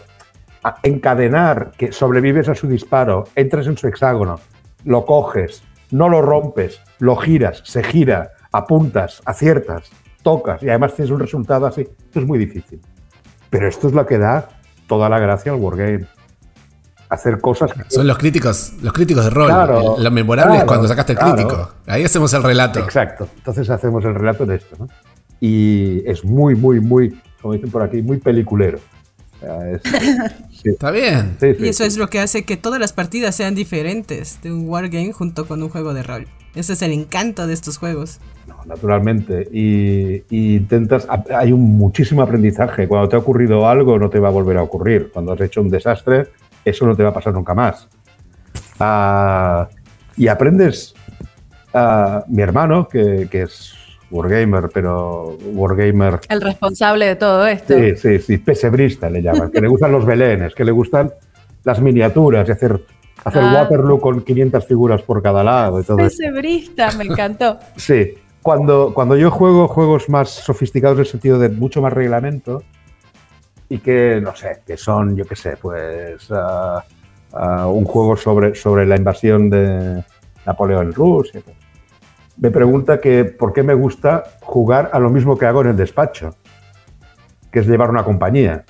ah, 0.64 0.78
encadenar 0.82 1.72
que 1.78 1.92
sobrevives 1.92 2.50
a 2.50 2.56
su 2.56 2.68
disparo, 2.68 3.26
entras 3.36 3.68
en 3.68 3.78
su 3.78 3.88
hexágono, 3.88 4.40
lo 4.86 5.06
coges, 5.06 5.62
no 5.92 6.10
lo 6.10 6.24
rompes, 6.24 6.82
lo 6.98 7.16
giras, 7.18 7.62
se 7.66 7.84
gira, 7.84 8.32
apuntas, 8.52 9.22
aciertas, 9.26 9.92
tocas 10.24 10.62
y 10.64 10.70
además 10.70 10.94
tienes 10.96 11.12
un 11.12 11.20
resultado 11.20 11.66
así. 11.66 11.82
Esto 11.82 12.20
es 12.20 12.26
muy 12.26 12.38
difícil. 12.40 12.80
Pero 13.50 13.68
esto 13.68 13.88
es 13.88 13.94
lo 13.94 14.06
que 14.06 14.18
da 14.18 14.50
toda 14.88 15.10
la 15.10 15.20
gracia 15.20 15.52
al 15.52 15.60
Wargame. 15.60 16.06
Hacer 17.10 17.40
cosas 17.42 17.74
que 17.74 17.82
Son 17.90 18.06
los 18.06 18.20
críticos, 18.20 18.74
los 18.84 18.94
críticos 18.94 19.24
de 19.24 19.30
rol. 19.32 19.48
Claro, 19.48 19.98
El- 19.98 20.04
lo 20.04 20.12
memorable 20.12 20.54
es 20.54 20.58
claro, 20.60 20.68
cuando 20.68 20.88
sacaste 20.88 21.14
el 21.14 21.18
claro. 21.18 21.36
crítico. 21.36 21.72
Ahí 21.88 22.04
hacemos 22.04 22.32
el 22.34 22.44
relato. 22.44 22.80
Exacto. 22.80 23.28
Entonces 23.38 23.68
hacemos 23.72 24.06
el 24.06 24.14
relato 24.14 24.46
de 24.46 24.58
esto. 24.58 24.76
¿no? 24.78 24.88
Y 25.40 26.04
es 26.08 26.24
muy, 26.24 26.54
muy, 26.56 26.80
muy 26.80 27.20
como 27.42 27.54
dicen 27.56 27.72
por 27.72 27.82
aquí, 27.82 28.02
muy 28.04 28.18
peliculero. 28.18 28.78
Es- 29.42 29.82
sí, 30.62 30.70
Está 30.70 30.92
bien. 30.92 31.36
sí, 31.40 31.56
sí, 31.56 31.66
Y 31.66 31.70
eso 31.70 31.84
sí. 31.84 31.88
es 31.88 31.98
lo 31.98 32.10
que 32.10 32.20
hace 32.20 32.44
que 32.44 32.58
todas 32.58 32.80
las 32.80 32.94
partidas 32.94 33.34
sean 33.36 33.56
diferentes 33.56 34.40
de 34.44 34.52
un 34.54 34.70
wargame 34.70 35.12
junto 35.12 35.48
con 35.48 35.64
un 35.64 35.70
juego 35.70 35.96
de 35.96 36.04
rol. 36.04 36.28
Ese 36.54 36.74
es 36.74 36.82
el 36.84 36.92
encanto 36.92 37.48
de 37.48 37.54
estos 37.54 37.78
juegos. 37.80 38.20
Naturalmente. 38.70 39.48
Y, 39.52 40.24
y 40.30 40.56
intentas. 40.58 41.08
Hay 41.36 41.52
un 41.52 41.78
muchísimo 41.78 42.22
aprendizaje. 42.22 42.88
Cuando 42.88 43.10
te 43.10 43.16
ha 43.16 43.20
ocurrido 43.20 43.68
algo, 43.68 43.98
no 43.98 44.10
te 44.10 44.20
va 44.20 44.28
a 44.30 44.32
volver 44.32 44.58
a 44.58 44.64
ocurrir. 44.64 45.10
Cuando 45.12 45.34
has 45.34 45.42
hecho 45.42 45.60
un 45.62 45.70
desastre, 45.70 46.28
eso 46.64 46.86
no 46.86 46.96
te 46.96 47.02
va 47.04 47.10
a 47.10 47.14
pasar 47.14 47.34
nunca 47.34 47.54
más. 47.56 47.88
Ah, 48.80 49.68
y 50.16 50.28
aprendes. 50.28 50.94
ah, 51.74 52.24
mi 52.28 52.42
hermano, 52.42 52.88
que, 52.88 53.28
que 53.30 53.42
es 53.44 53.74
Wargamer, 54.12 54.70
pero 54.74 55.38
Wargamer. 55.54 56.20
El 56.30 56.42
responsable 56.42 57.06
de 57.08 57.16
todo 57.16 57.46
esto. 57.48 57.74
Sí, 57.76 57.96
sí, 57.96 58.20
sí, 58.20 58.38
pesebrista 58.38 59.10
le 59.10 59.22
llaman. 59.22 59.52
Que 59.52 59.62
le 59.62 59.68
gustan 59.68 59.92
los 59.92 60.06
belenes, 60.06 60.54
que 60.56 60.64
le 60.64 60.72
gustan 60.72 61.12
las 61.64 61.82
miniaturas 61.82 62.48
y 62.48 62.52
hacer, 62.52 62.80
hacer 63.24 63.42
Ah. 63.44 63.54
Waterloo 63.64 64.00
con 64.00 64.22
500 64.22 64.66
figuras 64.66 65.02
por 65.02 65.22
cada 65.22 65.44
lado 65.44 65.80
y 65.80 65.84
todo 65.84 66.00
eso. 66.00 66.18
Pesebrista, 66.18 66.92
me 66.98 67.04
encantó. 67.06 67.58
Sí, 67.76 68.14
cuando, 68.42 68.94
cuando 68.94 69.18
yo 69.18 69.32
juego 69.32 69.68
juegos 69.68 70.10
más 70.10 70.30
sofisticados 70.30 70.98
en 70.98 71.02
el 71.02 71.06
sentido 71.06 71.40
de 71.40 71.50
mucho 71.50 71.82
más 71.82 71.94
reglamento 71.94 72.64
y 73.68 73.80
que, 73.80 74.20
no 74.22 74.36
sé, 74.36 74.62
que 74.66 74.78
son, 74.78 75.16
yo 75.16 75.26
qué 75.26 75.36
sé, 75.36 75.58
pues 75.58 76.28
ah, 76.32 76.84
ah, 77.34 77.68
un 77.68 77.86
juego 77.86 78.18
sobre, 78.18 78.56
sobre 78.56 78.86
la 78.86 78.96
invasión 78.96 79.50
de 79.50 80.04
Napoleón 80.46 80.88
en 80.88 80.94
Rusia. 80.94 81.42
Me 82.38 82.52
pregunta 82.52 83.00
que 83.00 83.26
por 83.26 83.54
qué 83.54 83.64
me 83.64 83.74
gusta 83.74 84.24
jugar 84.42 84.90
a 84.94 85.00
lo 85.00 85.10
mismo 85.10 85.38
que 85.38 85.46
hago 85.46 85.62
en 85.62 85.68
el 85.68 85.78
despacho, 85.78 86.36
que 87.52 87.60
es 87.60 87.68
llevar 87.68 87.90
una 87.90 88.04
compañía. 88.04 88.64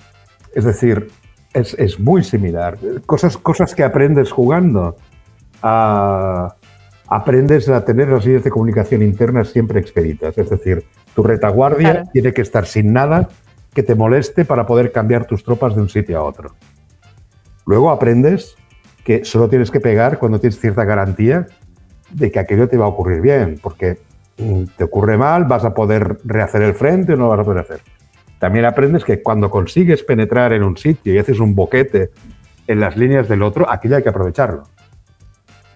Es 0.53 0.65
decir, 0.65 1.09
es, 1.53 1.75
es 1.75 1.99
muy 1.99 2.23
similar. 2.23 2.77
Cosas, 3.05 3.37
cosas 3.37 3.75
que 3.75 3.83
aprendes 3.83 4.31
jugando. 4.31 4.97
Ah, 5.61 6.55
aprendes 7.09 7.67
a 7.69 7.83
tener 7.83 8.09
las 8.09 8.25
líneas 8.25 8.43
de 8.43 8.51
comunicación 8.51 9.01
internas 9.01 9.49
siempre 9.49 9.79
expeditas. 9.79 10.37
Es 10.37 10.49
decir, 10.49 10.83
tu 11.15 11.23
retaguardia 11.23 11.91
Claro. 11.91 12.09
tiene 12.13 12.33
que 12.33 12.41
estar 12.41 12.65
sin 12.65 12.93
nada 12.93 13.29
que 13.73 13.83
te 13.83 13.95
moleste 13.95 14.45
para 14.45 14.65
poder 14.65 14.91
cambiar 14.91 15.25
tus 15.25 15.43
tropas 15.43 15.75
de 15.75 15.81
un 15.81 15.89
sitio 15.89 16.19
a 16.19 16.23
otro. 16.23 16.55
Luego 17.65 17.89
aprendes 17.89 18.55
que 19.03 19.25
solo 19.25 19.49
tienes 19.49 19.71
que 19.71 19.79
pegar 19.79 20.19
cuando 20.19 20.39
tienes 20.39 20.59
cierta 20.59 20.83
garantía 20.85 21.47
de 22.11 22.31
que 22.31 22.39
aquello 22.39 22.67
te 22.67 22.77
va 22.77 22.85
a 22.85 22.89
ocurrir 22.89 23.21
bien, 23.21 23.59
porque 23.61 23.99
mm, 24.37 24.63
te 24.77 24.83
ocurre 24.83 25.17
mal, 25.17 25.45
vas 25.45 25.65
a 25.65 25.73
poder 25.73 26.19
rehacer 26.23 26.61
el 26.61 26.73
frente 26.73 27.13
o 27.13 27.15
no 27.15 27.23
lo 27.23 27.29
vas 27.29 27.39
a 27.39 27.43
poder 27.43 27.59
hacer. 27.59 27.81
También 28.39 28.65
aprendes 28.65 29.03
que 29.03 29.21
cuando 29.21 29.49
consigues 29.49 30.03
penetrar 30.03 30.53
en 30.53 30.63
un 30.63 30.77
sitio 30.77 31.13
y 31.13 31.17
haces 31.17 31.39
un 31.39 31.55
boquete 31.55 32.11
en 32.67 32.79
las 32.79 32.95
líneas 32.97 33.27
del 33.27 33.41
otro, 33.43 33.69
aquello 33.69 33.97
hay 33.97 34.03
que 34.03 34.09
aprovecharlo. 34.09 34.63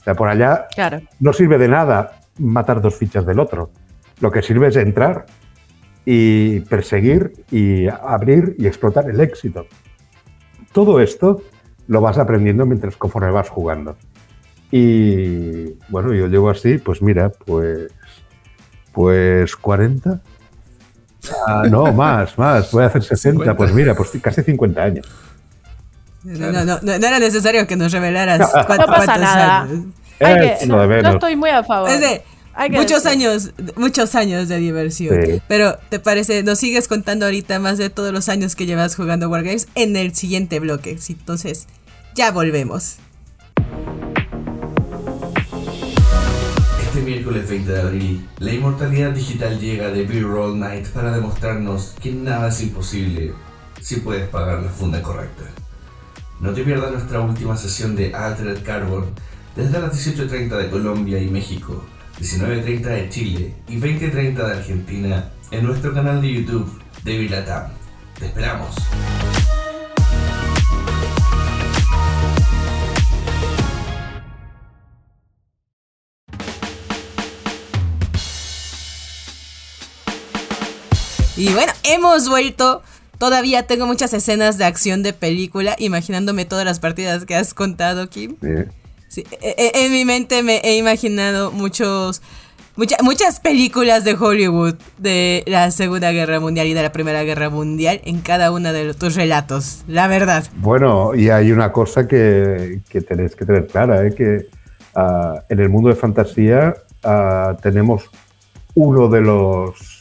O 0.04 0.06
sea, 0.06 0.16
por 0.16 0.28
allá 0.28 0.68
Claro. 0.76 1.02
no 1.22 1.32
sirve 1.32 1.58
de 1.58 1.70
nada 1.70 2.20
matar 2.38 2.82
dos 2.82 2.96
fichas 2.96 3.26
del 3.26 3.40
otro. 3.40 3.72
Lo 4.20 4.32
que 4.32 4.42
sirve 4.42 4.68
es 4.68 4.76
entrar 4.76 5.26
y 6.06 6.60
perseguir 6.62 7.32
y 7.50 7.88
abrir 7.88 8.56
y 8.60 8.68
explotar 8.68 9.10
el 9.10 9.22
éxito. 9.22 9.66
Todo 10.74 11.00
esto 11.00 11.42
lo 11.88 12.02
vas 12.02 12.18
aprendiendo 12.18 12.66
mientras 12.66 12.98
conforme 12.98 13.32
vas 13.32 13.48
jugando. 13.50 13.96
Y 14.72 15.76
bueno, 15.90 16.14
yo 16.14 16.28
llevo 16.28 16.50
así, 16.50 16.80
pues 16.80 17.02
mira, 17.02 17.32
pues 17.46 17.90
pues 18.92 19.56
40. 19.56 20.20
Ah, 21.48 21.64
no, 21.70 21.92
más, 21.94 22.38
más. 22.38 22.72
Voy 22.72 22.84
a 22.84 22.88
hacer 22.88 23.04
60. 23.04 23.32
50. 23.44 23.56
Pues 23.58 23.74
mira, 23.74 23.96
pues 23.96 24.12
casi 24.22 24.42
50 24.44 24.84
años. 24.84 25.08
No, 26.24 26.52
no, 26.52 26.64
no, 26.66 26.80
no 26.82 26.92
era 26.94 27.20
necesario 27.20 27.68
que 27.68 27.76
nos 27.76 27.92
revelaras 27.92 28.50
cuánto- 28.66 28.78
No 28.78 28.86
pasa 28.88 29.06
cuántos 29.06 29.20
nada. 29.22 29.62
años. 29.64 29.86
Hay 30.20 30.34
Eh, 30.34 30.58
que- 30.62 30.68
yo 30.68 30.88
menos. 30.88 31.14
estoy 31.16 31.36
muy 31.36 31.50
a 31.50 31.64
favor. 31.64 31.90
Es 31.90 32.00
de 32.00 32.24
muchos 32.72 33.04
decir. 33.04 33.10
años, 33.28 33.52
muchos 33.76 34.16
años 34.16 34.48
de 34.48 34.58
diversión. 34.58 35.20
Sí. 35.26 35.42
Pero, 35.48 35.78
¿te 35.90 36.00
parece? 36.00 36.44
Nos 36.44 36.60
sigues 36.60 36.88
contando 36.88 37.26
ahorita 37.26 37.60
más 37.60 37.78
de 37.78 37.90
todos 37.90 38.14
los 38.14 38.30
años 38.30 38.56
que 38.56 38.66
llevas 38.66 38.96
jugando 38.96 39.28
Wargames 39.30 39.68
en 39.76 39.96
el 39.98 40.16
siguiente 40.16 40.60
bloque. 40.60 40.98
Sí, 40.98 41.18
entonces, 41.20 41.68
ya 42.16 42.32
volvemos. 42.32 42.98
Este 46.82 47.02
miércoles 47.02 47.50
20 47.50 47.72
de 47.72 47.82
abril, 47.82 48.30
la 48.40 48.54
inmortalidad 48.54 49.12
digital 49.12 49.60
llega 49.60 49.90
de 49.90 50.04
B-Roll 50.04 50.60
Night 50.60 50.88
para 50.90 51.12
demostrarnos 51.12 51.96
que 52.02 52.12
nada 52.12 52.50
es 52.50 52.62
imposible 52.62 53.34
si 53.82 53.98
puedes 53.98 54.30
pagar 54.30 54.62
la 54.62 54.70
funda 54.70 55.02
correcta. 55.02 55.44
No 56.44 56.54
te 56.54 56.62
pierdas 56.62 56.92
nuestra 56.92 57.22
última 57.22 57.56
sesión 57.56 57.96
de 57.96 58.14
Altered 58.14 58.64
Carbon 58.64 59.06
desde 59.56 59.80
las 59.80 59.94
18.30 59.94 60.58
de 60.58 60.70
Colombia 60.70 61.18
y 61.18 61.30
México, 61.30 61.86
19.30 62.20 62.82
de 62.82 63.10
Chile 63.10 63.54
y 63.70 63.78
20.30 63.78 64.34
de 64.34 64.52
Argentina 64.52 65.30
en 65.52 65.66
nuestro 65.66 65.94
canal 65.94 66.22
de 66.22 66.34
YouTube 66.34 66.82
de 67.06 67.18
Vilatam. 67.18 67.70
Te 68.20 68.26
esperamos. 68.26 68.76
Y 81.38 81.54
bueno, 81.54 81.72
hemos 81.84 82.28
vuelto. 82.28 82.84
Todavía 83.28 83.64
tengo 83.64 83.88
muchas 83.88 84.14
escenas 84.14 84.58
de 84.58 84.66
acción 84.66 85.02
de 85.02 85.14
película, 85.14 85.78
imaginándome 85.80 86.44
todas 86.44 86.66
las 86.66 86.82
partidas 86.82 87.24
que 87.24 87.36
has 87.38 87.54
contado, 87.54 88.10
Kim. 88.10 88.36
Sí, 89.08 89.24
e- 89.42 89.56
e- 89.58 89.86
en 89.86 89.94
mi 89.94 90.04
mente 90.04 90.44
me 90.44 90.58
he 90.58 90.76
imaginado 90.76 91.50
muchos, 91.54 92.22
mucha- 92.76 92.98
muchas 93.02 93.40
películas 93.40 94.04
de 94.04 94.16
Hollywood 94.16 94.76
de 94.98 95.46
la 95.48 95.72
Segunda 95.72 96.12
Guerra 96.12 96.42
Mundial 96.42 96.68
y 96.68 96.74
de 96.74 96.82
la 96.82 96.92
Primera 96.92 97.24
Guerra 97.24 97.50
Mundial 97.50 98.02
en 98.04 98.20
cada 98.20 98.52
uno 98.52 98.74
de 98.74 98.94
tus 98.94 99.16
relatos, 99.16 99.84
la 99.88 100.10
verdad. 100.10 100.44
Bueno, 100.58 101.16
y 101.16 101.30
hay 101.30 101.54
una 101.54 101.72
cosa 101.72 102.06
que, 102.06 102.82
que 102.90 103.00
tenéis 103.00 103.38
que 103.38 103.46
tener 103.46 103.68
clara, 103.68 104.06
¿eh? 104.06 104.14
que 104.14 104.48
ah, 104.96 105.36
en 105.48 105.62
el 105.62 105.70
mundo 105.70 105.88
de 105.88 105.96
fantasía 105.96 106.76
ah, 107.06 107.56
tenemos 107.64 108.04
uno 108.76 109.08
de 109.08 109.22
los 109.22 109.93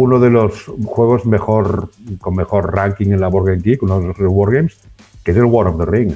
uno 0.00 0.18
de 0.20 0.30
los 0.30 0.64
juegos 0.84 1.24
mejor 1.26 1.90
con 2.20 2.34
mejor 2.36 2.74
ranking 2.74 3.08
en 3.12 3.20
la 3.20 3.28
Board 3.28 3.46
Game 3.46 3.62
Geek, 3.62 3.82
uno 3.82 4.00
de 4.00 4.06
los 4.08 4.16
Wargames, 4.18 4.78
que 5.24 5.30
es 5.32 5.36
el 5.36 5.44
War 5.44 5.68
of 5.68 5.78
the 5.78 5.86
Ring. 5.90 6.12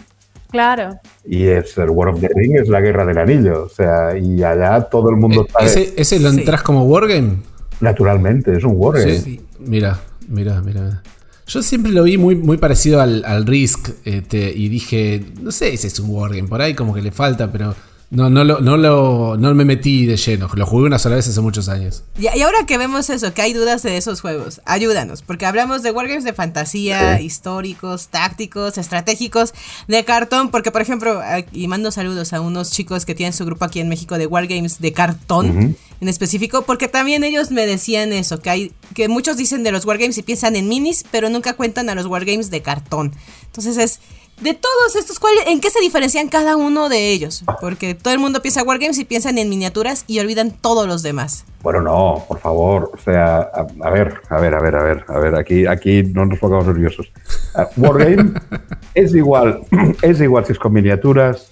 Claro. 0.50 0.98
Y 1.24 1.44
es 1.46 1.76
el 1.78 1.90
War 1.90 2.08
of 2.08 2.20
the 2.20 2.28
Ring 2.34 2.56
es 2.60 2.68
la 2.68 2.80
guerra 2.80 3.04
del 3.04 3.18
anillo, 3.18 3.64
o 3.64 3.68
sea, 3.68 4.16
y 4.16 4.42
allá 4.42 4.82
todo 4.82 5.10
el 5.10 5.16
mundo 5.16 5.46
sabe, 5.52 5.64
Eh, 5.66 5.68
¿Ese, 5.68 5.94
ese 5.96 6.20
lo 6.20 6.30
Sí. 6.30 6.38
entras 6.40 6.62
como 6.62 6.84
Wargame? 6.84 7.38
naturalmente, 7.80 8.56
es 8.56 8.64
un 8.64 8.74
Wargame. 8.76 9.18
Sí. 9.18 9.40
Mira, 9.58 9.98
mira, 10.28 10.60
mira. 10.62 11.02
Yo 11.46 11.60
siempre 11.62 11.92
lo 11.92 12.04
vi 12.04 12.16
muy, 12.16 12.36
muy 12.36 12.56
parecido 12.56 13.00
al, 13.02 13.22
al 13.26 13.44
Risk 13.46 13.90
este, 14.04 14.50
y 14.50 14.68
dije, 14.68 15.24
no 15.42 15.50
sé 15.50 15.76
si 15.76 15.88
es 15.88 15.98
un 16.00 16.08
Wargame, 16.10 16.48
por 16.48 16.62
ahí 16.62 16.74
como 16.74 16.94
que 16.94 17.02
le 17.02 17.10
falta, 17.10 17.50
pero 17.52 17.74
no, 18.14 18.30
no, 18.30 18.44
lo, 18.44 18.60
no, 18.60 18.76
lo, 18.76 19.36
no 19.36 19.54
me 19.54 19.64
metí 19.64 20.06
de 20.06 20.16
lleno. 20.16 20.48
Lo 20.54 20.64
jugué 20.66 20.86
una 20.86 20.98
sola 20.98 21.16
vez 21.16 21.28
hace 21.28 21.40
muchos 21.40 21.68
años. 21.68 22.04
Y, 22.18 22.24
y 22.36 22.42
ahora 22.42 22.64
que 22.66 22.78
vemos 22.78 23.10
eso, 23.10 23.34
que 23.34 23.42
hay 23.42 23.52
dudas 23.52 23.82
de 23.82 23.96
esos 23.96 24.20
juegos, 24.20 24.60
ayúdanos, 24.64 25.22
porque 25.22 25.46
hablamos 25.46 25.82
de 25.82 25.90
wargames 25.90 26.24
de 26.24 26.32
fantasía, 26.32 27.18
Sí. 27.18 27.24
históricos, 27.24 28.08
tácticos, 28.08 28.78
estratégicos, 28.78 29.52
de 29.88 30.04
cartón, 30.04 30.50
porque 30.50 30.70
por 30.70 30.80
ejemplo, 30.80 31.20
y 31.52 31.66
mando 31.68 31.90
saludos 31.90 32.32
a 32.32 32.40
unos 32.40 32.70
chicos 32.70 33.04
que 33.04 33.14
tienen 33.14 33.32
su 33.32 33.44
grupo 33.44 33.64
aquí 33.64 33.80
en 33.80 33.88
México 33.88 34.16
de 34.18 34.26
wargames 34.26 34.80
de 34.80 34.92
cartón, 34.92 35.76
en 36.00 36.08
específico, 36.08 36.62
porque 36.62 36.88
también 36.88 37.24
ellos 37.24 37.50
me 37.50 37.66
decían 37.66 38.12
eso, 38.12 38.40
que 38.40 38.50
hay, 38.50 38.72
que 38.94 39.08
muchos 39.08 39.36
dicen 39.36 39.62
de 39.62 39.72
los 39.72 39.84
wargames 39.84 40.18
y 40.18 40.22
piensan 40.22 40.56
en 40.56 40.68
minis, 40.68 41.04
pero 41.10 41.28
nunca 41.30 41.54
cuentan 41.54 41.88
a 41.88 41.94
los 41.94 42.06
wargames 42.06 42.50
de 42.50 42.62
cartón. 42.62 43.12
Entonces 43.46 43.76
es 43.78 44.00
de 44.40 44.52
todos 44.54 44.96
estos, 44.96 45.18
¿cuál, 45.18 45.32
¿en 45.46 45.60
qué 45.60 45.70
se 45.70 45.80
diferencian 45.80 46.28
cada 46.28 46.56
uno 46.56 46.88
de 46.88 47.12
ellos? 47.12 47.44
Porque 47.60 47.94
todo 47.94 48.12
el 48.12 48.20
mundo 48.20 48.42
piensa 48.42 48.62
wargames 48.62 48.98
y 48.98 49.04
piensan 49.04 49.38
en 49.38 49.48
miniaturas 49.48 50.04
y 50.06 50.18
olvidan 50.18 50.50
todos 50.50 50.86
los 50.86 51.02
demás. 51.02 51.44
Bueno, 51.62 51.80
no, 51.80 52.24
por 52.28 52.40
favor. 52.40 52.90
O 52.92 52.98
sea, 52.98 53.36
a, 53.38 53.66
a 53.82 53.90
ver, 53.90 54.20
a 54.28 54.40
ver, 54.40 54.54
a 54.54 54.60
ver, 54.60 54.76
a 54.76 54.82
ver, 54.82 55.04
a 55.08 55.18
ver, 55.18 55.34
aquí, 55.36 55.66
aquí 55.66 56.02
no 56.02 56.26
nos 56.26 56.38
pongamos 56.38 56.66
nerviosos. 56.66 57.10
Ah, 57.54 57.68
Wargame 57.76 58.32
es 58.94 59.14
igual, 59.14 59.62
es 60.02 60.20
igual 60.20 60.44
si 60.44 60.52
es 60.52 60.58
con 60.58 60.72
miniaturas 60.72 61.48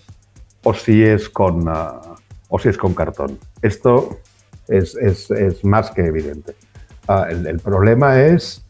o 0.64 0.74
si 0.74 1.02
es 1.02 1.28
con 1.30 1.66
ah, 1.68 2.00
o 2.48 2.59
si 2.59 2.68
es 2.68 2.76
con 2.76 2.94
cartón. 2.94 3.38
Esto 3.62 4.18
es, 4.68 4.94
es- 4.96 5.30
es 5.30 5.64
más 5.64 5.90
que 5.92 6.04
evidente. 6.04 6.54
Ah, 7.09 7.26
el, 7.30 7.46
el 7.46 7.59
problema 7.61 8.20
es 8.20 8.62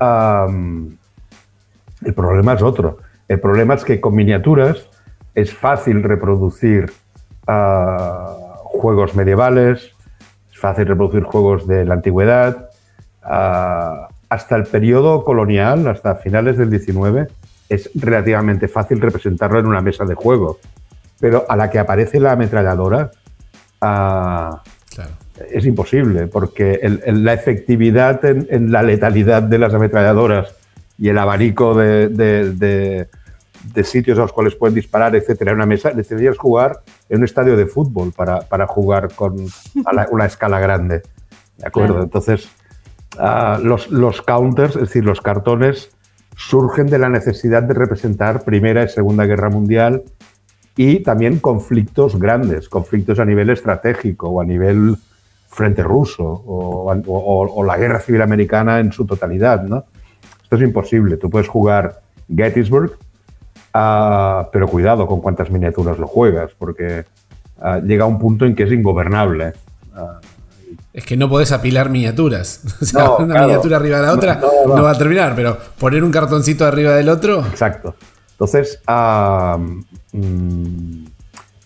el 0.00 0.96
problema 2.14 2.54
es 2.54 2.62
otro. 2.62 2.98
El 3.30 3.38
problema 3.38 3.74
es 3.74 3.84
que 3.84 4.00
con 4.00 4.16
miniaturas 4.16 4.78
es 5.36 5.54
fácil 5.54 6.02
reproducir 6.02 6.90
ah, 7.46 8.34
juegos 8.64 9.14
medievales, 9.14 9.92
es 10.52 10.58
fácil 10.58 10.86
reproducir 10.88 11.22
juegos 11.22 11.64
de 11.68 11.84
la 11.84 11.94
antigüedad, 11.94 12.70
ah, 13.22 14.08
hasta 14.28 14.56
el 14.56 14.64
periodo 14.64 15.22
colonial, 15.22 15.86
hasta 15.86 16.16
finales 16.16 16.58
del 16.58 16.70
19, 16.70 17.28
es 17.68 17.88
relativamente 17.94 18.66
fácil 18.66 19.00
representarlo 19.00 19.60
en 19.60 19.66
una 19.66 19.80
mesa 19.80 20.04
de 20.04 20.16
juego. 20.16 20.58
Pero 21.20 21.46
a 21.48 21.54
la 21.54 21.70
que 21.70 21.78
aparece 21.78 22.18
la 22.18 22.32
ametralladora, 22.32 23.12
ah, 23.80 24.60
Claro. 24.92 25.10
es 25.52 25.64
imposible, 25.66 26.26
porque 26.26 26.80
el- 26.82 27.00
el- 27.06 27.24
la 27.24 27.32
efectividad 27.34 28.24
en, 28.24 28.48
en 28.50 28.72
la 28.72 28.82
letalidad 28.82 29.40
de 29.44 29.58
las 29.58 29.72
ametralladoras 29.72 30.52
y 30.98 31.10
el 31.10 31.18
abanico 31.18 31.74
de, 31.74 32.08
de- 32.08 32.50
de- 32.54 33.08
de 33.74 33.84
sitios 33.84 34.18
a 34.18 34.22
los 34.22 34.32
cuales 34.32 34.54
pueden 34.54 34.74
disparar, 34.74 35.14
etcétera, 35.14 35.50
en 35.50 35.56
una 35.58 35.66
mesa, 35.66 35.90
necesitarías 35.92 36.38
jugar 36.38 36.80
en 37.08 37.18
un 37.18 37.24
estadio 37.24 37.56
de 37.56 37.66
fútbol 37.66 38.12
para, 38.12 38.40
para 38.40 38.66
jugar 38.66 39.12
con 39.14 39.36
a 39.84 39.92
la- 39.94 40.08
una 40.10 40.24
escala 40.26 40.58
grande. 40.60 41.02
¿De 41.58 41.66
acuerdo? 41.66 41.94
Claro. 41.94 42.04
Entonces, 42.04 42.48
ah, 43.18 43.58
los, 43.62 43.90
los 43.90 44.22
counters, 44.22 44.76
es 44.76 44.82
decir, 44.82 45.04
los 45.04 45.20
cartones, 45.20 45.90
surgen 46.36 46.86
de 46.86 46.98
la 46.98 47.10
necesidad 47.10 47.62
de 47.62 47.74
representar 47.74 48.44
Primera 48.44 48.82
y 48.84 48.88
Segunda 48.88 49.26
Guerra 49.26 49.50
Mundial 49.50 50.02
y 50.76 51.00
también 51.00 51.38
conflictos 51.38 52.18
grandes, 52.18 52.68
conflictos 52.70 53.18
a 53.18 53.26
nivel 53.26 53.50
estratégico 53.50 54.30
o 54.30 54.40
a 54.40 54.44
nivel 54.44 54.96
frente 55.48 55.82
ruso 55.82 56.24
o, 56.24 56.90
o- 56.90 57.52
o 57.54 57.64
la 57.64 57.76
guerra 57.76 58.00
civil 58.00 58.22
americana 58.22 58.80
en 58.80 58.90
su 58.92 59.04
totalidad. 59.04 59.62
¿no? 59.64 59.84
Esto 60.42 60.56
es 60.56 60.62
imposible. 60.62 61.18
Tú 61.18 61.28
puedes 61.28 61.48
jugar 61.48 62.00
Gettysburg, 62.34 62.92
ah, 63.74 64.48
pero 64.52 64.68
cuidado 64.68 65.06
con 65.06 65.20
cuántas 65.20 65.50
miniaturas 65.50 65.98
lo 65.98 66.06
juegas, 66.06 66.50
porque 66.58 67.04
ah, 67.60 67.78
llega 67.78 68.04
un 68.06 68.18
punto 68.18 68.44
en 68.44 68.54
que 68.54 68.64
es 68.64 68.72
ingobernable. 68.72 69.52
Ah, 69.94 70.20
Es 70.92 71.04
que 71.06 71.16
no 71.16 71.28
podés 71.28 71.52
apilar 71.52 71.88
miniaturas. 71.90 72.62
O 72.80 72.84
sea, 72.84 73.04
No, 73.04 73.16
una 73.18 73.34
claro. 73.34 73.46
miniatura 73.48 73.76
arriba 73.76 73.98
de 74.00 74.06
la 74.06 74.12
otra 74.12 74.34
No, 74.36 74.40
no, 74.40 74.68
no, 74.68 74.76
no. 74.76 74.82
va 74.82 74.90
a 74.92 74.98
terminar, 74.98 75.34
pero 75.36 75.56
poner 75.78 76.02
un 76.04 76.10
cartoncito 76.10 76.64
arriba 76.66 76.94
del 76.94 77.08
otro. 77.08 77.40
Exacto. 77.46 77.94
Entonces, 78.32 78.80
mm, 80.12 81.04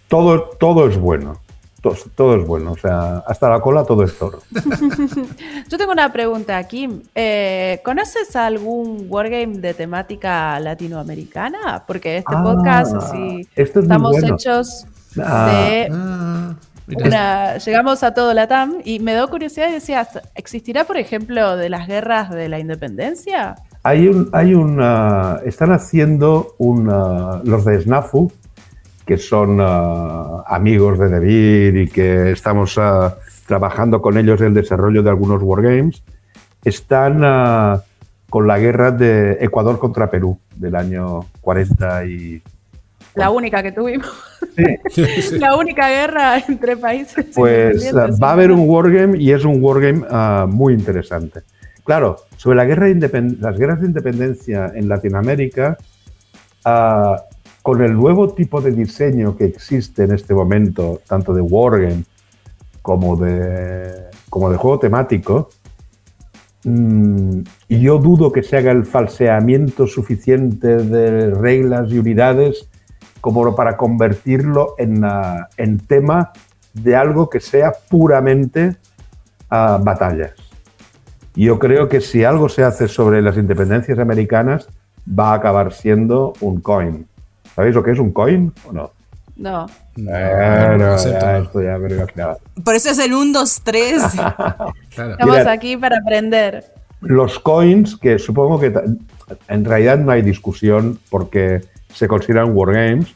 todo, 0.09 0.43
todo 0.59 0.89
es 0.89 0.99
bueno. 0.99 1.41
Todo, 1.85 1.97
todo 2.14 2.37
es 2.41 2.47
bueno. 2.47 2.72
O 2.72 2.76
sea, 2.78 3.18
hasta 3.26 3.51
la 3.51 3.61
cola 3.61 3.85
todo 3.85 4.05
es 4.05 4.16
toro. 4.18 4.41
Yo 5.68 5.76
tengo 5.78 5.93
una 5.93 6.11
pregunta, 6.12 6.62
Kim. 6.64 7.03
Eh, 7.14 7.80
¿Conoces 7.85 8.35
algún 8.37 9.07
wargame 9.11 9.59
de 9.59 9.74
temática 9.74 10.59
latinoamericana? 10.61 11.85
Porque 11.87 12.16
este 12.18 12.35
Ah, 12.35 12.43
podcast, 12.43 12.95
así, 12.95 13.47
esto 13.55 13.80
es 13.80 13.85
muy 13.87 13.93
estamos 13.93 14.12
bueno. 14.12 14.35
hechos 14.35 14.87
Ah. 15.22 15.51
de 15.53 15.89
Ah, 15.93 16.55
una. 16.89 17.57
Llegamos 17.59 18.03
a 18.03 18.14
todo 18.14 18.32
Latam 18.35 18.76
y 18.85 18.99
me 19.01 19.12
dio 19.14 19.28
curiosidad 19.28 19.68
y 19.68 19.72
decía: 19.72 20.09
¿existirá, 20.35 20.85
por 20.85 20.97
ejemplo, 20.97 21.57
de 21.57 21.68
las 21.68 21.87
guerras 21.87 22.30
de 22.30 22.49
la 22.49 22.59
independencia? 22.59 23.57
Hay 23.82 24.09
un, 24.09 24.30
hay 24.32 24.55
una, 24.55 25.41
están 25.45 25.70
haciendo 25.70 26.55
una, 26.59 27.43
los 27.45 27.64
de 27.66 27.82
Snafu, 27.82 28.32
que 29.07 29.19
son 29.19 29.59
ah, 29.61 30.45
amigos 30.47 30.99
de 30.99 31.09
Devir 31.09 31.77
y 31.77 31.89
que 31.89 32.33
estamos 32.33 32.79
ah, 32.79 33.17
trabajando 33.47 34.01
con 34.01 34.17
ellos 34.17 34.41
en 34.41 34.49
el 34.49 34.55
desarrollo 34.55 35.03
de 35.03 35.11
algunos 35.11 35.43
wargames, 35.43 36.03
están 36.65 37.21
ah, 37.25 37.83
con 38.31 38.47
la 38.47 38.59
guerra 38.59 38.91
de 38.91 39.39
Ecuador 39.41 39.79
contra 39.79 40.11
Perú 40.11 40.39
del 40.57 40.75
año 40.77 41.27
40 41.41 42.07
y... 42.07 42.43
La 43.15 43.31
única 43.31 43.63
que 43.63 43.71
tuvimos. 43.71 44.11
Sí, 44.91 45.05
la 45.39 45.55
única 45.55 45.89
guerra 45.89 46.39
entre 46.49 46.77
países. 46.77 47.27
Pues 47.35 47.95
va 47.95 48.31
a 48.31 48.33
haber 48.33 48.51
un 48.51 48.69
wargame 48.69 49.19
y 49.19 49.31
es 49.31 49.45
un 49.45 49.63
wargame 49.63 50.05
muy 50.49 50.73
interesante. 50.73 51.43
Claro, 51.85 52.17
sobre 52.39 52.57
la 52.57 52.65
guerra 52.65 52.87
de 52.87 53.37
las 53.39 53.59
guerras 53.59 53.81
de 53.83 53.87
independencia 53.87 54.73
en 54.75 54.89
Latinoamérica, 54.89 55.77
ah, 56.65 57.23
con 57.65 57.81
el 57.81 57.95
nuevo 57.95 58.29
tipo 58.29 58.61
de 58.61 58.73
diseño 58.73 59.39
que 59.39 59.47
existe 59.47 60.05
en 60.05 60.12
este 60.12 60.35
momento, 60.35 61.01
tanto 61.09 61.33
de 61.33 61.41
wargame 61.41 62.05
como 62.83 63.17
de, 63.17 64.11
como 64.29 64.51
de 64.51 64.59
juego 64.59 64.79
temático, 64.79 65.49
mm, 66.65 67.41
yo 67.71 67.97
dudo 67.97 68.33
que 68.33 68.43
se 68.43 68.59
haga 68.59 68.71
el 68.71 68.85
falseamiento 68.85 69.87
suficiente 69.87 70.77
de 70.77 71.31
reglas 71.31 71.91
y 71.91 71.99
unidades 71.99 72.69
como 73.23 73.57
para 73.57 73.79
convertirlo 73.79 74.75
en, 74.77 75.03
ah, 75.03 75.49
en 75.57 75.79
tema 75.79 76.33
de 76.75 76.97
algo 76.97 77.31
que 77.31 77.41
sea 77.41 77.73
puramente 77.89 78.77
ah, 79.49 79.81
batallas. 79.83 80.35
Yo 81.35 81.59
creo 81.59 81.89
que 81.89 82.03
si 82.03 82.25
algo 82.25 82.51
se 82.51 82.62
hace 82.62 82.89
sobre 82.89 83.23
las 83.23 83.39
independencias 83.39 83.99
americanas, 83.99 84.69
va 85.09 85.31
a 85.31 85.37
acabar 85.37 85.73
siendo 85.73 86.35
un 86.43 86.61
coin. 86.61 87.07
¿Sabéis 87.55 87.75
lo 87.75 87.83
que 87.83 87.93
es 87.93 87.99
un 87.99 88.13
coin 88.13 88.53
o 88.67 88.73
no? 88.73 88.91
No. 89.37 89.67
No, 89.97 90.11
Bueno, 90.11 90.79
no, 90.79 90.89
concepto, 90.91 91.21
ya, 91.21 91.33
no. 91.33 91.45
esto 91.45 91.63
ya 91.63 91.79
me 91.79 91.89
lo 91.89 91.95
imaginaba. 91.97 92.39
Por 92.65 92.75
eso 92.75 92.91
es 92.91 92.99
el 92.99 93.13
1, 93.15 93.33
2, 93.33 93.61
3. 93.65 94.03
Claro. 94.95 95.11
Estamos 95.11 95.39
Mira. 95.39 95.53
aquí 95.53 95.77
para 95.77 95.99
aprender. 95.99 96.65
Los 97.01 97.39
coins, 97.41 97.97
que 97.97 98.19
supongo 98.19 98.61
que 98.61 98.73
en 99.49 99.65
realidad 99.65 99.99
no 99.99 100.13
hay 100.13 100.23
discusión 100.23 100.99
porque 101.11 101.63
se 101.93 102.07
consideran 102.09 102.53
wargames, 102.57 103.13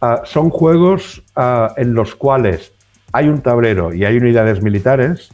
ah, 0.00 0.22
son 0.24 0.50
juegos 0.50 1.22
ah, 1.36 1.74
en 1.76 1.94
los 1.94 2.14
cuales 2.14 2.72
hay 3.12 3.28
un 3.28 3.42
tablero 3.42 3.92
y 3.92 4.04
hay 4.04 4.16
unidades 4.16 4.62
militares. 4.62 5.30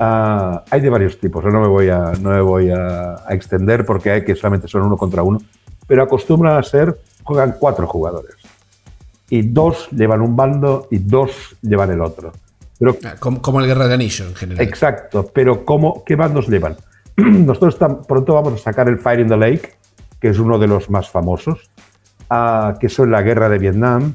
Ah, 0.00 0.64
hay 0.70 0.80
de 0.80 0.90
varios 0.90 1.18
tipos, 1.18 1.44
no 1.44 1.60
me 1.60 1.68
voy, 1.68 1.88
a, 1.90 2.12
no 2.20 2.30
me 2.30 2.40
voy 2.40 2.70
a, 2.70 3.16
a 3.24 3.34
extender 3.34 3.84
porque 3.86 4.10
hay 4.10 4.24
que 4.24 4.34
solamente 4.34 4.66
son 4.66 4.82
uno 4.82 4.96
contra 4.96 5.22
uno, 5.22 5.38
pero 5.86 6.02
acostumbran 6.02 6.56
a 6.56 6.62
ser, 6.62 6.98
juegan 7.22 7.56
cuatro 7.58 7.86
jugadores. 7.86 8.34
Y 9.30 9.42
dos 9.42 9.88
llevan 9.90 10.20
un 10.20 10.36
bando 10.36 10.88
y 10.90 10.98
dos 10.98 11.56
llevan 11.62 11.90
el 11.90 12.00
otro. 12.00 12.32
Pero 12.78 12.96
Ah, 13.04 13.14
Como, 13.18 13.40
como 13.40 13.60
el 13.60 13.66
Guerra 13.66 13.86
de 13.86 13.94
Anillo 13.94 14.26
en 14.26 14.34
general. 14.34 14.66
Exacto, 14.66 15.30
pero 15.32 15.64
¿cómo, 15.64 16.02
¿qué 16.04 16.16
bandos 16.16 16.48
llevan? 16.48 16.76
Nosotros 17.16 17.76
pronto 18.06 18.34
vamos 18.34 18.54
a 18.54 18.58
sacar 18.58 18.88
el 18.88 18.98
Fire 18.98 19.20
in 19.20 19.28
the 19.28 19.36
Lake, 19.36 19.74
que 20.20 20.28
es 20.28 20.38
uno 20.38 20.58
de 20.58 20.66
los 20.66 20.90
más 20.90 21.08
famosos, 21.08 21.70
ah, 22.28 22.74
que 22.80 22.88
son 22.88 23.10
la 23.10 23.22
guerra 23.22 23.48
de 23.48 23.58
Vietnam, 23.58 24.14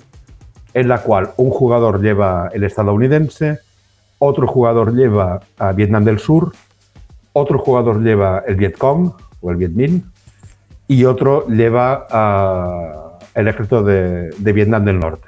en 0.74 0.88
la 0.88 1.02
cual 1.02 1.32
un 1.38 1.50
jugador 1.50 2.02
lleva 2.02 2.50
el 2.54 2.64
estadounidense, 2.64 3.60
otro 4.20 4.48
jugador 4.48 4.94
lleva 4.94 5.40
a 5.58 5.72
Vietnam 5.72 6.04
del 6.04 6.20
Sur, 6.20 6.52
otro 7.34 7.60
jugador 7.60 8.02
lleva 8.02 8.44
el 8.48 8.56
Vietcong 8.56 9.14
o 9.42 9.52
el 9.52 9.58
Vietminh 9.58 10.04
y 10.88 11.06
otro 11.06 11.48
lleva 11.48 12.08
ah, 12.10 13.20
el 13.34 13.48
ejército 13.48 13.84
de, 13.84 14.30
de 14.38 14.54
Vietnam 14.54 14.86
del 14.86 15.00
Norte. 15.00 15.28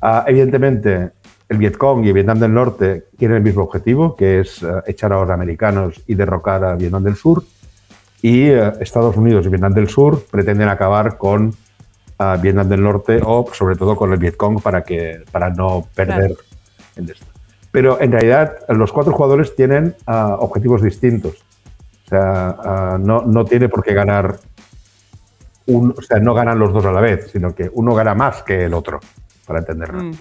Ah, 0.00 0.24
evidentemente, 0.26 1.10
el 1.48 1.58
Vietcong 1.58 2.04
y 2.04 2.12
Vietnam 2.12 2.38
del 2.38 2.54
Norte 2.54 3.04
tienen 3.18 3.38
el 3.38 3.42
mismo 3.42 3.62
objetivo, 3.62 4.16
que 4.16 4.40
es 4.40 4.62
eh, 4.62 4.66
echar 4.86 5.12
a 5.12 5.20
los 5.20 5.30
americanos 5.30 6.02
y 6.06 6.14
derrocar 6.14 6.64
a 6.64 6.74
Vietnam 6.74 7.04
del 7.04 7.16
Sur. 7.16 7.44
Y 8.22 8.48
eh, 8.48 8.72
Estados 8.80 9.16
Unidos 9.16 9.46
y 9.46 9.48
Vietnam 9.48 9.72
del 9.72 9.88
Sur 9.88 10.24
pretenden 10.30 10.68
acabar 10.68 11.18
con 11.18 11.54
ah, 12.18 12.36
Vietnam 12.40 12.68
del 12.68 12.82
Norte 12.82 13.20
o 13.24 13.46
sobre 13.52 13.76
todo 13.76 13.96
con 13.96 14.12
el 14.12 14.18
Vietcong 14.18 14.60
para, 14.60 14.82
que, 14.82 15.22
para 15.30 15.50
no 15.50 15.86
perder 15.94 16.36
el 16.96 17.10
esto. 17.10 17.26
Pero 17.70 18.00
en 18.00 18.10
realidad 18.10 18.56
los 18.70 18.90
cuatro 18.90 19.12
jugadores 19.12 19.54
tienen 19.54 19.94
objetivos 20.06 20.80
distintos. 20.80 21.44
O 22.06 22.08
sea, 22.08 22.48
ah, 22.58 22.98
no, 23.00 23.22
no 23.22 23.44
tiene 23.44 23.68
por 23.68 23.82
qué 23.82 23.92
ganar 23.92 24.36
un, 25.66 25.92
o 25.96 26.02
sea, 26.02 26.18
no 26.20 26.34
ganan 26.34 26.58
los 26.58 26.72
dos 26.72 26.84
a 26.84 26.92
la 26.92 27.00
vez, 27.00 27.30
sino 27.32 27.54
que 27.54 27.68
uno 27.74 27.94
gana 27.94 28.14
más 28.14 28.42
que 28.44 28.64
el 28.64 28.74
otro, 28.74 29.00
para 29.46 29.58
entenderlo. 29.58 30.04
Mm. 30.04 30.12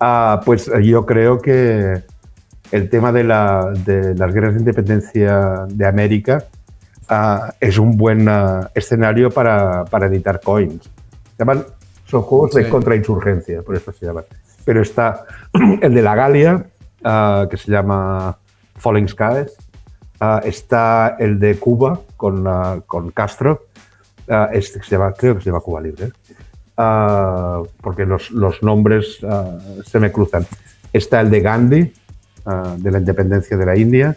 Ah, 0.00 0.40
pues 0.44 0.68
eh, 0.68 0.84
yo 0.84 1.06
creo 1.06 1.40
que 1.40 2.02
el 2.72 2.90
tema 2.90 3.10
de, 3.12 3.24
la- 3.24 3.72
de 3.84 4.14
las 4.14 4.34
guerras 4.34 4.54
de 4.54 4.60
independencia 4.60 5.64
de 5.68 5.86
América 5.86 6.44
ah, 7.08 7.54
es 7.58 7.78
un 7.78 7.96
buen 7.96 8.28
ah, 8.28 8.68
escenario 8.74 9.30
para, 9.30 9.84
para 9.86 10.06
editar 10.06 10.40
coins. 10.42 10.82
Se 10.84 10.90
llaman- 11.38 11.64
son 12.04 12.20
juegos 12.22 12.52
de 12.52 12.68
contrainsurgencia, 12.68 13.62
por 13.62 13.76
eso 13.76 13.92
se 13.92 14.04
llaman. 14.04 14.24
Pero 14.66 14.82
está 14.82 15.24
el 15.80 15.94
de 15.94 16.02
la 16.02 16.14
Galia, 16.14 16.66
que 17.50 17.56
se 17.56 17.70
llama 17.72 18.36
Falling 18.76 19.08
Skies. 19.08 19.56
Ah, 20.26 20.40
está 20.42 21.16
el 21.18 21.38
de 21.38 21.58
Cuba 21.58 22.00
con, 22.16 22.46
ah, 22.48 22.78
con 22.86 23.10
Castro, 23.10 23.66
ah, 24.30 24.48
este 24.54 24.82
se 24.82 24.92
llama, 24.92 25.12
creo 25.12 25.34
que 25.34 25.42
se 25.42 25.50
llama 25.50 25.60
Cuba 25.60 25.82
Libre, 25.82 26.12
porque 27.82 28.06
los, 28.06 28.30
los 28.30 28.62
nombres 28.62 29.18
se 29.84 30.00
me 30.00 30.10
cruzan. 30.10 30.46
Está 30.94 31.20
el 31.20 31.30
de 31.30 31.40
Gandhi, 31.40 31.92
de 32.78 32.90
la 32.90 32.98
independencia 32.98 33.54
de 33.58 33.66
la 33.66 33.76
India. 33.76 34.16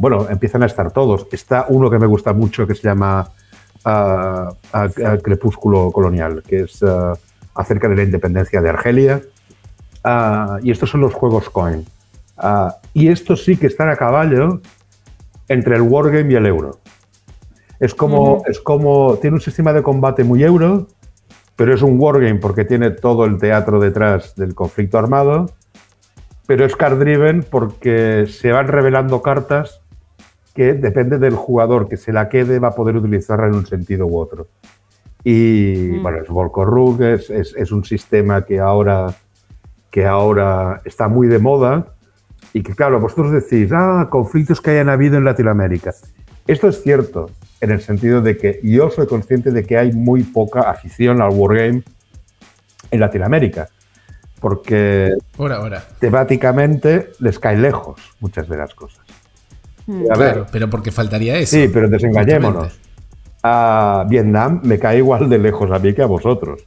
Bueno, 0.00 0.28
empiezan 0.30 0.62
a 0.62 0.66
estar 0.66 0.92
todos. 0.92 1.26
Está 1.32 1.66
uno 1.68 1.90
que 1.90 1.98
me 1.98 2.06
gusta 2.06 2.32
mucho 2.32 2.68
que 2.68 2.76
se 2.76 2.82
llama 2.82 3.28
Crepúsculo 5.22 5.90
Colonial, 5.90 6.44
que 6.46 6.60
es 6.60 6.84
acerca 7.52 7.88
de 7.88 7.96
la 7.96 8.04
independencia 8.04 8.62
de 8.62 8.68
Argelia. 8.68 9.22
Y 10.62 10.70
estos 10.70 10.88
son 10.88 11.00
los 11.00 11.12
juegos 11.14 11.50
coin. 11.50 11.84
Ah, 12.36 12.76
y 12.92 13.08
estos 13.08 13.44
sí 13.44 13.56
que 13.56 13.66
están 13.66 13.88
a 13.88 13.96
caballo 13.96 14.60
entre 15.48 15.76
el 15.76 15.82
wargame 15.82 16.32
y 16.32 16.36
el 16.36 16.46
euro. 16.46 16.78
Es 17.78 17.94
como, 17.94 18.42
es 18.46 18.58
como, 18.60 19.16
tiene 19.20 19.34
un 19.36 19.40
sistema 19.40 19.72
de 19.72 19.82
combate 19.82 20.24
muy 20.24 20.42
euro, 20.42 20.88
pero 21.56 21.74
es 21.74 21.82
un 21.82 21.98
wargame 22.00 22.36
porque 22.36 22.64
tiene 22.64 22.90
todo 22.90 23.24
el 23.24 23.38
teatro 23.38 23.80
detrás 23.80 24.34
del 24.34 24.54
conflicto 24.54 24.98
armado, 24.98 25.50
pero 26.46 26.64
es 26.64 26.74
card 26.76 26.98
driven 26.98 27.42
porque 27.42 28.26
se 28.26 28.52
van 28.52 28.68
revelando 28.68 29.20
cartas 29.22 29.80
que 30.54 30.72
depende 30.72 31.18
del 31.18 31.34
jugador 31.34 31.86
que 31.88 31.98
se 31.98 32.12
la 32.12 32.28
quede 32.30 32.58
va 32.58 32.68
a 32.68 32.74
poder 32.74 32.96
utilizarla 32.96 33.46
en 33.46 33.54
un 33.54 33.66
sentido 33.66 34.06
u 34.06 34.18
otro. 34.18 34.46
Y 35.22 35.90
Mm. 35.98 36.02
bueno, 36.02 36.18
es 36.22 36.28
Volcorrug, 36.28 37.02
es, 37.02 37.28
es, 37.30 37.54
es 37.56 37.72
un 37.72 37.84
sistema 37.84 38.44
que 38.44 38.58
ahora, 38.58 39.14
que 39.90 40.06
ahora 40.06 40.80
está 40.84 41.08
muy 41.08 41.26
de 41.26 41.38
moda 41.38 41.88
y 42.56 42.62
que 42.62 42.74
claro, 42.74 42.98
vosotros 42.98 43.32
decís, 43.32 43.70
ah, 43.74 44.08
conflictos 44.10 44.62
que 44.62 44.70
hayan 44.70 44.88
habido 44.88 45.18
en 45.18 45.26
Latinoamérica. 45.26 45.92
Esto 46.46 46.68
es 46.68 46.82
cierto, 46.82 47.30
en 47.60 47.70
el 47.70 47.82
sentido 47.82 48.22
de 48.22 48.38
que 48.38 48.60
yo 48.62 48.88
soy 48.90 49.06
consciente 49.06 49.50
de 49.50 49.66
que 49.66 49.76
hay 49.76 49.92
muy 49.92 50.22
poca 50.22 50.62
afición 50.62 51.20
al 51.20 51.32
wargame 51.34 51.82
en 52.90 53.00
Latinoamérica, 53.00 53.68
porque 54.40 55.12
Por 55.36 55.52
ahora. 55.52 55.84
temáticamente 56.00 57.10
les 57.18 57.38
cae 57.38 57.58
lejos 57.58 58.00
muchas 58.20 58.48
de 58.48 58.56
las 58.56 58.74
cosas. 58.74 59.04
Hmm. 59.86 60.04
A 60.10 60.16
ver, 60.16 60.32
Claro, 60.32 60.46
pero 60.50 60.70
porque 60.70 60.90
faltaría 60.90 61.36
eso. 61.38 61.56
sí, 61.56 61.68
pero 61.70 61.88
desengañémonos. 61.90 62.72
A 63.42 64.06
Vietnam 64.08 64.62
me 64.64 64.78
cae 64.78 64.96
igual 64.96 65.28
de 65.28 65.36
lejos 65.36 65.70
a 65.70 65.78
mí 65.78 65.92
que 65.92 66.00
a 66.00 66.06
vosotros. 66.06 66.64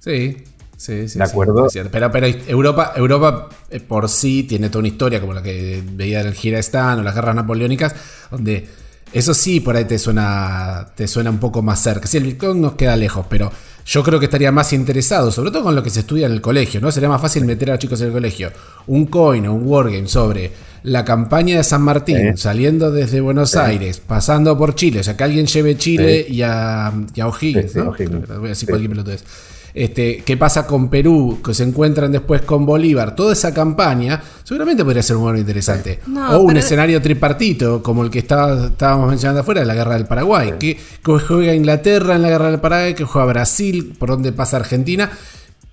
Sí, 0.00 0.44
sí, 0.76 1.08
sí. 1.08 1.18
De 1.18 1.24
acuerdo. 1.24 1.68
pero, 1.90 2.10
pero 2.10 2.26
Europa, 2.46 2.92
Europa 2.96 3.48
eh, 3.70 3.80
por 3.80 4.08
sí 4.08 4.44
tiene 4.44 4.68
toda 4.68 4.80
una 4.80 4.88
historia 4.88 5.20
como 5.20 5.34
la 5.34 5.42
que 5.42 5.82
veía 5.92 6.22
del 6.22 6.34
Girestán 6.34 7.00
o 7.00 7.02
las 7.02 7.14
guerras 7.14 7.34
napoleónicas, 7.34 7.94
donde 8.30 8.66
eso 9.12 9.34
sí 9.34 9.60
por 9.60 9.76
ahí 9.76 9.84
te 9.84 9.98
suena, 9.98 10.88
te 10.94 11.08
suena 11.08 11.30
un 11.30 11.38
poco 11.38 11.62
más 11.62 11.82
cerca. 11.82 12.06
Sí, 12.06 12.18
el 12.18 12.24
Bitcoin 12.24 12.60
nos 12.60 12.74
queda 12.74 12.96
lejos, 12.96 13.26
pero 13.28 13.50
yo 13.86 14.02
creo 14.02 14.18
que 14.18 14.24
estaría 14.26 14.50
más 14.50 14.72
interesado, 14.72 15.30
sobre 15.30 15.50
todo 15.52 15.62
con 15.62 15.74
lo 15.76 15.82
que 15.82 15.90
se 15.90 16.00
estudia 16.00 16.26
en 16.26 16.32
el 16.32 16.40
colegio, 16.40 16.80
¿no? 16.80 16.90
Sería 16.90 17.08
más 17.08 17.20
fácil 17.20 17.44
meter 17.44 17.70
a 17.70 17.74
los 17.74 17.80
chicos 17.80 18.00
en 18.00 18.08
el 18.08 18.12
colegio 18.12 18.50
un 18.88 19.06
coin 19.06 19.46
o 19.46 19.54
un 19.54 19.62
wargame 19.64 20.08
sobre 20.08 20.50
la 20.82 21.04
campaña 21.04 21.56
de 21.56 21.64
San 21.64 21.82
Martín, 21.82 22.36
saliendo 22.36 22.90
desde 22.90 23.20
Buenos 23.20 23.56
Aires, 23.56 24.00
pasando 24.00 24.56
por 24.58 24.74
Chile, 24.74 25.00
o 25.00 25.02
sea, 25.02 25.16
que 25.16 25.24
alguien 25.24 25.46
lleve 25.46 25.76
Chile 25.76 26.26
y, 26.28 26.42
a, 26.42 26.92
y 27.14 27.20
a 27.20 27.28
O'Higgins. 27.28 27.74
Voy 27.74 28.46
a 28.46 28.48
decir 28.48 28.68
cualquier. 28.68 29.18
Este, 29.76 30.22
¿Qué 30.24 30.38
pasa 30.38 30.66
con 30.66 30.88
Perú? 30.88 31.40
Que 31.44 31.52
se 31.52 31.62
encuentran 31.62 32.10
después 32.10 32.40
con 32.40 32.64
Bolívar. 32.64 33.14
Toda 33.14 33.34
esa 33.34 33.52
campaña 33.52 34.22
seguramente 34.42 34.82
podría 34.82 35.02
ser 35.02 35.16
un 35.16 35.24
juego 35.24 35.38
interesante. 35.38 36.00
No, 36.06 36.30
o 36.30 36.44
un 36.44 36.56
escenario 36.56 37.02
tripartito, 37.02 37.82
como 37.82 38.02
el 38.02 38.08
que 38.08 38.20
estaba, 38.20 38.68
estábamos 38.68 39.10
mencionando 39.10 39.42
afuera, 39.42 39.60
de 39.60 39.66
la 39.66 39.74
guerra 39.74 39.92
del 39.92 40.06
Paraguay. 40.06 40.54
Que, 40.58 40.78
que 41.04 41.12
juega 41.18 41.54
Inglaterra 41.54 42.14
en 42.14 42.22
la 42.22 42.30
guerra 42.30 42.50
del 42.50 42.58
Paraguay, 42.58 42.94
que 42.94 43.04
juega 43.04 43.26
Brasil, 43.26 43.94
por 43.98 44.08
donde 44.08 44.32
pasa 44.32 44.56
Argentina. 44.56 45.10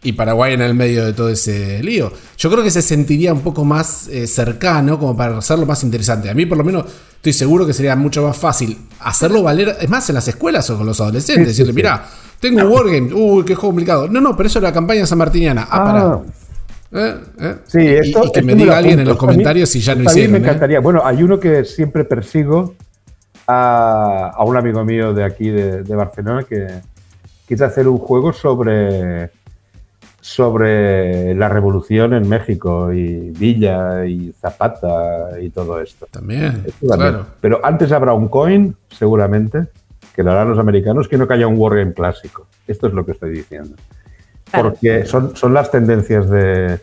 Y 0.03 0.13
Paraguay 0.13 0.53
en 0.53 0.61
el 0.61 0.73
medio 0.73 1.05
de 1.05 1.13
todo 1.13 1.29
ese 1.29 1.81
lío. 1.81 2.11
Yo 2.37 2.51
creo 2.51 2.63
que 2.63 2.71
se 2.71 2.81
sentiría 2.81 3.31
un 3.33 3.39
poco 3.41 3.63
más 3.63 4.07
eh, 4.09 4.27
cercano, 4.27 4.99
como 4.99 5.15
para 5.15 5.37
hacerlo 5.37 5.65
más 5.65 5.83
interesante. 5.83 6.29
A 6.29 6.33
mí, 6.33 6.45
por 6.45 6.57
lo 6.57 6.63
menos, 6.65 6.85
estoy 7.15 7.31
seguro 7.33 7.65
que 7.65 7.73
sería 7.73 7.95
mucho 7.95 8.21
más 8.27 8.35
fácil 8.37 8.77
hacerlo 8.99 9.41
valer. 9.43 9.77
Es 9.79 9.89
más, 9.89 10.07
en 10.09 10.15
las 10.15 10.27
escuelas 10.27 10.69
o 10.69 10.77
con 10.77 10.85
los 10.85 10.99
adolescentes. 10.99 11.47
Decirle, 11.47 11.71
mirá, 11.71 12.05
tengo 12.39 12.59
un 12.65 12.71
wargame. 12.71 13.13
Uy, 13.13 13.45
qué 13.45 13.55
juego 13.55 13.69
complicado. 13.69 14.07
No, 14.09 14.19
no, 14.19 14.35
pero 14.35 14.47
eso 14.47 14.59
es 14.59 14.63
la 14.63 14.73
campaña 14.73 15.05
sanmartiniana. 15.05 15.67
Ah, 15.71 15.83
pará. 15.85 16.19
Eh, 16.95 17.15
eh. 17.39 17.55
Sí, 17.65 17.79
esto, 17.79 18.19
y, 18.25 18.31
que 18.33 18.39
esto 18.39 18.45
me 18.45 18.55
diga 18.55 18.77
alguien 18.77 18.99
en 18.99 19.05
los 19.07 19.15
mí- 19.15 19.19
comentarios 19.19 19.69
si 19.69 19.79
ya 19.79 19.95
lo 19.95 20.01
esto 20.01 20.11
a 20.11 20.13
mí 20.13 20.19
hicieron. 20.19 20.31
me 20.33 20.37
encantaría. 20.45 20.79
Bueno, 20.81 21.01
hay 21.05 21.23
uno 21.23 21.39
que 21.39 21.63
siempre 21.65 22.03
persigo 22.03 22.75
a, 23.47 24.31
a 24.35 24.43
un 24.43 24.57
amigo 24.57 24.83
mío 24.83 25.13
de 25.13 25.23
aquí, 25.23 25.49
de, 25.49 25.83
de 25.83 25.95
Barcelona, 25.95 26.43
que 26.43 26.67
quiere 27.47 27.65
hacer 27.65 27.87
un 27.87 27.97
juego 27.97 28.31
sobre, 28.33 29.31
sobre 30.23 31.35
la 31.35 31.49
revolución 31.49 32.13
en 32.13 32.29
México 32.29 32.93
y 32.93 33.31
Villa 33.31 34.05
y 34.05 34.31
Zapata 34.39 35.37
y 35.41 35.49
todo 35.49 35.81
esto. 35.81 36.07
También, 36.09 36.63
Esto 36.65 36.87
también. 36.87 37.11
claro. 37.11 37.25
Pero 37.41 37.59
antes 37.61 37.91
habrá 37.91 38.13
un 38.13 38.29
coin, 38.29 38.73
seguramente, 38.89 39.65
que 40.15 40.23
lo 40.23 40.31
harán 40.31 40.49
los 40.49 40.59
americanos, 40.59 41.09
que 41.09 41.17
no 41.17 41.27
que 41.27 41.33
haya 41.33 41.45
un 41.45 41.57
wargame 41.59 41.93
clásico. 41.93 42.47
Esto 42.65 42.87
es 42.87 42.93
lo 42.93 43.05
que 43.05 43.11
estoy 43.11 43.31
diciendo. 43.31 43.75
Claro. 44.49 44.69
Porque 44.69 45.05
son, 45.05 45.35
son 45.35 45.53
las 45.53 45.69
tendencias 45.69 46.29
de 46.29 46.79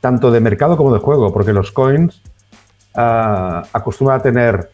tanto 0.00 0.32
de 0.32 0.40
mercado 0.40 0.76
como 0.76 0.92
de 0.92 0.98
juego, 0.98 1.32
porque 1.32 1.52
los 1.52 1.70
coins 1.70 2.22
ah, 2.96 3.62
acostumbran 3.72 4.18
a 4.18 4.22
tener 4.22 4.70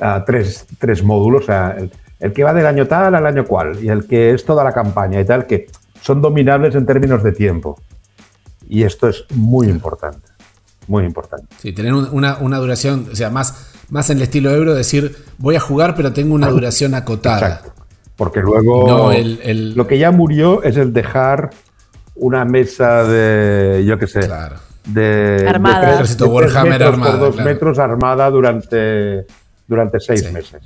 ah, 0.00 0.24
tres, 0.24 0.66
tres 0.78 1.02
módulos, 1.02 1.42
o 1.42 1.46
sea, 1.46 1.74
el, 1.76 1.92
el 2.20 2.32
que 2.32 2.42
va 2.42 2.54
del 2.54 2.66
año 2.66 2.86
tal 2.86 3.14
al 3.14 3.26
año 3.26 3.44
cual, 3.44 3.84
y 3.84 3.90
el 3.90 4.06
que 4.06 4.30
es 4.30 4.46
toda 4.46 4.64
la 4.64 4.72
campaña 4.72 5.20
y 5.20 5.26
tal, 5.26 5.46
que 5.46 5.66
son 6.02 6.20
dominables 6.22 6.74
en 6.74 6.86
términos 6.86 7.22
de 7.22 7.32
tiempo. 7.32 7.80
Y 8.68 8.82
esto 8.82 9.08
es 9.08 9.24
muy 9.34 9.68
importante, 9.68 10.28
muy 10.86 11.04
importante. 11.04 11.46
Sí, 11.58 11.72
tener 11.72 11.94
un- 11.94 12.08
una, 12.12 12.38
una 12.38 12.58
duración, 12.58 13.08
o 13.12 13.16
sea, 13.16 13.30
más, 13.30 13.72
más 13.90 14.10
en 14.10 14.18
el 14.18 14.24
estilo 14.24 14.50
euro, 14.50 14.74
decir, 14.74 15.16
voy 15.38 15.56
a 15.56 15.60
jugar, 15.60 15.94
pero 15.94 16.12
tengo 16.12 16.34
una 16.34 16.48
duración 16.48 16.94
acotada. 16.94 17.38
Exacto. 17.38 17.72
Porque 18.16 18.40
luego 18.40 18.86
no 18.86 19.12
el- 19.12 19.40
el- 19.42 19.74
lo 19.74 19.86
que 19.86 19.98
ya 19.98 20.10
murió 20.10 20.62
es 20.64 20.76
el 20.76 20.92
dejar 20.92 21.50
una 22.16 22.44
mesa 22.44 23.04
de, 23.04 23.84
yo 23.86 23.96
qué 23.98 24.06
sé, 24.08 24.20
Claro. 24.20 24.56
de, 24.84 25.46
Armada. 25.48 25.78
de 25.80 25.82
tres- 25.86 25.94
Ejército 25.94 26.24
de 26.24 26.30
tres 26.30 26.52
Warhammer 26.54 26.72
metros 26.72 26.92
armada, 26.94 27.10
por 27.12 27.20
dos 27.20 27.34
claro. 27.36 27.50
metros 27.50 27.78
armada 27.78 28.30
durante, 28.30 29.26
durante 29.68 30.00
seis 30.00 30.24
Sí. 30.26 30.32
meses. 30.32 30.60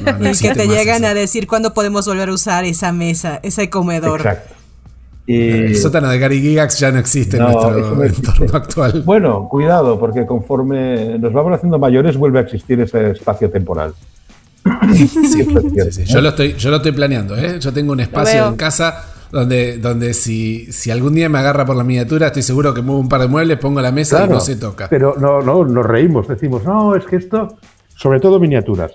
No, 0.00 0.12
no 0.18 0.30
que 0.40 0.54
te 0.54 0.66
llegan 0.68 1.04
eso. 1.04 1.06
a 1.12 1.14
decir 1.14 1.46
cuándo 1.46 1.74
podemos 1.74 2.06
volver 2.06 2.28
a 2.28 2.32
usar 2.32 2.64
esa 2.64 2.92
mesa, 2.92 3.40
ese 3.42 3.70
comedor. 3.70 4.20
Exacto. 4.20 4.54
Y, 5.26 5.50
El 5.50 5.76
sótano 5.76 6.08
de 6.08 6.18
Gary 6.18 6.40
Gigax 6.40 6.80
ya 6.80 6.90
no 6.90 6.98
existe 6.98 7.38
No, 7.38 7.46
en 7.46 7.52
nuestro 7.52 7.94
no 7.94 8.02
existe. 8.02 8.30
entorno 8.30 8.56
actual. 8.56 9.02
bueno, 9.04 9.48
cuidado, 9.48 9.98
porque 9.98 10.26
conforme 10.26 11.18
nos 11.18 11.32
vamos 11.32 11.52
haciendo 11.54 11.78
mayores 11.78 12.16
vuelve 12.16 12.40
a 12.40 12.42
existir 12.42 12.80
ese 12.80 13.12
espacio 13.12 13.48
temporal. 13.50 13.94
Sí, 14.94 15.04
es 15.04 15.12
sí, 15.12 15.92
sí. 15.92 16.04
Yo, 16.04 16.20
lo 16.20 16.30
estoy, 16.30 16.54
yo 16.54 16.70
lo 16.70 16.76
estoy 16.76 16.92
planeando, 16.92 17.36
¿eh? 17.36 17.58
Yo 17.60 17.72
tengo 17.72 17.92
un 17.92 18.00
espacio 18.00 18.48
en 18.48 18.56
casa 18.56 19.04
donde, 19.32 19.78
donde 19.78 20.14
si, 20.14 20.70
si 20.72 20.90
algún 20.90 21.14
día 21.14 21.28
me 21.28 21.38
agarra 21.38 21.64
por 21.64 21.74
la 21.74 21.84
miniatura, 21.84 22.28
estoy 22.28 22.42
seguro 22.42 22.74
que 22.74 22.82
muevo 22.82 23.00
un 23.00 23.08
par 23.08 23.22
de 23.22 23.28
muebles, 23.28 23.58
pongo 23.58 23.80
la 23.80 23.90
mesa 23.90 24.16
y 24.16 24.18
Claro, 24.18 24.34
no 24.34 24.40
se 24.40 24.56
toca. 24.56 24.88
Pero 24.88 25.14
no, 25.18 25.40
no, 25.40 25.64
nos 25.64 25.86
reímos, 25.86 26.28
decimos, 26.28 26.64
no, 26.64 26.94
es 26.94 27.04
que 27.06 27.16
esto, 27.16 27.56
sobre 27.96 28.20
todo 28.20 28.38
miniaturas, 28.38 28.92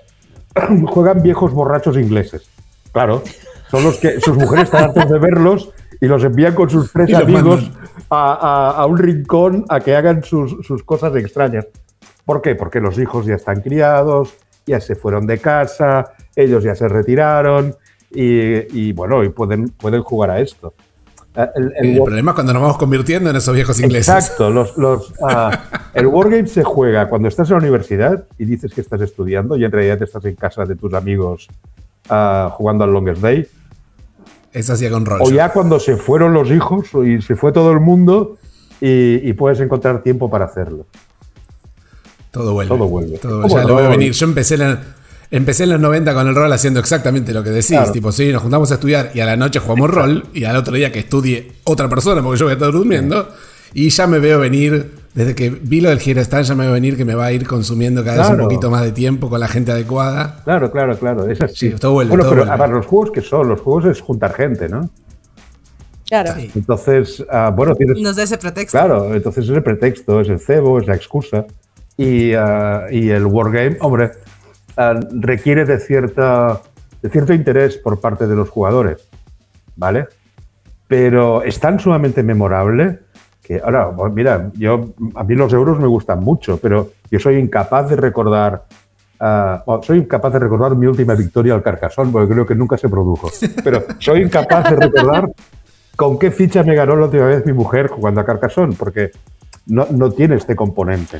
juegan 0.86 1.22
viejos 1.22 1.52
borrachos 1.52 1.96
ingleses. 1.96 2.48
Claro, 2.92 3.22
son 3.70 3.84
los 3.84 3.98
que 3.98 4.20
sus 4.20 4.36
mujeres 4.36 4.64
están 4.64 4.84
hartas 4.84 5.10
de 5.10 5.18
verlos 5.18 5.70
y 6.00 6.06
los 6.06 6.22
envían 6.24 6.54
con 6.54 6.70
sus 6.70 6.90
tres 6.92 7.10
amigos 7.14 7.70
a, 8.10 8.32
a- 8.32 8.70
a 8.82 8.86
un 8.86 8.98
rincón 8.98 9.64
a 9.68 9.80
que 9.80 9.94
hagan 9.96 10.22
sus, 10.24 10.56
sus 10.66 10.82
cosas 10.82 11.14
extrañas. 11.16 11.66
¿Por 12.24 12.40
qué? 12.42 12.54
Porque 12.54 12.80
los 12.80 12.98
hijos 12.98 13.26
ya 13.26 13.34
están 13.34 13.60
criados, 13.60 14.34
ya 14.66 14.80
se 14.80 14.94
fueron 14.94 15.26
de 15.26 15.38
casa, 15.38 16.12
ellos 16.36 16.62
ya 16.64 16.74
se 16.74 16.88
retiraron 16.88 17.74
y, 18.10 18.78
y, 18.88 18.92
bueno, 18.92 19.22
y 19.24 19.28
pueden, 19.30 19.68
pueden 19.70 20.02
jugar 20.02 20.30
a 20.30 20.40
esto. 20.40 20.74
Eh, 21.38 21.46
El, 21.54 21.72
el 21.78 21.86
El 21.96 22.02
problema 22.02 22.32
es 22.32 22.34
cuando 22.34 22.52
nos 22.52 22.62
vamos 22.62 22.78
convirtiendo 22.78 23.30
en 23.30 23.36
esos 23.36 23.54
viejos 23.54 23.78
ingleses. 23.80 24.12
Exacto. 24.14 24.50
Los, 24.50 24.76
los, 24.76 25.12
ah, 25.22 25.58
el 25.94 26.06
Wargame 26.08 26.48
se 26.48 26.64
juega 26.64 27.08
cuando 27.08 27.28
estás 27.28 27.48
en 27.48 27.54
la 27.54 27.58
universidad 27.60 28.24
y 28.38 28.44
dices 28.44 28.74
que 28.74 28.80
estás 28.80 29.00
estudiando 29.00 29.56
y 29.56 29.64
en 29.64 29.70
realidad 29.72 30.02
estás 30.02 30.24
en 30.24 30.34
casa 30.34 30.64
de 30.64 30.74
tus 30.76 30.92
amigos 30.94 31.46
ah, 32.10 32.50
jugando 32.54 32.84
al 32.84 32.92
Longest 32.92 33.20
Day. 33.22 33.46
Es 34.52 34.68
así 34.70 34.88
con 34.90 35.06
rollo. 35.06 35.24
O 35.24 35.30
ya 35.30 35.52
cuando 35.52 35.78
se 35.78 35.96
fueron 35.96 36.32
los 36.34 36.50
hijos 36.50 36.86
y 37.06 37.22
se 37.22 37.36
fue 37.36 37.52
todo 37.52 37.70
el 37.70 37.80
mundo 37.80 38.36
y, 38.80 39.28
y 39.28 39.32
puedes 39.34 39.60
encontrar 39.60 40.02
tiempo 40.02 40.28
para 40.30 40.46
hacerlo. 40.46 40.86
Todo 42.30 42.52
vuelve. 42.52 42.68
Todo 42.76 42.88
vuelve. 42.88 43.18
Todo- 43.18 43.42
¿Cómo 43.42 43.54
ya 43.56 43.64
lo 43.64 43.76
veo 43.76 43.90
venir. 43.90 44.12
Yo 44.12 44.26
empecé 44.26 44.56
en, 44.56 44.62
el- 44.62 44.78
empecé 45.30 45.64
en 45.64 45.70
los 45.70 45.80
90 45.80 46.14
con 46.14 46.26
el 46.28 46.34
rol 46.34 46.52
haciendo 46.52 46.80
exactamente 46.80 47.32
lo 47.32 47.42
que 47.42 47.50
decís. 47.50 47.68
Claro. 47.68 47.92
Tipo, 47.92 48.12
sí, 48.12 48.32
nos 48.32 48.42
juntamos 48.42 48.70
a 48.70 48.74
estudiar 48.74 49.10
y 49.14 49.20
a 49.20 49.26
la 49.26 49.36
noche 49.36 49.60
jugamos 49.60 49.90
rol 49.90 50.24
y 50.32 50.44
al 50.44 50.56
otro 50.56 50.74
día 50.74 50.90
que 50.92 51.00
estudie 51.00 51.52
otra 51.64 51.88
persona 51.88 52.22
porque 52.22 52.38
yo 52.38 52.46
voy 52.46 52.52
a 52.52 52.54
estar 52.54 52.72
durmiendo. 52.72 53.28
Y 53.74 53.90
ya 53.90 54.06
me 54.06 54.18
veo 54.18 54.38
venir, 54.40 54.92
desde 55.12 55.34
que 55.34 55.50
vi 55.50 55.82
lo 55.82 55.90
del 55.90 56.00
Girestán, 56.00 56.42
ya 56.42 56.54
me 56.54 56.64
veo 56.64 56.72
venir 56.72 56.96
que 56.96 57.04
me 57.04 57.14
va 57.14 57.26
a 57.26 57.32
ir 57.32 57.46
consumiendo 57.46 58.02
cada 58.02 58.16
vez 58.18 58.26
un 58.28 58.34
Claro. 58.36 58.48
poquito 58.48 58.70
más 58.70 58.82
de 58.82 58.92
tiempo 58.92 59.28
con 59.28 59.40
la 59.40 59.48
gente 59.48 59.70
adecuada. 59.72 60.40
Claro, 60.44 60.70
claro, 60.72 60.98
claro. 60.98 61.28
Es 61.30 61.40
así. 61.42 61.70
Sí, 61.70 61.70
todo 61.78 61.92
vuelve, 61.92 62.08
bueno, 62.10 62.24
todo 62.24 62.32
pero 62.32 62.42
vuelve. 62.46 62.62
a 62.62 62.66
ver, 62.66 62.74
los 62.76 62.86
juegos 62.86 63.10
que 63.10 63.20
son, 63.20 63.46
los 63.48 63.60
juegos 63.60 63.84
es 63.84 64.00
juntar 64.00 64.32
gente, 64.32 64.70
¿no? 64.70 64.88
Claro. 66.08 66.32
Sí. 66.36 66.50
Entonces, 66.54 67.22
ah, 67.30 67.52
bueno, 67.54 67.74
tienes, 67.74 67.98
Nos 68.00 68.16
da 68.16 68.22
ese 68.22 68.38
pretexto. 68.38 68.78
Claro, 68.78 69.14
entonces 69.14 69.44
es 69.44 69.50
el 69.50 69.62
pretexto, 69.62 70.22
es 70.22 70.28
el 70.30 70.40
cebo, 70.40 70.78
es 70.80 70.86
la 70.86 70.94
excusa. 70.94 71.44
Y, 71.98 72.32
ah, 72.32 72.86
y 72.90 73.10
el 73.10 73.26
wargame, 73.26 73.76
hombre, 73.80 74.12
ah, 74.78 74.98
requiere 75.12 75.66
de, 75.66 75.78
cierta, 75.78 76.62
de 77.02 77.10
cierto 77.10 77.34
interés 77.34 77.76
por 77.76 78.00
parte 78.00 78.26
de 78.26 78.34
los 78.34 78.48
jugadores, 78.48 79.06
¿vale? 79.76 80.06
Pero 80.86 81.42
es 81.42 81.60
tan 81.60 81.78
sumamente 81.78 82.22
memorable 82.22 83.00
que 83.42 83.60
ahora, 83.64 83.90
mira, 84.12 84.50
yo 84.54 84.90
a 85.14 85.24
mí 85.24 85.34
los 85.34 85.52
euros 85.52 85.80
me 85.80 85.86
gustan 85.86 86.20
mucho, 86.20 86.58
pero 86.58 86.90
yo 87.10 87.18
soy 87.18 87.36
incapaz 87.36 87.88
de 87.88 87.96
recordar. 87.96 88.64
ah, 89.20 89.64
soy 89.82 89.98
incapaz 89.98 90.34
de 90.34 90.38
recordar 90.38 90.76
mi 90.76 90.86
última 90.86 91.14
victoria 91.14 91.54
al 91.54 91.62
Carcassonne, 91.62 92.12
porque 92.12 92.32
creo 92.32 92.46
que 92.46 92.54
nunca 92.54 92.76
se 92.76 92.88
produjo. 92.88 93.30
Pero 93.64 93.84
soy 93.98 94.22
incapaz 94.22 94.70
de 94.70 94.76
recordar 94.76 95.30
con 95.96 96.18
qué 96.18 96.30
ficha 96.30 96.62
me 96.62 96.74
ganó 96.74 96.94
la 96.94 97.06
última 97.06 97.24
vez 97.24 97.44
mi 97.44 97.52
mujer 97.52 97.88
jugando 97.88 98.20
a 98.20 98.24
Carcassonne, 98.24 98.74
porque 98.78 99.10
no, 99.66 99.86
no 99.90 100.10
tiene 100.12 100.36
este 100.36 100.54
componente. 100.54 101.18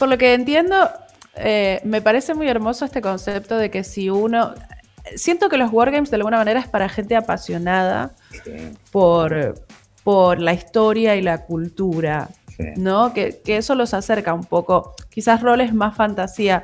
Por 0.00 0.08
lo 0.08 0.16
que 0.16 0.32
entiendo, 0.32 0.90
eh, 1.36 1.80
me 1.84 2.00
parece 2.00 2.32
muy 2.32 2.48
hermoso 2.48 2.86
este 2.86 3.02
concepto 3.02 3.58
de 3.58 3.70
que 3.70 3.84
si 3.84 4.08
uno... 4.08 4.54
Siento 5.14 5.50
que 5.50 5.58
los 5.58 5.70
wargames 5.70 6.10
de 6.10 6.16
alguna 6.16 6.38
manera 6.38 6.58
es 6.58 6.68
para 6.68 6.88
gente 6.88 7.16
apasionada 7.16 8.12
por, 8.92 9.54
por 10.02 10.40
la 10.40 10.54
historia 10.54 11.16
y 11.16 11.22
la 11.22 11.44
cultura, 11.44 12.28
Sí. 12.56 12.64
¿no? 12.76 13.12
Que, 13.14 13.40
que 13.44 13.58
eso 13.58 13.74
los 13.74 13.92
acerca 13.94 14.32
un 14.34 14.44
poco. 14.44 14.96
Quizás 15.10 15.42
roles 15.42 15.72
más 15.74 15.94
fantasía, 15.96 16.62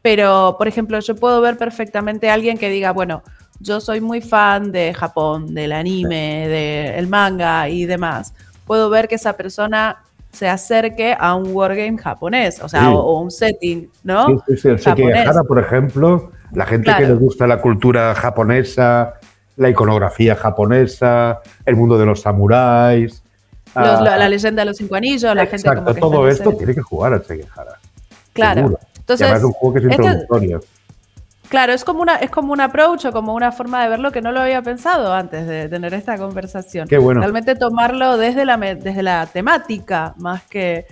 pero 0.00 0.54
por 0.56 0.68
ejemplo, 0.68 0.98
yo 1.00 1.16
puedo 1.16 1.40
ver 1.40 1.56
perfectamente 1.58 2.30
a 2.30 2.34
alguien 2.34 2.56
que 2.58 2.70
diga, 2.70 2.92
bueno, 2.92 3.22
yo 3.60 3.80
soy 3.80 4.00
muy 4.00 4.20
fan 4.20 4.70
de 4.70 4.94
Japón, 4.94 5.54
del 5.54 5.72
anime, 5.72 6.46
del 6.48 7.06
manga 7.08 7.68
y 7.68 7.84
demás. 7.84 8.32
Puedo 8.64 8.90
ver 8.90 9.08
que 9.08 9.16
esa 9.16 9.36
persona 9.36 10.04
se 10.36 10.48
acerque 10.48 11.16
a 11.18 11.34
un 11.34 11.52
wargame 11.54 11.96
japonés, 11.98 12.60
o 12.62 12.68
sea, 12.68 12.80
Sí. 12.82 12.86
o, 12.88 12.98
o 12.98 13.20
un 13.20 13.30
setting, 13.30 13.90
¿no? 14.04 14.26
Sí, 14.26 14.34
sí, 14.48 14.56
sí, 14.56 14.68
el 14.68 14.78
Japonés. 14.78 15.14
Sekigahara, 15.16 15.42
por 15.44 15.58
ejemplo, 15.58 16.30
la 16.52 16.66
gente 16.66 16.92
que 16.96 17.06
le 17.06 17.14
gusta 17.14 17.46
la 17.46 17.60
cultura 17.60 18.14
japonesa, 18.14 19.14
la 19.56 19.70
iconografía 19.70 20.34
japonesa, 20.36 21.40
el 21.64 21.76
mundo 21.76 21.96
de 21.96 22.04
los 22.06 22.20
samuráis. 22.20 23.22
Los- 23.74 23.84
ah, 23.86 24.00
la, 24.02 24.16
la 24.18 24.28
leyenda 24.28 24.62
de 24.62 24.66
los 24.66 24.76
cinco 24.76 24.94
anillos, 24.94 25.34
la 25.34 25.46
gente 25.46 25.56
exacto, 25.68 25.84
como 25.84 25.94
que 25.94 26.00
todo 26.00 26.28
esto 26.28 26.52
tiene 26.52 26.74
que 26.74 26.82
jugar 26.82 27.14
al 27.14 27.24
Sekigahara. 27.24 27.78
Claro. 28.32 28.60
seguro. 28.60 28.78
Entonces, 28.98 29.32
es 29.32 29.42
un 29.44 29.52
juego 29.52 29.72
que 29.74 29.78
es 29.80 29.84
este- 29.86 30.02
introductorio. 30.02 30.60
Claro, 31.48 31.72
es 31.72 31.84
como 31.84 32.02
una, 32.02 32.16
es 32.16 32.30
como 32.30 32.52
un 32.52 32.60
approach 32.60 33.04
o 33.04 33.12
como 33.12 33.34
una 33.34 33.52
forma 33.52 33.82
de 33.82 33.88
verlo 33.88 34.10
que 34.10 34.20
no 34.20 34.32
lo 34.32 34.40
había 34.40 34.62
pensado 34.62 35.12
antes 35.12 35.46
de 35.46 35.68
tener 35.68 35.94
esta 35.94 36.18
conversación. 36.18 36.88
Qué 36.88 36.98
bueno. 36.98 37.20
Realmente 37.20 37.54
tomarlo 37.54 38.16
desde 38.16 38.44
la, 38.44 38.56
desde 38.56 39.02
la 39.02 39.26
temática 39.26 40.14
más 40.18 40.42
que 40.44 40.86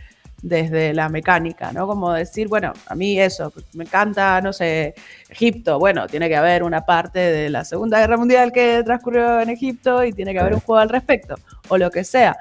desde 0.44 0.92
la 0.92 1.08
mecánica, 1.08 1.72
¿no? 1.72 1.86
Como 1.86 2.12
decir, 2.12 2.48
bueno, 2.48 2.74
a 2.86 2.94
mí 2.94 3.18
eso, 3.18 3.50
me 3.72 3.84
encanta, 3.84 4.42
no 4.42 4.52
sé, 4.52 4.94
Egipto, 5.30 5.78
bueno, 5.78 6.06
tiene 6.06 6.28
que 6.28 6.36
haber 6.36 6.62
una 6.62 6.84
parte 6.84 7.18
de 7.18 7.48
la 7.48 7.64
Segunda 7.64 7.98
Guerra 7.98 8.18
Mundial 8.18 8.52
que 8.52 8.82
transcurrió 8.84 9.40
en 9.40 9.48
Egipto 9.48 10.04
y 10.04 10.12
tiene 10.12 10.34
que 10.34 10.40
haber 10.40 10.52
un 10.52 10.60
juego 10.60 10.80
al 10.80 10.90
respecto, 10.90 11.36
o 11.68 11.78
lo 11.78 11.90
que 11.90 12.04
sea. 12.04 12.36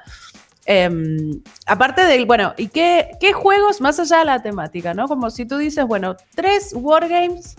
Em, 0.66 1.42
aparte 1.66 2.04
del, 2.04 2.26
bueno, 2.26 2.52
¿y 2.58 2.68
qué, 2.68 3.12
qué 3.20 3.32
juegos 3.32 3.80
más 3.80 3.98
allá 3.98 4.18
de 4.18 4.24
la 4.26 4.42
temática, 4.42 4.92
no? 4.92 5.08
Como 5.08 5.30
si 5.30 5.46
tú 5.46 5.56
dices, 5.56 5.86
bueno, 5.86 6.14
tres 6.34 6.74
wargames 6.74 7.56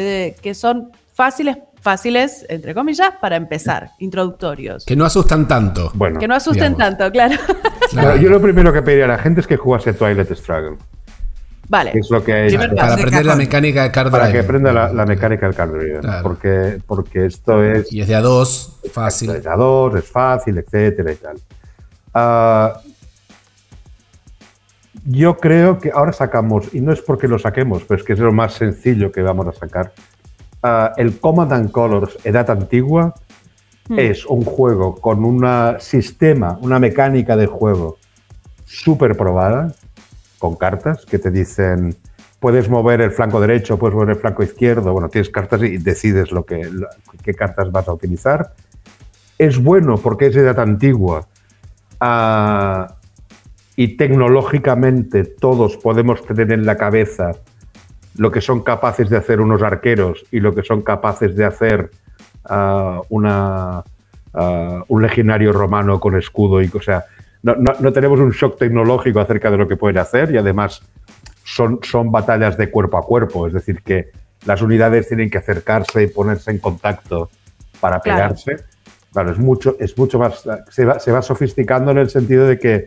de, 0.00 0.36
que 0.40 0.54
son 0.54 0.90
fáciles, 1.12 1.56
fáciles, 1.80 2.44
entre 2.48 2.74
comillas, 2.74 3.10
para 3.20 3.36
empezar, 3.36 3.90
introductorios. 3.98 4.84
Que 4.84 4.96
no 4.96 5.04
asustan 5.04 5.46
tanto. 5.48 5.90
Bueno, 5.94 6.18
Que 6.18 6.28
no 6.28 6.34
asusten 6.34 6.74
digamos. 6.74 6.98
tanto, 6.98 7.10
claro. 7.12 7.34
Claro. 7.90 8.16
yo, 8.16 8.28
lo 8.30 8.40
primero 8.40 8.72
que 8.72 8.82
pediría 8.82 9.04
a 9.04 9.08
la 9.08 9.18
gente 9.18 9.40
es 9.40 9.46
que 9.46 9.56
jugase 9.56 9.92
Twilight 9.92 10.32
Struggle, 10.34 10.76
vale. 11.68 11.92
que 11.92 12.00
es 12.00 12.10
lo 12.10 12.24
que 12.24 12.32
hay 12.32 12.48
Primer 12.48 12.74
Para 12.74 12.94
aprender 12.94 13.24
la 13.24 13.36
mecánica 13.36 13.84
de 13.84 13.92
card 13.92 14.10
para 14.10 14.32
que 14.32 14.40
aprenda 14.40 14.72
la, 14.72 14.92
la 14.92 15.06
mecánica 15.06 15.46
del 15.46 15.54
card 15.54 15.70
driven, 15.70 16.00
Claro. 16.00 16.22
porque, 16.24 16.80
porque 16.84 17.26
esto 17.26 17.62
es 17.62 17.92
Y 17.92 18.00
es 18.00 18.08
de 18.08 18.16
a 18.16 18.20
dos, 18.20 18.80
fácil. 18.92 19.30
Es 19.30 19.46
a 19.46 19.54
dos, 19.54 19.94
es 19.94 20.04
fácil, 20.04 20.58
etcétera 20.58 21.12
y 21.12 21.14
tal. 21.16 21.36
Ah, 22.12 22.80
yo 25.06 25.36
creo 25.38 25.78
que 25.78 25.90
ahora 25.92 26.12
sacamos, 26.12 26.74
y 26.74 26.80
no 26.80 26.92
es 26.92 27.00
porque 27.00 27.28
lo 27.28 27.38
saquemos, 27.38 27.84
pero 27.84 27.98
es 28.00 28.04
que 28.06 28.12
es 28.14 28.18
lo 28.18 28.32
más 28.32 28.54
sencillo 28.54 29.10
que 29.12 29.22
vamos 29.22 29.46
a 29.46 29.52
sacar. 29.52 29.92
Ah, 30.62 30.92
el 30.96 31.18
Command 31.20 31.52
and 31.52 31.70
Colors 31.70 32.18
Edad 32.24 32.50
Antigua 32.50 33.14
Hmm. 33.88 34.00
es 34.00 34.26
un 34.26 34.44
juego 34.44 34.96
con 34.96 35.24
un 35.24 35.46
sistema, 35.78 36.58
una 36.60 36.80
mecánica 36.80 37.36
de 37.36 37.46
juego 37.46 37.98
súper 38.64 39.16
probada, 39.16 39.72
con 40.40 40.56
cartas 40.56 41.06
que 41.06 41.20
te 41.20 41.30
dicen 41.30 41.94
puedes 42.40 42.68
mover 42.68 43.00
el 43.00 43.12
flanco 43.12 43.40
derecho, 43.40 43.78
puedes 43.78 43.94
mover 43.94 44.10
el 44.10 44.16
flanco 44.16 44.42
izquierdo, 44.42 44.92
bueno, 44.92 45.08
tienes 45.08 45.30
cartas 45.30 45.62
y 45.62 45.78
decides 45.78 46.32
lo 46.32 46.44
que, 46.44 46.64
lo- 46.64 46.88
qué 47.22 47.32
cartas 47.32 47.70
vas 47.70 47.86
a 47.86 47.92
utilizar. 47.92 48.54
Es 49.38 49.62
bueno 49.62 49.98
porque 49.98 50.26
es 50.26 50.36
edad 50.36 50.58
antigua 50.58 51.24
ah, 52.00 52.95
y 53.76 53.96
tecnológicamente 53.96 55.24
todos 55.24 55.76
podemos 55.76 56.24
tener 56.24 56.50
en 56.52 56.64
la 56.66 56.76
cabeza 56.76 57.32
lo 58.16 58.30
que 58.30 58.40
son 58.40 58.62
capaces 58.62 59.10
de 59.10 59.18
hacer 59.18 59.40
unos 59.40 59.62
arqueros 59.62 60.24
y 60.30 60.40
lo 60.40 60.54
que 60.54 60.62
son 60.62 60.80
capaces 60.82 61.36
de 61.36 61.44
hacer 61.44 61.90
ah, 62.46 63.02
una, 63.10 63.84
ah, 64.34 64.82
un 64.88 65.02
legionario 65.02 65.52
romano 65.52 66.00
con 66.00 66.16
escudo 66.16 66.62
y 66.62 66.70
o 66.72 66.80
sea, 66.80 67.04
no, 67.42 67.54
no- 67.56 67.74
no 67.78 67.92
tenemos 67.92 68.18
un 68.18 68.30
shock 68.30 68.58
tecnológico 68.58 69.20
acerca 69.20 69.50
de 69.50 69.58
lo 69.58 69.68
que 69.68 69.76
pueden 69.76 69.98
hacer 69.98 70.30
y 70.32 70.38
además 70.38 70.80
son, 71.44 71.80
son 71.82 72.10
batallas 72.10 72.56
de 72.56 72.70
cuerpo 72.70 72.96
a 72.96 73.02
cuerpo, 73.02 73.46
es 73.46 73.52
decir, 73.52 73.82
que 73.82 74.10
las 74.46 74.62
unidades 74.62 75.08
tienen 75.08 75.28
que 75.28 75.38
acercarse 75.38 76.04
y 76.04 76.06
ponerse 76.08 76.50
en 76.50 76.58
contacto 76.58 77.28
para 77.80 78.00
Claro. 78.00 78.34
pegarse. 78.34 78.56
Claro, 79.12 79.30
es 79.32 79.38
mucho, 79.38 79.76
es 79.78 79.96
mucho 79.96 80.18
más, 80.18 80.44
se 80.70 80.84
va, 80.84 80.98
se 80.98 81.12
va 81.12 81.22
sofisticando 81.22 81.90
en 81.90 81.98
el 81.98 82.10
sentido 82.10 82.46
de 82.46 82.58
que 82.58 82.86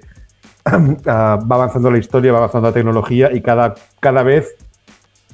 va 1.08 1.34
avanzando 1.34 1.92
la 1.92 1.98
historia, 1.98 2.32
va 2.32 2.40
avanzando 2.40 2.68
la 2.70 2.74
tecnología 2.74 3.32
y 3.32 3.42
cada, 3.42 3.76
cada 4.00 4.24
vez 4.24 4.56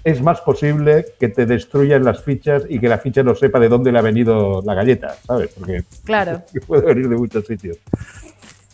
es 0.04 0.22
más 0.22 0.40
posible 0.42 1.06
que 1.20 1.30
te 1.30 1.48
destruyan 1.48 2.04
las 2.04 2.24
fichas 2.24 2.64
y 2.70 2.80
que 2.80 2.88
la 2.88 3.00
ficha 3.00 3.24
no 3.24 3.34
sepa 3.34 3.60
de 3.60 3.70
dónde 3.70 3.92
le 3.92 3.98
ha 3.98 4.04
venido 4.04 4.62
la 4.64 4.76
galleta, 4.76 5.16
¿sabes? 5.26 5.50
Porque 5.58 5.84
Claro. 6.04 6.44
puede 6.68 6.86
venir 6.86 7.10
de 7.10 7.18
muchos 7.18 7.46
sitios. 7.46 7.80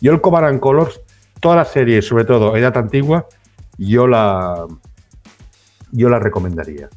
Yo 0.00 0.12
el 0.12 0.20
Command 0.20 0.46
and 0.46 0.60
Colors, 0.60 1.00
toda 1.40 1.56
la 1.56 1.64
serie, 1.64 2.02
sobre 2.02 2.26
todo 2.26 2.54
Edad 2.54 2.76
Antigua, 2.76 3.26
yo 3.78 4.06
la, 4.06 4.66
yo 5.90 6.08
la 6.10 6.18
recomendaría. 6.18 6.90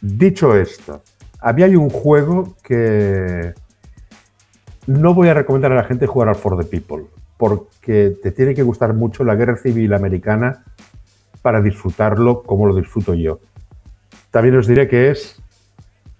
Dicho 0.00 0.56
esto, 0.56 1.02
había 1.38 1.66
hay 1.66 1.76
un 1.76 1.90
juego 1.90 2.56
que 2.62 3.52
no 4.86 5.12
voy 5.12 5.28
a 5.28 5.34
recomendar 5.34 5.72
a 5.72 5.76
la 5.76 5.84
gente 5.84 6.06
jugar 6.06 6.30
al 6.30 6.36
For 6.36 6.56
the 6.56 6.64
People, 6.64 7.04
porque 7.42 8.14
te 8.22 8.30
tiene 8.30 8.54
que 8.54 8.62
gustar 8.62 8.94
mucho 8.94 9.24
la 9.24 9.34
guerra 9.34 9.56
civil 9.56 9.94
americana 9.94 10.62
para 11.42 11.60
disfrutarlo 11.60 12.44
como 12.44 12.68
lo 12.68 12.76
disfruto 12.76 13.14
yo. 13.14 13.40
También 14.30 14.54
os 14.54 14.68
diré 14.68 14.86
que 14.86 15.10
es, 15.10 15.42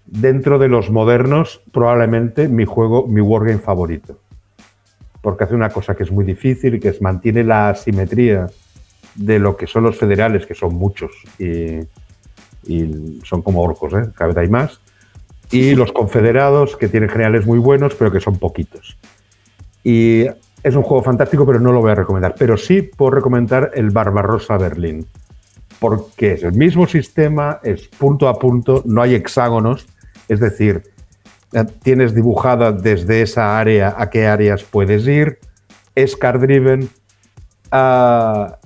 dentro 0.05 0.59
de 0.59 0.67
los 0.67 0.89
modernos, 0.89 1.61
probablemente 1.71 2.49
mi 2.49 2.65
juego, 2.65 3.07
mi 3.07 3.21
wargame 3.21 3.59
favorito. 3.59 4.19
Porque 5.21 5.45
hace 5.45 5.55
una 5.55 5.69
cosa 5.69 5.95
que 5.95 6.03
es 6.03 6.11
muy 6.11 6.25
difícil, 6.25 6.77
que 6.81 6.89
es 6.89 7.01
mantiene 7.01 7.45
la 7.45 7.69
asimetría 7.69 8.47
de 9.15 9.39
lo 9.39 9.55
que 9.55 9.65
son 9.65 9.83
los 9.83 9.95
federales, 9.95 10.45
que 10.45 10.55
son 10.55 10.75
muchos 10.75 11.13
y, 11.39 11.87
son 13.23 13.41
como 13.41 13.61
orcos, 13.61 13.93
¿eh? 13.93 14.09
cada 14.13 14.27
vez 14.33 14.37
hay 14.39 14.49
más. 14.49 14.81
Y 15.51 15.73
los 15.75 15.93
confederados, 15.93 16.75
que 16.75 16.89
tienen 16.89 17.07
generales 17.07 17.45
muy 17.45 17.59
buenos, 17.59 17.95
pero 17.95 18.11
que 18.11 18.19
son 18.19 18.39
poquitos. 18.39 18.97
Y 19.85 20.27
es 20.63 20.75
un 20.75 20.83
juego 20.83 21.03
fantástico, 21.03 21.45
pero 21.45 21.59
no 21.59 21.71
lo 21.71 21.81
voy 21.81 21.91
a 21.91 21.95
recomendar. 21.95 22.35
Pero 22.37 22.55
sí 22.57 22.81
puedo 22.81 23.11
recomendar 23.11 23.71
el 23.73 23.89
Barbarossa 23.91 24.57
Berlín. 24.57 25.05
Porque 25.79 26.33
es 26.33 26.43
el 26.43 26.53
mismo 26.53 26.87
sistema, 26.87 27.59
es 27.63 27.87
punto 27.89 28.27
a 28.29 28.39
punto, 28.39 28.81
no 28.85 29.01
hay 29.01 29.15
hexágonos. 29.15 29.85
Es 30.29 30.39
decir, 30.39 30.83
eh, 31.51 31.65
tienes 31.81 32.15
dibujada 32.15 32.71
desde 32.71 33.21
esa 33.21 33.59
área 33.59 33.93
a 33.97 34.09
qué 34.09 34.25
áreas 34.27 34.63
puedes 34.63 35.05
ir. 35.07 35.39
Es 35.95 36.15
card 36.15 36.39
driven. 36.41 36.89
ah, 37.71 38.57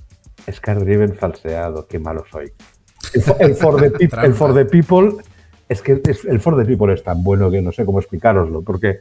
es 0.45 0.59
card 0.61 0.83
driven 0.83 1.13
falseado, 1.15 1.87
qué 1.87 1.99
malo 1.99 2.23
soy. 2.31 2.51
El, 3.13 3.21
for- 3.21 3.37
el 3.39 3.55
for 3.55 3.81
the, 3.81 3.91
peop- 4.07 4.23
el 4.23 4.33
for 4.33 4.53
the 4.53 4.65
people 4.65 5.13
es 5.69 5.81
que 5.81 6.01
es- 6.07 6.25
el 6.25 6.39
for 6.39 6.55
the 6.57 6.65
people 6.65 6.93
es 6.93 7.03
tan 7.03 7.23
bueno 7.23 7.49
que 7.49 7.61
no 7.61 7.71
sé 7.71 7.83
cómo 7.85 7.99
explicaroslo, 7.99 8.61
porque 8.61 8.97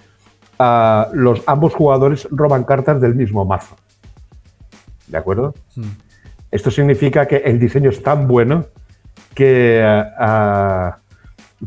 los, 0.59 1.43
ambos 1.47 1.75
jugadores 1.75 2.29
roban 2.31 2.65
cartas 2.65 3.01
del 3.01 3.15
mismo 3.15 3.45
mazo. 3.45 3.77
¿De 5.07 5.19
acuerdo? 5.19 5.55
Esto 6.51 6.71
significa 6.71 7.27
que 7.27 7.37
el 7.37 7.59
diseño 7.59 7.91
es 7.91 8.03
tan 8.03 8.27
bueno 8.27 8.67
que 9.35 9.83
ah, 9.85 10.99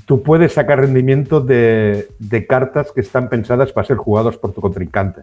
tú 0.06 0.24
puedes 0.24 0.54
sacar 0.54 0.80
rendimiento 0.80 1.40
de, 1.40 2.10
de 2.20 2.48
cartas 2.48 2.92
que 2.94 3.02
están 3.02 3.30
pensadas 3.30 3.72
para 3.72 3.88
ser 3.88 3.98
jugadas 3.98 4.38
por 4.38 4.54
tu 4.54 4.62
contrincante. 4.62 5.22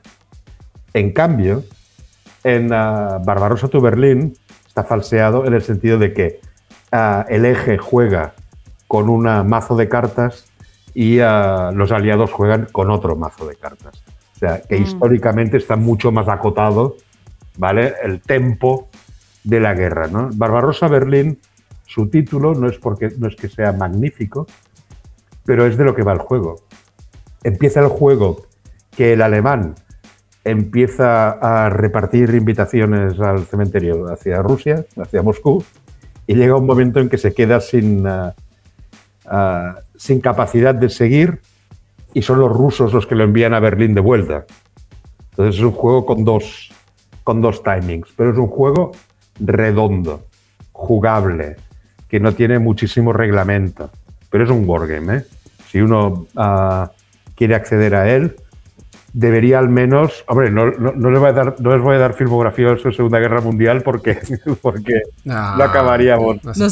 En 0.95 1.13
cambio, 1.13 1.65
en 2.45 2.73
ah, 2.73 3.19
Barbarossa 3.25 3.69
to 3.69 3.81
Berlín 3.81 4.35
está 4.67 4.85
falseado 4.85 5.47
en 5.47 5.55
el 5.55 5.63
sentido 5.63 5.99
de 5.99 6.13
que 6.13 6.41
ah, 6.93 7.27
el 7.29 7.45
eje 7.45 7.79
juega 7.79 8.35
con 8.87 9.09
un 9.09 9.25
mazo 9.49 9.75
de 9.77 9.89
cartas 9.89 10.47
y 10.99 11.19
ah, 11.21 11.73
los 11.75 11.93
aliados 11.93 12.33
juegan 12.33 12.69
con 12.73 12.91
otro 12.91 13.17
mazo 13.17 13.47
de 13.47 13.55
cartas. 13.57 14.03
O 14.35 14.39
sea, 14.39 14.63
que 14.63 14.79
Mm. 14.79 14.83
históricamente 14.83 15.59
está 15.59 15.77
mucho 15.77 16.11
más 16.11 16.27
acotado, 16.27 16.97
¿vale? 17.59 17.93
El 18.03 18.23
tempo 18.23 18.89
de 19.45 19.61
la 19.61 19.75
guerra, 19.75 20.07
¿no? 20.07 20.31
Barbarossa 20.33 20.89
Berlín, 20.89 21.39
su 21.85 22.09
título 22.09 22.55
no 22.55 22.67
es 22.67 22.79
porque 22.79 23.11
no 23.19 23.29
es 23.29 23.37
que 23.37 23.51
sea 23.51 23.73
magnífico, 23.73 24.47
pero 25.45 25.67
es 25.67 25.77
de 25.77 25.85
lo 25.85 25.95
que 25.95 26.03
va 26.03 26.15
el 26.15 26.19
juego. 26.19 26.63
Empieza 27.45 27.81
el 27.81 27.89
juego 27.89 28.47
que 28.97 29.13
el 29.13 29.21
alemán 29.21 29.75
empieza 30.45 31.33
a 31.33 31.69
repartir 31.69 32.35
invitaciones 32.35 33.21
al 33.21 33.45
cementerio 33.45 34.07
hacia 34.11 34.41
Rusia, 34.41 34.87
hacia 34.97 35.21
Moscú, 35.23 35.63
y 36.27 36.37
llega 36.37 36.57
un 36.57 36.65
momento 36.65 37.01
en 37.01 37.11
que 37.11 37.19
se 37.19 37.35
queda 37.35 37.61
sin, 37.61 38.07
ah, 38.07 38.35
ah, 39.27 39.75
sin 39.99 40.21
capacidad 40.21 40.75
de 40.75 40.89
seguir 40.89 41.41
y 42.15 42.23
son 42.23 42.41
los 42.41 42.51
rusos 42.51 42.93
los 42.93 43.07
que 43.07 43.15
lo 43.15 43.25
envían 43.25 43.55
a 43.55 43.61
Berlín 43.61 43.95
de 43.95 44.01
vuelta. 44.01 44.47
Entonces 45.31 45.57
es 45.57 45.63
un 45.63 45.73
juego 45.73 46.07
con 46.07 46.25
dos, 46.25 46.71
con 47.25 47.43
dos 47.43 47.63
timings, 47.63 48.09
pero 48.17 48.33
es 48.33 48.39
un 48.39 48.47
juego 48.47 48.93
redondo, 49.39 50.25
jugable, 50.73 51.57
que 52.09 52.21
no 52.21 52.33
tiene 52.33 52.59
muchísimo 52.59 53.13
reglamento, 53.13 53.91
pero 54.31 54.45
es 54.45 54.51
un 54.51 54.67
wargame. 54.67 55.17
¿eh? 55.17 55.25
Si 55.71 55.81
uno 55.81 56.27
ah, 56.37 56.91
quiere 57.35 57.55
acceder 57.55 57.95
a 57.95 58.11
él, 58.11 58.37
debería 59.13 59.59
al 59.59 59.69
menos, 59.69 60.25
hombre, 60.29 60.51
no, 60.51 60.71
no, 60.71 60.93
no 60.93 61.11
les 61.11 61.19
voy 61.19 61.29
a 61.31 61.33
dar, 61.33 61.57
no 61.59 61.73
les 61.75 61.83
voy 61.83 61.97
a 61.97 61.99
dar 61.99 62.13
filmografía 62.15 62.71
de 62.71 62.79
su 62.79 62.93
Segunda 62.93 63.19
Guerra 63.19 63.41
Mundial 63.41 63.83
porque, 63.83 64.19
porque 64.63 65.03
No, 65.25 65.57
no 65.57 65.65
acabaríamos 65.65 66.45
no 66.45 66.69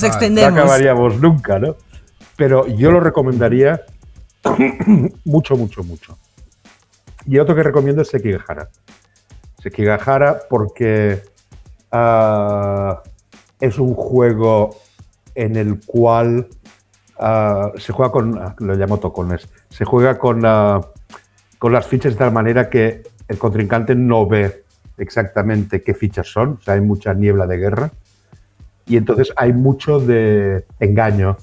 acabaríamos 0.46 1.20
nunca, 1.20 1.58
¿no? 1.58 1.76
Pero 2.36 2.66
yo 2.66 2.90
lo 2.90 3.00
recomendaría 3.00 3.82
mucho, 5.24 5.56
mucho, 5.56 5.82
mucho. 5.84 6.18
Y 7.26 7.38
otro 7.38 7.54
que 7.54 7.62
recomiendo 7.62 8.02
es 8.02 8.08
Sekigahara. 8.08 8.68
Sekigahara 9.62 10.40
porque 10.48 11.22
ah, 11.90 13.02
es 13.60 13.78
un 13.78 13.94
juego 13.94 14.76
en 15.34 15.56
el 15.56 15.80
cual 15.84 16.48
ah, 17.18 17.72
se 17.76 17.92
juega 17.92 18.12
con, 18.12 18.38
ah, 18.38 18.54
lo 18.58 18.74
llamo 18.74 18.98
tocones, 18.98 19.48
se 19.70 19.84
juega 19.84 20.18
con, 20.18 20.42
con 21.58 21.72
las 21.72 21.86
fichas 21.86 22.12
de 22.12 22.18
tal 22.18 22.32
manera 22.32 22.68
que 22.68 23.02
el 23.28 23.38
contrincante 23.38 23.94
no 23.94 24.26
ve 24.26 24.64
exactamente 24.98 25.82
qué 25.82 25.94
fichas 25.94 26.28
son, 26.28 26.58
o 26.60 26.62
sea, 26.62 26.74
hay 26.74 26.80
mucha 26.80 27.14
niebla 27.14 27.46
de 27.46 27.56
guerra 27.56 27.90
y 28.86 28.96
entonces 28.96 29.32
hay 29.36 29.52
mucho 29.52 29.98
de 29.98 30.66
engaño. 30.78 31.36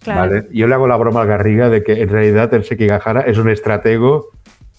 Claro. 0.00 0.20
¿vale? 0.20 0.48
Yo 0.52 0.66
le 0.66 0.74
hago 0.74 0.86
la 0.86 0.96
broma 0.96 1.22
al 1.22 1.28
Garriga 1.28 1.70
de 1.70 1.82
que 1.82 2.02
en 2.02 2.08
realidad 2.08 2.52
el 2.54 2.64
Sekigahara 2.64 3.22
es 3.22 3.38
un 3.38 3.48
estratego 3.48 4.28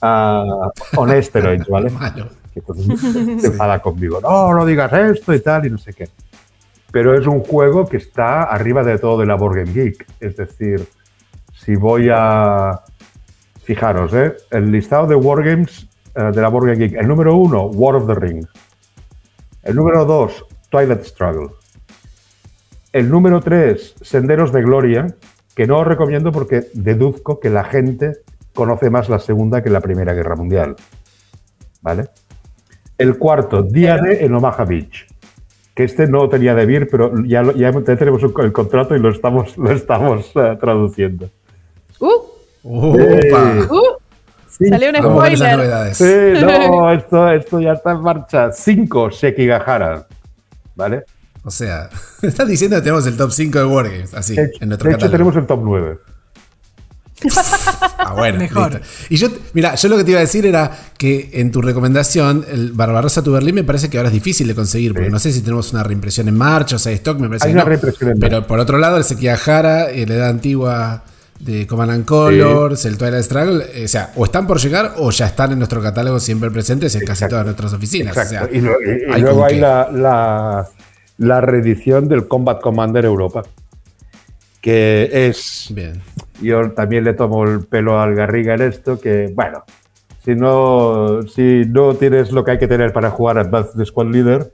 ah, 0.02 0.70
on 0.96 1.24
steroids, 1.24 1.68
¿vale? 1.68 1.92
Entonces 2.56 3.42
se 3.42 3.48
enfada 3.48 3.80
conmigo. 3.80 4.22
No, 4.22 4.54
no 4.54 4.66
digas 4.66 4.92
esto 4.94 5.34
y 5.34 5.40
tal 5.42 5.66
y 5.66 5.70
no 5.70 5.78
sé 5.78 5.94
qué. 5.94 6.08
Pero 6.92 7.14
es 7.20 7.28
un 7.28 7.42
juego 7.42 7.86
que 7.86 7.98
está 7.98 8.44
arriba 8.44 8.84
de 8.84 8.98
todo 8.98 9.20
de 9.20 9.26
la 9.26 9.36
Board 9.36 9.58
Game 9.58 9.74
Geek. 9.74 10.06
Es 10.20 10.38
decir, 10.38 10.88
si 11.54 11.76
voy 11.76 12.10
a... 12.12 12.82
Fijaros, 13.64 14.14
¿eh? 14.14 14.36
el 14.52 14.72
listado 14.72 15.08
de 15.08 15.16
Wargames 15.16 15.88
eh, 16.14 16.32
de 16.34 16.42
la 16.42 16.50
Board 16.50 16.68
Game 16.68 16.88
Geek. 16.88 17.00
El 17.00 17.08
número 17.08 17.36
uno, 17.36 17.64
War 17.66 17.96
of 17.96 18.08
the 18.08 18.14
Rings. 18.14 18.48
El 19.64 19.76
número 19.76 20.06
dos, 20.06 20.46
Twilight 20.70 21.04
Struggle. 21.04 21.50
El 22.96 23.10
número 23.10 23.42
3, 23.42 23.96
Senderos 24.02 24.54
de 24.54 24.62
Gloria, 24.62 25.08
que 25.54 25.68
no 25.68 25.80
os 25.80 25.86
recomiendo 25.86 26.32
porque 26.32 26.68
deduzco 26.74 27.42
que 27.42 27.50
la 27.50 27.66
gente 27.66 28.20
conoce 28.54 28.90
más 28.90 29.10
la 29.10 29.20
Segunda 29.20 29.62
que 29.62 29.70
la 29.70 29.82
Primera 29.82 30.14
Guerra 30.14 30.38
Mundial. 30.38 30.78
¿Vale? 31.82 32.06
El 32.98 33.18
cuarto, 33.18 33.64
Día 33.64 33.98
D 33.98 34.24
en 34.24 34.34
Omaha 34.34 34.64
Beach. 34.64 35.08
Que 35.74 35.84
este 35.84 36.08
no 36.08 36.30
tenía 36.30 36.56
de 36.56 36.66
vir, 36.66 36.88
pero 36.90 37.12
ya, 37.26 37.42
lo- 37.44 37.52
ya 37.52 37.70
tenemos 37.74 38.24
un- 38.24 38.34
el 38.42 38.54
contrato 38.54 38.96
y 38.96 39.00
lo 39.00 39.10
estamos, 39.10 39.58
lo 39.58 39.72
estamos 39.74 40.32
eh, 40.36 40.56
traduciendo. 40.58 41.30
Uh, 42.00 42.08
Upa. 42.64 43.74
uh, 43.74 43.82
Sí, 44.48 44.70
salió 44.70 44.88
un 44.90 44.96
spoiler. 44.96 45.94
Sí, 45.94 46.06
no, 46.42 46.90
esto, 46.94 47.30
esto 47.30 47.60
ya 47.60 47.74
está 47.74 47.92
en 47.92 48.02
marcha. 48.02 48.54
5, 48.54 49.12
Sekigahara. 49.12 50.08
¿Vale? 50.76 51.04
O 51.46 51.52
sea, 51.52 51.90
estás 52.22 52.48
diciendo 52.48 52.76
que 52.78 52.82
tenemos 52.82 53.06
el 53.08 53.16
top 53.16 53.32
5 53.32 53.60
de 53.60 53.66
Wargames, 53.66 54.14
así, 54.14 54.36
De 54.36 54.44
hecho, 54.46 54.58
en 54.62 54.70
nuestro 54.70 54.90
de 54.90 54.96
hecho, 54.96 55.06
catálogo. 55.06 55.12
tenemos 55.12 55.36
el 55.38 55.46
top 55.48 55.60
9. 55.64 55.98
Ah, 57.98 58.14
bueno, 58.16 58.38
Mejor. 58.40 58.74
listo. 58.74 58.88
Y 59.10 59.18
yo, 59.18 59.30
mira, 59.54 59.76
yo 59.76 59.90
lo 59.90 59.98
que 59.98 60.04
te 60.04 60.12
iba 60.12 60.20
a 60.20 60.22
decir 60.22 60.46
era 60.46 60.72
que 60.98 61.30
en 61.34 61.52
tu 61.52 61.62
recomendación, 61.62 62.46
el 62.52 62.72
Barbarossa 62.74 63.24
tu 63.24 63.32
Berlín 63.32 63.56
me 63.56 63.64
parece 63.64 63.90
que 63.90 63.98
ahora 63.98 64.10
es 64.10 64.14
difícil 64.14 64.48
de 64.48 64.56
conseguir, 64.56 64.94
porque 64.94 65.08
Sí. 65.08 65.12
no 65.12 65.20
sé 65.20 65.32
si 65.32 65.42
tenemos 65.42 65.72
una 65.72 65.84
reimpresión 65.84 66.28
en 66.28 66.36
marcha, 66.36 66.76
o 66.76 66.80
sea, 66.80 66.92
stock, 66.94 67.20
me 67.20 67.28
parece 67.28 67.46
Hay 67.48 67.52
que 67.52 67.56
una 67.56 67.64
no. 67.64 67.70
reimpresión 67.70 68.12
en 68.12 68.20
Pero 68.20 68.46
por 68.48 68.60
otro 68.60 68.78
lado, 68.78 68.98
el 68.98 69.04
Sekigahara, 69.04 69.90
eh, 69.92 70.06
la 70.06 70.16
edad 70.16 70.30
antigua 70.30 71.04
de 71.40 71.68
Command 71.68 71.92
and 71.92 72.06
Colors, 72.06 72.86
el 72.86 72.98
Twilight 72.98 73.24
Struggle, 73.24 73.66
eh, 73.74 73.86
o 73.86 73.88
sea, 73.88 74.12
o 74.16 74.26
están 74.26 74.48
por 74.48 74.60
llegar 74.60 74.94
o 74.98 75.12
ya 75.12 75.26
están 75.28 75.52
en 75.52 75.58
nuestro 75.60 75.82
catálogo 75.82 76.20
siempre 76.20 76.50
presentes 76.52 76.96
en 76.96 77.02
casi 77.02 77.12
Exacto. 77.26 77.34
todas 77.34 77.46
nuestras 77.46 77.74
oficinas. 77.74 78.16
Exacto. 78.16 78.46
O 78.46 78.48
sea, 78.50 78.58
y, 78.58 78.62
lo- 78.62 78.72
y- 78.82 79.10
y 79.10 79.14
hay 79.14 79.22
luego 79.22 79.44
hay 79.46 79.60
la, 79.60 79.90
la- 79.92 80.68
la 81.18 81.42
reedición 81.42 82.08
del 82.08 82.28
Combat 82.28 82.62
Commander 82.62 83.06
Europa, 83.06 83.44
que 84.62 85.10
es. 85.12 85.70
Bien. 85.74 86.02
Yo 86.42 86.72
también 86.72 87.04
le 87.04 87.14
tomo 87.14 87.46
el 87.46 87.66
pelo 87.66 88.00
al 88.00 88.16
Garriga 88.16 88.56
en 88.56 88.62
esto, 88.62 89.00
que 89.00 89.32
bueno, 89.34 89.64
si 90.24 90.36
no, 90.36 91.22
si 91.24 91.64
no 91.68 91.94
tienes 91.96 92.32
lo 92.32 92.44
que 92.44 92.52
hay 92.52 92.58
que 92.58 92.68
tener 92.68 92.92
para 92.92 93.12
jugar 93.12 93.38
Advanced 93.38 93.84
Squad 93.86 94.08
Leader, 94.08 94.52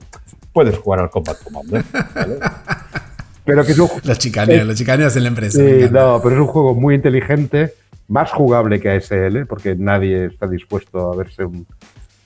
puedes 0.53 0.77
jugar 0.77 0.99
al 0.99 1.09
Combat 1.09 1.41
Commander. 1.41 1.83
¿vale? 2.13 2.39
Pero 3.45 3.65
que 3.65 3.71
es 3.71 3.79
un, 3.79 3.89
Los 4.03 4.19
chicaneos, 4.19 4.67
los 4.67 4.75
chicaneos 4.75 5.15
en 5.15 5.23
la 5.23 5.29
empresa. 5.29 5.57
Sí, 5.57 5.87
no, 5.91 6.21
pero 6.21 6.35
es 6.35 6.41
un 6.41 6.47
juego 6.47 6.75
muy 6.75 6.93
inteligente, 6.93 7.73
más 8.07 8.31
jugable 8.31 8.79
que 8.79 8.91
ASL, 8.91 9.47
porque 9.47 9.75
nadie 9.75 10.25
está 10.25 10.47
dispuesto 10.47 11.11
a 11.11 11.15
verse 11.15 11.43
un 11.43 11.65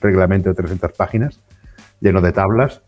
reglamento 0.00 0.50
de 0.50 0.54
300 0.54 0.92
páginas 0.92 1.40
lleno 2.00 2.20
de 2.20 2.32
tablas. 2.32 2.82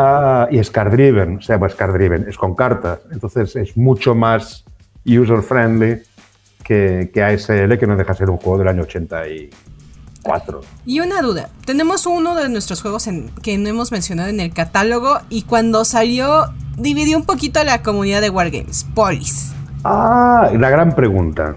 Ah, 0.00 0.46
y 0.48 0.58
es 0.58 0.70
card 0.70 0.92
driven, 0.92 1.42
se 1.42 1.54
llama 1.54 1.68
card 1.70 1.92
driven, 1.94 2.26
es 2.28 2.36
con 2.38 2.54
cartas. 2.54 3.00
Entonces 3.10 3.56
es 3.56 3.76
mucho 3.76 4.14
más 4.14 4.64
user 5.04 5.42
friendly 5.42 6.02
que, 6.62 7.10
que 7.12 7.20
ASL, 7.24 7.76
que 7.78 7.86
no 7.88 7.96
deja 7.96 8.12
de 8.12 8.18
ser 8.18 8.30
un 8.30 8.36
juego 8.36 8.58
del 8.58 8.68
año 8.68 8.82
84. 8.82 10.60
Y 10.86 11.00
una 11.00 11.20
duda, 11.20 11.48
tenemos 11.64 12.06
uno 12.06 12.36
de 12.36 12.48
nuestros 12.48 12.80
juegos 12.82 13.08
en- 13.08 13.30
que 13.42 13.58
no 13.58 13.68
hemos 13.68 13.90
mencionado 13.90 14.28
en 14.28 14.38
el 14.38 14.52
catálogo 14.52 15.18
y 15.30 15.42
cuando 15.42 15.84
salió 15.84 16.44
dividió 16.76 17.16
un 17.16 17.24
poquito 17.24 17.58
a 17.58 17.64
la 17.64 17.82
comunidad 17.82 18.20
de 18.20 18.30
Wargames, 18.30 18.86
Polis. 18.94 19.52
Ah, 19.82 20.50
la 20.56 20.70
gran 20.70 20.94
pregunta. 20.94 21.56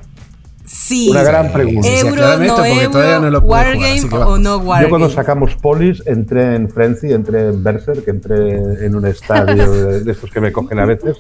Sí. 0.74 1.10
Una 1.10 1.24
gran 1.24 1.52
pregunta. 1.52 1.82
Sí, 1.88 1.98
sí, 1.98 2.08
Euro, 2.08 2.14
aclárame 2.14 2.48
no 2.48 2.54
esto 2.54 2.58
porque 2.64 2.80
euro, 2.84 2.92
todavía 2.92 3.20
no 3.20 3.30
lo 3.30 3.40
Wargame 3.40 4.02
o 4.14 4.38
no 4.38 4.58
Wargame. 4.58 4.84
Yo 4.84 4.90
cuando 4.90 5.10
sacamos 5.10 5.56
polis 5.56 6.02
entré 6.06 6.56
en 6.56 6.70
Frenzy, 6.70 7.12
entré 7.12 7.50
en 7.50 7.62
Berserk, 7.64 8.08
entré 8.08 8.86
en 8.86 8.96
un 8.96 9.06
estadio 9.06 9.70
de, 9.72 10.00
de 10.02 10.12
estos 10.12 10.32
que 10.32 10.40
me 10.40 10.52
cogen 10.52 10.80
a 10.80 10.86
veces 10.86 11.18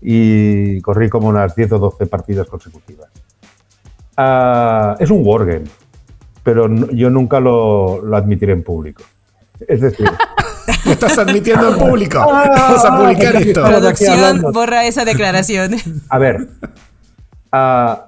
y 0.00 0.80
corrí 0.80 1.08
como 1.08 1.28
unas 1.28 1.54
10 1.54 1.72
o 1.72 1.78
12 1.78 2.06
partidas 2.06 2.48
consecutivas. 2.48 3.08
Ah, 4.16 4.96
es 4.98 5.10
un 5.10 5.22
wargame, 5.24 5.64
pero 6.42 6.68
no- 6.68 6.90
yo 6.90 7.10
nunca 7.10 7.38
lo, 7.40 8.02
lo 8.02 8.16
admitiré 8.16 8.52
en 8.52 8.62
público. 8.62 9.02
Es 9.68 9.80
decir, 9.80 10.10
Lo 10.84 10.92
estás 10.92 11.18
admitiendo 11.18 11.72
en 11.72 11.78
público. 11.78 12.18
Vamos 12.18 12.84
a 12.84 12.96
publicar 12.98 13.36
esto. 13.42 13.64
Producción, 13.64 14.42
borra 14.52 14.86
esa 14.86 15.04
declaración. 15.04 15.76
a 16.08 16.18
ver, 16.18 16.48
ah, 17.52 18.06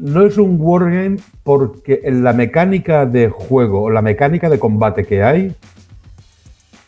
no 0.00 0.24
es 0.24 0.38
un 0.38 0.56
wargame 0.58 1.18
porque 1.44 2.00
en 2.04 2.24
la 2.24 2.32
mecánica 2.32 3.06
de 3.06 3.28
juego 3.28 3.90
la 3.90 4.02
mecánica 4.02 4.48
de 4.48 4.58
combate 4.58 5.04
que 5.04 5.22
hay, 5.22 5.54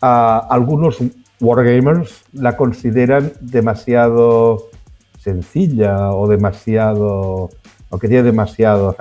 ah, 0.01 0.47
algunos 0.49 0.97
wargamers 1.39 2.23
la 2.33 2.57
consideran 2.57 3.31
demasiado 3.39 4.69
sencilla 5.19 6.11
o 6.11 6.27
demasiado. 6.27 7.49
o 7.89 7.99
que 7.99 8.07
tiene 8.07 8.23
demasiado. 8.23 8.95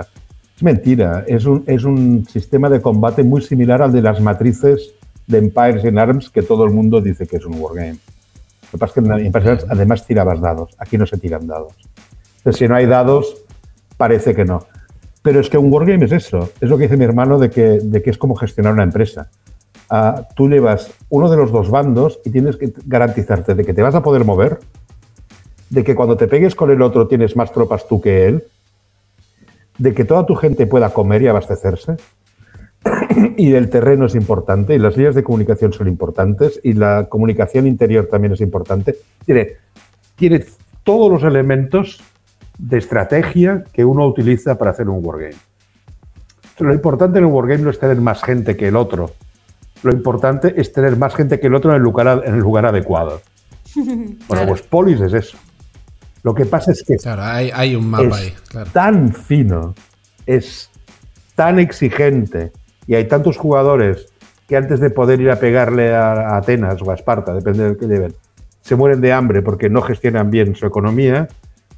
Es 0.57 0.63
mentira, 0.63 1.25
es 1.27 1.47
un, 1.47 1.65
es 1.67 1.85
un 1.85 2.27
sistema 2.31 2.69
de 2.69 2.83
combate 2.83 3.23
muy 3.23 3.41
similar 3.41 3.81
al 3.81 3.93
de 3.93 4.03
las 4.03 4.21
matrices 4.21 4.93
de 5.27 5.39
Empires 5.39 5.85
and 5.85 5.99
Arms 5.99 6.29
que 6.29 6.43
todo 6.43 6.65
el 6.65 6.71
mundo 6.73 7.01
dice 7.01 7.27
que 7.27 7.39
es 7.39 7.47
un 7.47 7.59
wargame. 7.59 7.93
Lo 7.93 8.71
que 8.73 8.79
pasa 8.79 9.01
es 9.01 9.07
que 9.07 9.13
en 9.13 9.27
Empires 9.27 9.49
Arms 9.49 9.67
además 9.71 10.07
tirabas 10.07 10.41
dados, 10.41 10.75
aquí 10.79 10.99
no 10.99 11.07
se 11.07 11.17
tiran 11.17 11.47
dados. 11.47 11.73
Entonces, 12.39 12.59
si 12.59 12.69
no 12.69 12.75
hay 12.75 12.87
dados, 12.87 13.37
parece 13.97 14.35
que 14.35 14.45
no. 14.45 14.67
Pero 15.23 15.41
es 15.41 15.49
que 15.49 15.59
un 15.59 15.73
wargame 15.73 16.05
es 16.05 16.13
eso. 16.13 16.51
Es 16.61 16.69
lo 16.69 16.77
que 16.77 16.85
dice 16.85 16.97
mi 16.97 17.05
hermano 17.05 17.39
de 17.39 17.51
que, 17.51 17.81
de 17.81 18.03
que 18.03 18.11
es 18.11 18.19
como 18.19 18.35
gestionar 18.35 18.73
una 18.73 18.83
empresa. 18.83 19.31
Ah, 19.89 20.27
tú 20.35 20.49
llevas 20.49 20.91
uno 21.11 21.31
de 21.31 21.37
los 21.37 21.53
dos 21.53 21.71
bandos 21.71 22.21
y 22.25 22.31
tienes 22.31 22.57
que 22.57 22.73
garantizarte 22.87 23.55
de 23.55 23.65
que 23.65 23.75
te 23.75 23.83
vas 23.83 23.95
a 23.95 24.03
poder 24.03 24.25
mover, 24.25 24.59
de 25.71 25.85
que 25.85 25.95
cuando 25.95 26.17
te 26.17 26.29
pegues 26.29 26.55
con 26.55 26.71
el 26.71 26.83
otro 26.83 27.07
tienes 27.07 27.37
más 27.37 27.53
tropas 27.53 27.87
tú 27.87 28.01
que 28.01 28.27
él, 28.27 28.45
de 29.79 29.95
que 29.95 30.05
toda 30.05 30.27
tu 30.27 30.35
gente 30.35 30.67
pueda 30.67 30.91
comer 30.91 31.23
y 31.23 31.29
abastecerse, 31.29 31.97
y 33.37 33.55
el 33.55 33.71
terreno 33.71 34.07
es 34.07 34.15
importante, 34.15 34.75
y 34.75 34.79
las 34.79 34.97
líneas 34.97 35.15
de 35.15 35.23
comunicación 35.23 35.73
son 35.73 35.89
importantes, 35.89 36.61
y 36.63 36.73
la 36.73 37.07
comunicación 37.09 37.67
interior 37.67 38.07
también 38.07 38.33
es 38.33 38.41
importante. 38.41 38.97
Tiene, 39.25 39.57
tiene 40.17 40.45
todos 40.85 41.11
los 41.11 41.23
elementos 41.23 42.03
de 42.63 42.79
estrategia 42.79 43.65
que 43.73 43.85
uno 43.85 44.07
utiliza 44.07 44.57
para 44.57 44.71
hacer 44.71 44.89
un 44.89 45.05
wargame. 45.05 45.35
Lo 46.61 46.73
importante 46.73 47.19
en 47.19 47.25
un 47.25 47.33
wargame 47.33 47.63
no 47.63 47.71
es 47.71 47.79
tener 47.79 48.01
más 48.01 48.23
gente 48.23 48.57
que 48.57 48.69
el 48.69 48.77
otro. 48.77 49.11
Lo 49.83 49.93
importante 49.93 50.55
es 50.61 50.73
tener 50.73 50.97
más 50.97 51.15
gente 51.15 51.41
que 51.41 51.49
el 51.49 51.57
otro 51.57 51.73
en 51.73 51.79
el 51.79 51.83
lugar, 51.83 52.23
en 52.25 52.35
el 52.35 52.41
lugar 52.41 52.67
adecuado. 52.67 53.21
Bueno, 54.29 54.47
pues 54.47 54.63
Polis 54.63 55.01
es 55.01 55.13
eso. 55.13 55.39
Lo 56.23 56.35
que 56.35 56.45
pasa 56.45 56.71
es 56.71 56.85
que 56.85 56.97
Claro, 56.99 57.23
hay, 57.23 57.51
hay 57.53 57.75
un 57.75 57.91
mapa 57.91 58.05
es 58.05 58.15
ahí. 58.15 58.35
Claro. 58.49 58.71
tan 58.71 59.13
fino, 59.13 59.75
es 60.25 60.71
tan 61.35 61.59
exigente 61.59 62.53
y 62.87 62.95
hay 62.95 63.09
tantos 63.09 63.39
jugadores 63.39 64.07
que 64.47 64.57
antes 64.57 64.79
de 64.79 64.91
poder 64.91 65.21
ir 65.21 65.31
a 65.31 65.37
pegarle 65.37 65.95
a, 65.95 66.13
a 66.13 66.37
Atenas 66.37 66.81
o 66.81 66.91
a 66.91 66.95
Esparta, 66.95 67.35
depende 67.35 67.65
del 67.65 67.77
que 67.77 67.87
lleven, 67.87 68.15
se 68.61 68.77
mueren 68.77 69.01
de 69.01 69.13
hambre 69.13 69.43
porque 69.43 69.69
no 69.69 69.83
gestionan 69.83 70.31
bien 70.31 70.55
su 70.55 70.67
economía, 70.67 71.29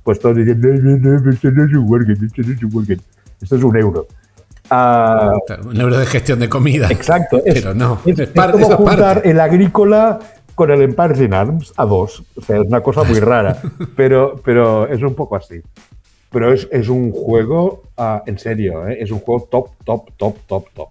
pues 0.05 0.21
todos 0.21 0.37
dicen, 0.37 0.59
esto 0.59 1.49
es 1.49 1.73
un 1.73 1.91
wargame, 1.91 2.27
esto 2.27 2.43
no 2.43 2.53
es 2.53 2.63
un 2.63 2.71
wargame, 2.75 3.01
esto 3.43 3.57
es 3.57 3.63
un 3.65 3.77
euro. 3.77 4.07
Ah, 4.71 5.35
Un 5.65 5.79
euro 5.81 5.99
de 5.99 6.07
gestión 6.07 6.39
de 6.39 6.49
comida. 6.49 6.89
exacto. 6.91 7.43
Es, 7.45 7.55
Pero 7.55 7.75
no, 7.75 7.99
es, 8.07 8.13
es 8.15 8.19
es 8.21 8.29
par- 8.29 8.53
como 8.53 8.69
juntar 8.77 8.99
parte. 9.15 9.31
el 9.31 9.41
agrícola 9.41 10.19
con 10.55 10.71
el 10.71 10.83
Empire 10.83 11.25
in 11.25 11.35
Arms 11.35 11.73
a 11.77 11.85
dos. 11.85 12.23
O 12.37 12.41
sea, 12.41 12.57
es 12.61 12.67
una 12.67 12.81
cosa 12.81 13.03
muy 13.05 13.19
rara, 13.21 13.59
pero, 13.97 14.41
pero 14.45 14.87
es 14.89 15.03
un 15.03 15.15
poco 15.15 15.37
así. 15.37 15.61
Pero 16.31 16.53
es, 16.53 16.67
es 16.73 16.89
un 16.89 17.13
juego, 17.13 17.83
ah, 17.97 18.23
en 18.27 18.39
serio, 18.39 18.89
¿eh? 18.89 18.97
es 19.01 19.11
un 19.11 19.19
juego 19.21 19.47
top, 19.51 19.69
top, 19.85 20.11
top, 20.17 20.37
top, 20.47 20.67
top. 20.75 20.89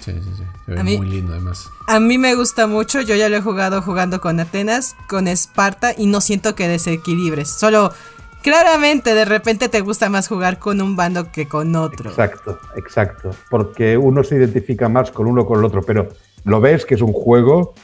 Sí, 0.00 0.12
sí, 0.12 0.30
sí. 0.36 0.42
Se 0.66 0.72
ve 0.72 0.80
A 0.80 0.82
mí- 0.84 0.96
muy 0.96 1.06
lindo 1.08 1.32
además. 1.32 1.68
A 1.86 2.00
mí 2.00 2.16
me 2.18 2.34
gusta 2.34 2.66
mucho, 2.66 3.00
yo 3.00 3.14
ya 3.16 3.28
lo 3.28 3.36
he 3.36 3.40
jugado 3.42 3.82
jugando 3.82 4.20
con 4.20 4.40
Atenas, 4.40 4.96
con 5.08 5.28
Esparta 5.28 5.92
y 5.96 6.06
no 6.06 6.20
siento 6.20 6.54
que 6.54 6.68
desequilibres. 6.68 7.48
Solo, 7.48 7.92
claramente, 8.42 9.14
de 9.14 9.24
repente 9.24 9.68
te 9.68 9.80
gusta 9.80 10.08
más 10.08 10.28
jugar 10.28 10.58
con 10.58 10.80
un 10.80 10.96
bando 10.96 11.30
que 11.30 11.46
con 11.48 11.76
otro. 11.76 12.10
Exacto, 12.10 12.58
exacto. 12.76 13.30
Porque 13.50 13.96
uno 13.98 14.24
se 14.24 14.36
identifica 14.36 14.88
más 14.88 15.10
con 15.10 15.26
uno 15.26 15.44
con 15.46 15.58
el 15.58 15.64
otro, 15.64 15.82
pero 15.82 16.08
lo 16.44 16.60
ves 16.60 16.86
que 16.86 16.94
es 16.94 17.02
un 17.02 17.12
juego 17.12 17.74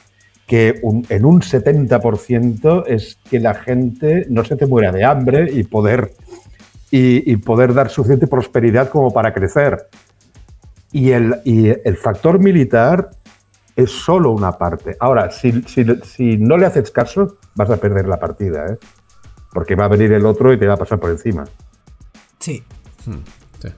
que 0.46 0.78
un- 0.82 1.04
en 1.08 1.24
un 1.24 1.42
70% 1.42 2.86
es 2.86 3.18
que 3.28 3.40
la 3.40 3.54
gente 3.54 4.26
no 4.30 4.44
se 4.44 4.56
te 4.56 4.66
muera 4.66 4.92
de 4.92 5.04
hambre 5.04 5.50
y 5.52 5.64
poder, 5.64 6.14
y, 6.90 7.30
y 7.30 7.36
poder 7.36 7.74
dar 7.74 7.90
suficiente 7.90 8.26
prosperidad 8.28 8.88
como 8.88 9.12
para 9.12 9.34
crecer. 9.34 9.88
Y 10.96 11.10
el, 11.12 11.40
y 11.44 11.68
el 11.68 11.96
factor 11.98 12.38
militar 12.38 13.10
es 13.76 13.90
solo 13.90 14.30
una 14.30 14.52
parte. 14.52 14.96
Ahora, 14.98 15.30
si, 15.30 15.52
si- 15.64 15.84
si 16.04 16.38
no 16.38 16.56
le 16.56 16.64
haces 16.64 16.90
caso, 16.90 17.36
vas 17.54 17.68
a 17.68 17.76
perder 17.76 18.06
la 18.08 18.18
partida, 18.18 18.64
¿eh? 18.66 18.78
porque 19.52 19.74
va 19.74 19.84
a 19.84 19.88
venir 19.88 20.12
el 20.12 20.24
otro 20.24 20.52
y 20.52 20.58
te 20.58 20.66
va 20.66 20.74
a 20.74 20.76
pasar 20.78 20.98
por 20.98 21.10
encima. 21.10 21.44
Sí. 22.38 22.62
Hmm, 23.04 23.16
sí. 23.62 23.68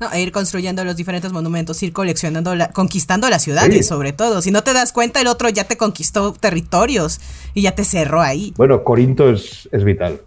No, 0.00 0.10
e 0.12 0.20
ir 0.22 0.32
construyendo 0.32 0.84
los 0.84 0.96
diferentes 0.96 1.32
monumentos, 1.32 1.80
ir 1.84 1.92
coleccionando, 1.92 2.54
la- 2.56 2.70
conquistando 2.72 3.30
las 3.30 3.42
ciudades, 3.42 3.76
Sí. 3.76 3.82
sobre 3.84 4.12
todo. 4.12 4.42
Si 4.42 4.50
no 4.50 4.64
te 4.64 4.72
das 4.72 4.90
cuenta, 4.92 5.20
el 5.20 5.28
otro 5.28 5.48
ya 5.48 5.64
te 5.64 5.76
conquistó 5.76 6.32
territorios 6.32 7.20
y 7.54 7.62
ya 7.62 7.76
te 7.76 7.84
cerró 7.84 8.22
ahí. 8.22 8.52
Bueno, 8.56 8.82
Corinto 8.82 9.30
es, 9.30 9.68
es 9.70 9.84
vital. 9.84 10.20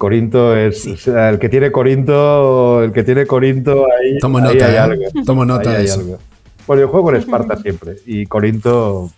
Corinto 0.00 0.56
es 0.56 0.86
o 0.86 0.96
sea, 0.96 1.28
el 1.28 1.38
que 1.38 1.50
tiene 1.50 1.70
Corinto, 1.70 2.82
el 2.82 2.90
que 2.90 3.04
tiene 3.04 3.26
Corinto 3.26 3.84
ahí, 3.92 4.18
Tomo 4.18 4.38
ahí 4.38 4.44
nota, 4.44 4.66
hay 4.66 4.74
¿eh? 4.74 4.78
algo. 4.78 5.02
Tomo 5.26 5.44
nota 5.44 5.70
Ahí 5.72 5.76
de 5.76 5.84
eso. 5.84 6.00
algo. 6.00 6.18
Bueno, 6.66 6.80
yo 6.82 6.88
juego 6.88 7.10
en 7.10 7.16
Esparta 7.16 7.56
siempre 7.58 7.96
y 8.06 8.24
Corinto, 8.24 9.10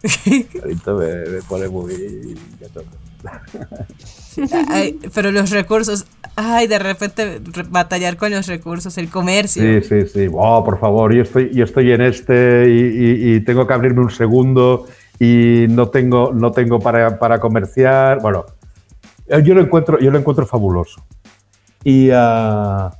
Corinto 0.60 0.96
me, 0.96 1.06
me 1.28 1.42
pone 1.48 1.68
muy 1.68 2.36
Ay, 4.68 4.96
pero 5.12 5.32
los 5.32 5.50
recursos, 5.50 6.06
ay, 6.36 6.66
de 6.68 6.78
repente 6.78 7.40
re- 7.52 7.64
batallar 7.68 8.16
con 8.16 8.30
los 8.30 8.46
recursos, 8.46 8.96
el 8.98 9.08
comercio. 9.10 9.62
Sí, 9.82 9.88
sí, 9.88 10.06
sí. 10.08 10.28
Oh, 10.32 10.64
por 10.64 10.78
favor, 10.78 11.12
yo 11.12 11.22
estoy, 11.22 11.50
yo 11.52 11.64
estoy 11.64 11.90
en 11.92 12.00
este 12.00 12.68
y, 12.68 12.78
y- 13.32 13.34
y 13.36 13.40
tengo 13.40 13.66
que 13.66 13.74
abrirme 13.74 14.00
un 14.02 14.10
segundo 14.10 14.86
y 15.18 15.66
no 15.68 15.88
tengo, 15.88 16.32
no 16.32 16.52
tengo 16.52 16.78
para, 16.80 17.18
para 17.18 17.38
comerciar. 17.40 18.20
Bueno, 18.22 18.46
yo 19.40 19.54
lo 19.54 19.60
encuentro, 19.60 19.98
yo 19.98 20.10
lo 20.10 20.18
encuentro 20.18 20.46
fabuloso. 20.46 21.02
Y, 21.84 22.10
ah, 22.12 22.90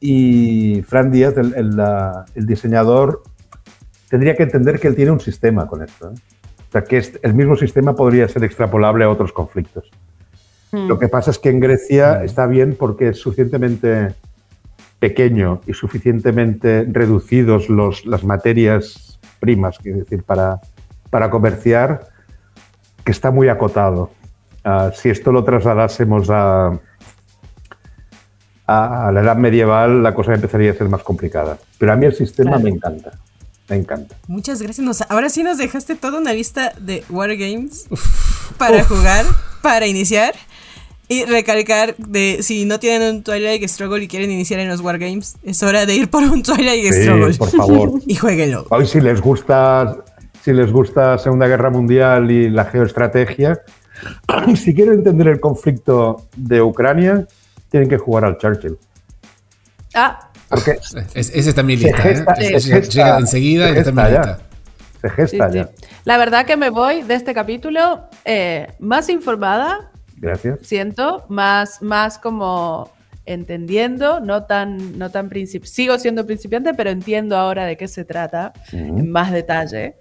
y 0.00 0.82
Fran 0.82 1.10
Díaz, 1.10 1.36
el, 1.36 1.54
el, 1.54 1.80
ah, 1.80 2.24
el 2.34 2.46
diseñador, 2.46 3.22
tendría 4.08 4.36
que 4.36 4.42
entender 4.42 4.78
que 4.78 4.88
él 4.88 4.96
tiene 4.96 5.10
un 5.10 5.20
sistema 5.20 5.66
con 5.66 5.82
esto. 5.82 6.10
¿eh? 6.10 6.14
O 6.68 6.72
sea, 6.72 6.84
que 6.84 7.02
el 7.22 7.34
mismo 7.34 7.56
sistema 7.56 7.94
podría 7.94 8.28
ser 8.28 8.44
extrapolable 8.44 9.04
a 9.04 9.10
otros 9.10 9.32
conflictos. 9.32 9.90
Lo 10.72 10.98
que 10.98 11.08
pasa 11.08 11.30
es 11.30 11.38
que 11.38 11.48
en 11.48 11.60
Grecia 11.60 12.22
está 12.22 12.46
bien 12.46 12.76
porque 12.78 13.10
es 13.10 13.18
suficientemente 13.18 14.14
pequeño 14.98 15.62
y 15.66 15.72
suficientemente 15.72 16.86
reducidos 16.90 17.70
los, 17.70 18.04
las 18.04 18.24
materias 18.24 19.18
primas, 19.40 19.78
quiero 19.78 19.98
decir, 19.98 20.22
para, 20.22 20.60
para 21.08 21.30
comerciar, 21.30 22.08
que 23.04 23.12
está 23.12 23.30
muy 23.30 23.48
acotado. 23.48 24.10
Ah, 24.68 24.90
si 24.92 25.10
esto 25.10 25.30
lo 25.30 25.44
trasladásemos 25.44 26.28
a, 26.28 26.76
a 28.66 29.10
la 29.12 29.20
edad 29.20 29.36
medieval, 29.36 30.02
la 30.02 30.12
cosa 30.12 30.34
empezaría 30.34 30.72
a 30.72 30.74
ser 30.74 30.88
más 30.88 31.02
complicada. 31.02 31.56
Pero 31.78 31.92
a 31.92 31.96
mí 31.96 32.06
el 32.06 32.14
sistema 32.14 32.50
Claro. 32.52 32.64
me 32.64 32.70
encanta. 32.70 33.12
Me 33.68 33.76
encanta. 33.76 34.16
Muchas 34.28 34.60
gracias. 34.60 34.84
Nos- 34.84 35.02
ahora 35.08 35.28
sí 35.28 35.42
nos 35.42 35.58
dejaste 35.58 35.94
toda 35.94 36.18
una 36.18 36.32
lista 36.32 36.72
de 36.80 37.04
Wargames 37.10 37.86
para 38.58 38.82
jugar, 38.84 39.24
para 39.62 39.86
iniciar. 39.86 40.34
Y 41.08 41.24
recalcar 41.24 41.94
de 41.98 42.38
si 42.42 42.64
no 42.64 42.80
tienen 42.80 43.14
un 43.16 43.22
Twilight 43.22 43.62
Struggle 43.68 44.02
y 44.02 44.08
quieren 44.08 44.32
iniciar 44.32 44.58
en 44.58 44.68
los 44.68 44.80
Wargames, 44.80 45.36
es 45.44 45.62
hora 45.62 45.86
de 45.86 45.94
ir 45.94 46.10
por 46.10 46.24
un 46.24 46.42
Twilight 46.42 46.92
Sí, 46.92 47.02
Struggle. 47.04 47.34
por 47.34 47.50
favor. 47.50 48.00
Y 48.08 48.16
jueguenlo. 48.16 48.66
Hoy 48.70 48.86
si 48.88 49.00
les 49.00 49.20
gusta 49.20 49.96
si 50.42 50.52
les 50.52 50.72
gusta 50.72 51.16
Segunda 51.18 51.46
Guerra 51.46 51.70
Mundial 51.70 52.30
y 52.32 52.50
la 52.50 52.64
geoestrategia, 52.64 53.60
si 54.56 54.74
quieren 54.74 54.94
entender 54.94 55.28
el 55.28 55.40
conflicto 55.40 56.26
de 56.36 56.62
Ucrania, 56.62 57.26
tienen 57.70 57.88
que 57.88 57.98
jugar 57.98 58.24
al 58.24 58.38
Churchill. 58.38 58.76
Ah, 59.94 60.30
Porque 60.48 60.78
Es- 61.14 61.30
ese 61.34 61.48
está 61.48 61.62
en 61.62 61.66
mi 61.66 61.76
lista, 61.76 61.96
gesta- 61.98 62.34
¿eh? 62.34 62.60
se 62.60 62.68
Llega- 62.68 62.76
gesta- 62.80 62.92
Llega 62.94 63.18
enseguida 63.18 63.66
se 63.68 63.74
y 63.74 63.78
está 63.78 63.90
en 63.90 63.96
mi 63.96 64.02
lista. 64.02 64.38
se 65.00 65.10
gesta 65.10 65.48
sí. 65.50 65.54
ya. 65.56 65.70
La 66.04 66.18
verdad 66.18 66.46
que 66.46 66.56
me 66.56 66.70
voy 66.70 67.02
de 67.02 67.14
este 67.14 67.34
capítulo 67.34 68.04
eh, 68.24 68.68
más 68.78 69.08
informada, 69.08 69.90
Gracias. 70.18 70.60
siento, 70.62 71.24
más, 71.28 71.82
más 71.82 72.18
como 72.18 72.90
entendiendo, 73.24 74.20
no 74.20 74.44
tan, 74.44 74.96
no 74.98 75.10
tan 75.10 75.28
princip 75.28 75.64
sigo 75.64 75.98
siendo 75.98 76.24
principiante, 76.26 76.74
pero 76.74 76.90
entiendo 76.90 77.36
ahora 77.36 77.64
de 77.66 77.76
qué 77.76 77.88
se 77.88 78.04
trata 78.04 78.52
en 78.70 79.10
más 79.10 79.32
detalle. 79.32 79.96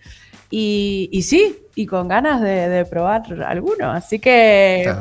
Y, 0.50 1.10
y 1.12 1.24
sí, 1.24 1.58
y 1.76 1.86
con 1.86 2.08
ganas 2.08 2.42
de, 2.42 2.70
de 2.70 2.86
probar 2.86 3.24
alguno. 3.46 3.92
Así 3.92 4.20
que 4.20 4.94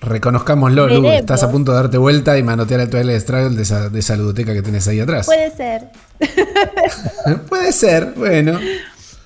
Reconozcámoslo, 0.00 0.86
Lu, 0.88 1.08
estás 1.08 1.42
a 1.42 1.50
punto 1.50 1.72
de 1.72 1.78
darte 1.78 1.96
vuelta 1.98 2.36
y 2.36 2.42
manotear 2.42 2.80
el 2.80 2.90
Twilight 2.90 3.20
Struggle 3.22 3.56
de 3.56 3.62
esa, 3.62 3.88
de 3.88 3.98
esa 4.00 4.16
ludoteca 4.16 4.52
que 4.52 4.60
tenés 4.60 4.86
ahí 4.86 5.00
atrás. 5.00 5.24
puede 5.26 5.50
ser. 5.50 5.88
Puede 7.48 7.72
ser, 7.72 8.12
bueno. 8.16 8.58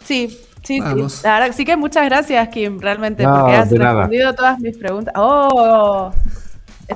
Sí, 0.04 0.38
sí, 0.62 0.80
Vamos. 0.80 1.14
sí. 1.14 1.20
La 1.24 1.38
verdad, 1.40 1.54
sí 1.56 1.64
que 1.64 1.76
muchas 1.76 2.04
gracias, 2.06 2.48
Kim, 2.48 2.80
realmente, 2.80 3.24
No, 3.24 3.40
porque 3.40 3.56
has 3.56 3.70
nada. 3.72 3.92
respondido 4.02 4.34
todas 4.34 4.58
mis 4.60 4.76
preguntas. 4.76 5.14
¡Oh! 5.16 6.12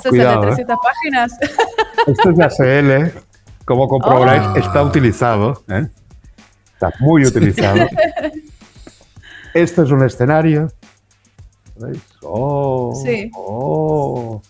Cuidado, 0.09 0.45
es 0.53 0.59
el 0.59 0.61
¿eh? 0.61 0.65
de 0.65 0.73
300 0.73 0.77
páginas. 0.83 1.33
Esto 2.07 2.31
es 2.31 2.37
de 2.37 2.45
ASL, 2.45 3.13
como 3.65 3.89
comprobaréis, 3.89 4.45
Oh. 4.47 4.57
está 4.57 4.83
utilizado. 4.83 5.63
¿eh? 5.69 5.87
Está 6.75 6.93
muy 7.01 7.27
utilizado. 7.27 7.85
Esto 9.55 9.83
es 9.83 9.91
un 9.91 10.03
escenario. 10.05 10.69
¿Veis? 11.79 12.01
Oh, 12.23 12.93
Sí. 13.05 13.31
oh. 13.35 14.43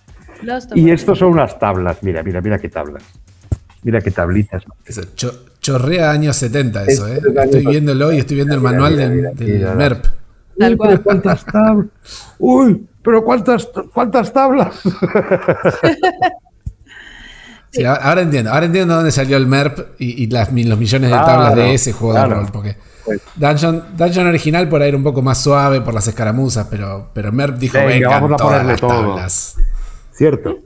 Y 0.75 0.91
estos 0.91 1.19
son 1.21 1.33
unas 1.33 1.59
tablas. 1.59 1.99
Mira, 2.03 2.23
mira, 2.23 2.41
mira 2.41 2.59
qué 2.59 2.69
tablas. 2.69 3.03
Mira 3.83 4.01
qué 4.01 4.11
tablitas. 4.11 4.65
Eso, 4.85 5.03
cho- 5.15 5.45
chorrea 5.61 6.11
años 6.11 6.37
70 6.37 6.85
eso, 6.85 7.07
¿eh? 7.09 7.19
Es 7.19 7.45
Estoy 7.45 7.67
viéndolo 7.67 8.13
y 8.13 8.19
estoy 8.19 8.37
viendo 8.37 8.55
el 8.55 8.61
manual 8.61 8.93
mira, 8.93 9.03
del, 9.09 9.17
mira, 9.17 9.31
del 9.33 9.53
mira. 9.59 9.75
MERP. 9.75 10.05
Tal 10.59 10.73
Uy, 10.73 10.77
cual. 10.77 10.91
pero 10.91 11.03
cuántas 11.03 11.45
tablas. 11.47 11.87
Uy, 12.39 12.87
pero 13.03 13.25
cuántas, 13.25 13.69
cuántas 13.93 14.33
tablas. 14.33 14.81
Sí, 17.75 17.85
ahora- 17.85 18.21
entiendo, 18.21 18.51
ahora 18.53 18.67
entiendo 18.67 18.95
dónde 18.95 19.11
salió 19.13 19.39
el 19.39 19.47
MERP 19.47 19.95
y, 19.99 20.25
y 20.25 20.27
las, 20.27 20.49
los 20.53 20.79
millones 20.79 21.09
de 21.11 21.17
Claro, 21.17 21.25
tablas 21.27 21.55
de 21.57 21.73
ese 21.73 21.93
juego 21.93 22.13
claro. 22.15 22.29
de 22.29 22.35
rol, 22.43 22.49
porque 22.53 22.77
Dungeon, 23.37 23.97
Dungeon 23.97 24.27
original 24.27 24.69
por 24.69 24.83
ahí 24.83 24.89
era 24.89 24.97
un 24.97 25.03
poco 25.03 25.23
más 25.23 25.39
suave 25.43 25.81
por 25.81 25.95
las 25.95 26.07
escaramuzas, 26.09 26.67
pero, 26.71 27.11
pero 27.15 27.33
Merp 27.33 27.57
dijo, 27.59 27.79
Venga, 27.79 27.89
vengan 27.89 28.11
vamos 28.11 28.33
a 28.33 28.37
todas 28.37 28.53
ponerle 28.53 28.73
las 28.73 28.81
todo". 28.81 28.91
tablas. 28.91 29.57
Cierto. 30.13 30.57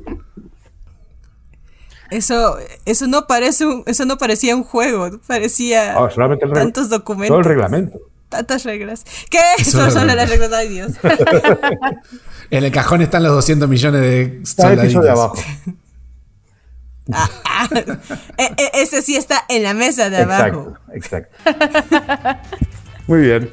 Eso, 2.11 2.57
eso 2.85 3.07
no 3.09 3.27
parece 3.27 3.67
un- 3.67 3.83
eso 3.87 4.05
no 4.05 4.17
parecía 4.17 4.55
un 4.55 4.63
juego, 4.63 5.19
parecía 5.27 5.97
reg- 5.97 6.53
tantos 6.55 6.89
documentos. 6.89 7.29
todo 7.31 7.39
el 7.41 7.45
reglamento. 7.45 7.99
Tantas 8.29 8.65
reglas. 8.65 9.05
¿Qué? 9.31 9.65
Solo 9.65 9.91
Son 9.91 10.07
las 10.07 10.29
reglas, 10.29 10.53
ay 10.53 10.69
Dios. 10.69 10.93
En 12.51 12.63
el 12.63 12.71
cajón 12.71 13.03
están 13.03 13.25
los 13.25 13.33
200 13.33 13.69
millones 13.69 14.01
de 14.01 14.41
Está 14.43 14.73
el 14.73 14.81
piso 14.81 15.01
de 15.01 15.09
soldaditos. 15.09 15.19
abajo. 15.21 15.37
Ah, 17.13 17.29
ah. 17.45 17.69
E- 18.39 18.53
e- 18.57 18.71
ese 18.83 19.03
sí 19.03 19.17
está 19.17 19.45
en 19.49 19.63
la 19.63 19.75
mesa 19.75 20.11
de 20.11 20.19
abajo. 20.19 20.75
Exacto, 20.93 21.37
exacto. 21.45 22.39
Muy 23.07 23.21
bien. 23.21 23.51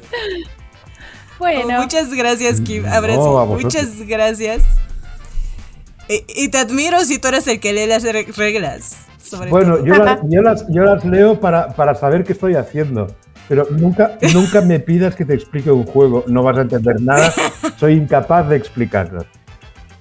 Bueno, 1.38 1.82
Muchas 1.82 2.12
gracias, 2.14 2.60
Kim. 2.60 2.84
No. 2.84 3.46
Muchas 3.46 4.00
gracias. 4.06 4.62
Y, 6.08 6.24
y 6.44 6.48
te 6.48 6.58
admiro 6.58 7.00
si 7.04 7.18
tú 7.18 7.28
eres 7.28 7.46
el 7.48 7.60
que 7.60 7.72
lee 7.72 7.86
las 7.86 8.02
re- 8.02 8.26
reglas. 8.36 8.96
Sobre 9.22 9.50
Bueno, 9.50 9.76
todo. 9.76 9.86
yo 9.86 9.94
las, 9.96 10.20
yo 10.28 10.42
las, 10.42 10.64
yo 10.68 10.82
las 10.82 11.04
leo 11.04 11.40
para, 11.40 11.68
para 11.68 11.94
saber 11.94 12.24
qué 12.24 12.32
estoy 12.32 12.54
haciendo. 12.56 13.06
Pero 13.48 13.66
nunca, 13.70 14.18
nunca 14.32 14.62
me 14.62 14.80
pidas 14.80 15.14
que 15.14 15.24
te 15.24 15.34
explique 15.34 15.70
un 15.70 15.84
juego. 15.84 16.24
No 16.26 16.42
vas 16.42 16.56
a 16.56 16.62
entender 16.62 17.00
nada. 17.00 17.32
Soy 17.78 17.92
incapaz 17.94 18.48
de 18.48 18.56
explicarlo. 18.56 19.26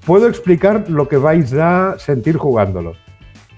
Puedo 0.05 0.27
explicar 0.27 0.85
lo 0.89 1.07
que 1.09 1.17
vais 1.17 1.53
a 1.53 1.95
sentir 1.99 2.37
jugándolo. 2.37 2.93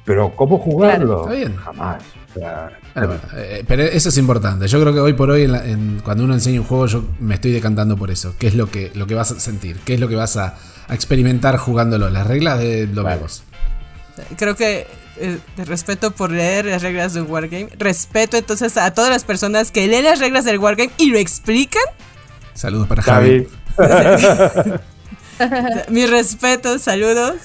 Pero 0.06 0.36
¿cómo 0.36 0.58
jugarlo? 0.60 1.22
Está 1.24 1.34
bien. 1.34 1.56
Jamás. 1.56 2.03
O 2.36 2.39
sea, 2.39 2.70
Bueno, 2.93 3.08
bueno, 3.10 3.22
eh, 3.38 3.64
pero 3.68 3.84
eso 3.84 4.10
es 4.10 4.18
importante. 4.18 4.68
Yo 4.68 4.80
creo 4.82 4.93
que 4.93 4.99
hoy 4.99 5.14
por 5.14 5.30
hoy, 5.32 5.43
en 5.43 5.51
la- 5.51 5.66
en- 5.66 5.99
cuando 6.03 6.24
uno 6.24 6.34
enseña 6.36 6.60
un 6.62 6.68
juego, 6.68 6.86
yo 6.86 7.03
me 7.20 7.36
estoy 7.36 7.51
decantando 7.51 7.97
por 7.97 8.12
eso. 8.12 8.36
¿Qué 8.38 8.47
es 8.47 8.56
lo 8.56 8.70
que, 8.70 8.91
lo 8.93 9.08
que 9.08 9.16
vas 9.16 9.32
a 9.32 9.39
sentir? 9.39 9.78
¿Qué 9.86 9.95
es 9.95 9.99
lo 9.99 10.08
que 10.08 10.16
vas 10.16 10.38
a, 10.38 10.56
a 10.88 10.93
experimentar 10.93 11.58
jugándolo? 11.58 12.10
Las 12.10 12.28
reglas 12.28 12.60
de 12.60 12.88
lo 12.88 13.03
Vale. 13.03 13.16
vemos. 13.18 13.43
Creo 14.38 14.56
que 14.56 14.86
eh, 15.18 15.39
de 15.58 15.66
respeto 15.66 16.12
por 16.12 16.30
leer 16.32 16.66
las 16.66 16.82
reglas 16.84 17.14
de 17.14 17.22
un 17.22 17.32
wargame. 17.32 17.70
Respeto 17.80 18.38
entonces 18.38 18.78
a 18.78 18.93
todas 18.93 19.10
las 19.10 19.24
personas 19.24 19.72
que 19.72 19.88
leen 19.88 20.03
las 20.06 20.20
reglas 20.20 20.45
del 20.45 20.60
wargame 20.60 20.91
y 20.97 21.10
lo 21.10 21.18
explican. 21.18 21.84
Saludos 22.53 22.88
para 22.88 23.01
Javi. 23.01 23.47
Javi. 23.78 24.74
Mis 25.89 26.10
respetos, 26.10 26.82
saludos. 26.84 27.36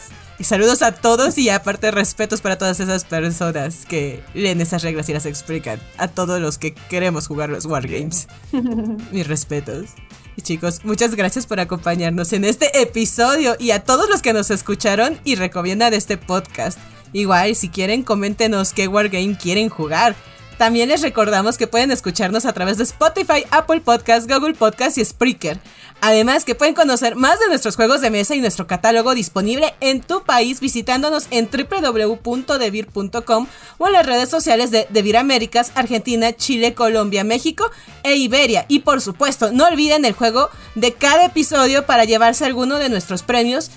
Y 0.40 0.44
saludos 0.44 0.80
a 0.80 0.92
todos 0.92 1.36
y 1.36 1.50
aparte 1.50 1.90
respetos 1.90 2.40
para 2.40 2.56
todas 2.56 2.80
esas 2.80 3.04
personas 3.04 3.84
que 3.84 4.22
leen 4.32 4.62
esas 4.62 4.82
reglas 4.82 5.06
y 5.10 5.12
las 5.12 5.26
explican. 5.26 5.78
A 5.98 6.08
todos 6.08 6.40
los 6.40 6.56
que 6.56 6.72
queremos 6.72 7.26
jugar 7.26 7.50
los 7.50 7.66
wargames. 7.66 8.26
Mis 9.12 9.26
respetos. 9.26 9.90
Y 10.38 10.40
chicos, 10.40 10.82
muchas 10.82 11.14
gracias 11.14 11.44
por 11.44 11.60
acompañarnos 11.60 12.32
en 12.32 12.46
este 12.46 12.80
episodio 12.80 13.54
y 13.58 13.72
a 13.72 13.84
todos 13.84 14.08
los 14.08 14.22
que 14.22 14.32
nos 14.32 14.50
escucharon 14.50 15.20
y 15.24 15.34
recomiendan 15.34 15.92
este 15.92 16.16
podcast. 16.16 16.78
Igual, 17.12 17.54
si 17.54 17.68
quieren, 17.68 18.02
coméntenos 18.02 18.72
qué 18.72 18.88
wargame 18.88 19.36
quieren 19.36 19.68
jugar. 19.68 20.16
También 20.60 20.90
les 20.90 21.00
recordamos 21.00 21.56
que 21.56 21.66
pueden 21.66 21.90
escucharnos 21.90 22.44
a 22.44 22.52
través 22.52 22.76
de 22.76 22.84
Spotify, 22.84 23.46
Apple 23.50 23.80
Podcasts, 23.80 24.28
Google 24.28 24.52
Podcasts 24.52 24.98
y 24.98 25.04
Spreaker. 25.06 25.58
Además 26.02 26.44
que 26.44 26.54
pueden 26.54 26.74
conocer 26.74 27.16
más 27.16 27.40
de 27.40 27.48
nuestros 27.48 27.76
juegos 27.76 28.02
de 28.02 28.10
mesa 28.10 28.34
y 28.34 28.42
nuestro 28.42 28.66
catálogo 28.66 29.14
disponible 29.14 29.74
en 29.80 30.02
tu 30.02 30.22
país 30.22 30.60
visitándonos 30.60 31.28
en 31.30 31.48
www.devir.com 31.50 33.46
o 33.78 33.86
en 33.86 33.92
las 33.94 34.04
redes 34.04 34.28
sociales 34.28 34.70
de 34.70 34.86
Devir 34.90 35.16
Américas, 35.16 35.72
Argentina, 35.76 36.30
Chile, 36.34 36.74
Colombia, 36.74 37.24
México 37.24 37.70
e 38.02 38.16
Iberia. 38.16 38.66
Y 38.68 38.80
por 38.80 39.00
supuesto, 39.00 39.52
no 39.52 39.66
olviden 39.66 40.04
el 40.04 40.12
juego 40.12 40.50
de 40.74 40.92
cada 40.92 41.24
episodio 41.24 41.86
para 41.86 42.04
llevarse 42.04 42.44
alguno 42.44 42.76
de 42.76 42.90
nuestros 42.90 43.22
premios. 43.22 43.70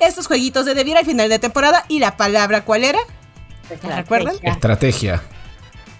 Estos 0.00 0.26
jueguitos 0.26 0.66
de 0.66 0.74
Devir 0.74 0.98
al 0.98 1.06
final 1.06 1.30
de 1.30 1.38
temporada 1.38 1.86
y 1.88 1.98
la 1.98 2.18
palabra 2.18 2.66
¿cuál 2.66 2.84
era? 2.84 2.98
¿La 3.82 3.96
recuerdan? 3.96 4.36
Estrategia. 4.42 5.22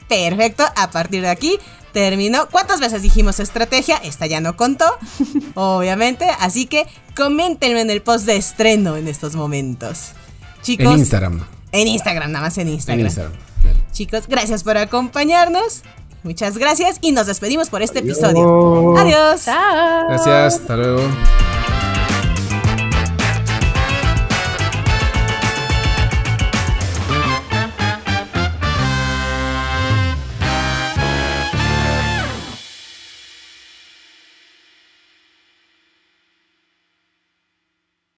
Perfecto, 0.08 0.64
a 0.76 0.90
partir 0.90 1.22
de 1.22 1.28
aquí 1.28 1.58
terminó. 1.92 2.46
¿Cuántas 2.50 2.78
veces 2.80 3.02
dijimos 3.02 3.40
estrategia? 3.40 3.96
Esta 3.96 4.26
ya 4.26 4.40
no 4.40 4.56
contó, 4.56 4.84
obviamente. 5.54 6.26
Así 6.40 6.66
que 6.66 6.86
coméntenme 7.16 7.80
en 7.80 7.90
el 7.90 8.02
post 8.02 8.26
de 8.26 8.36
estreno 8.36 8.96
en 8.96 9.08
estos 9.08 9.34
momentos. 9.34 10.12
Chicos, 10.62 10.86
En 10.92 10.98
Instagram. 10.98 11.44
en 11.72 11.88
Instagram, 11.88 12.32
nada 12.32 12.44
más 12.44 12.58
en 12.58 12.68
En 12.68 12.74
Instagram. 12.74 13.06
Instagram. 13.06 13.32
Bien. 13.62 13.76
Chicos, 13.92 14.24
gracias 14.28 14.62
por 14.62 14.76
acompañarnos. 14.76 15.82
Muchas 16.22 16.58
gracias 16.58 16.98
y 17.00 17.12
nos 17.12 17.26
despedimos 17.28 17.70
por 17.70 17.82
este 17.82 18.00
episodio. 18.00 18.96
Adiós. 18.98 19.00
Adiós. 19.00 19.44
chao. 19.44 20.08
Gracias. 20.08 20.54
Hasta 20.60 20.76
luego. 20.76 21.75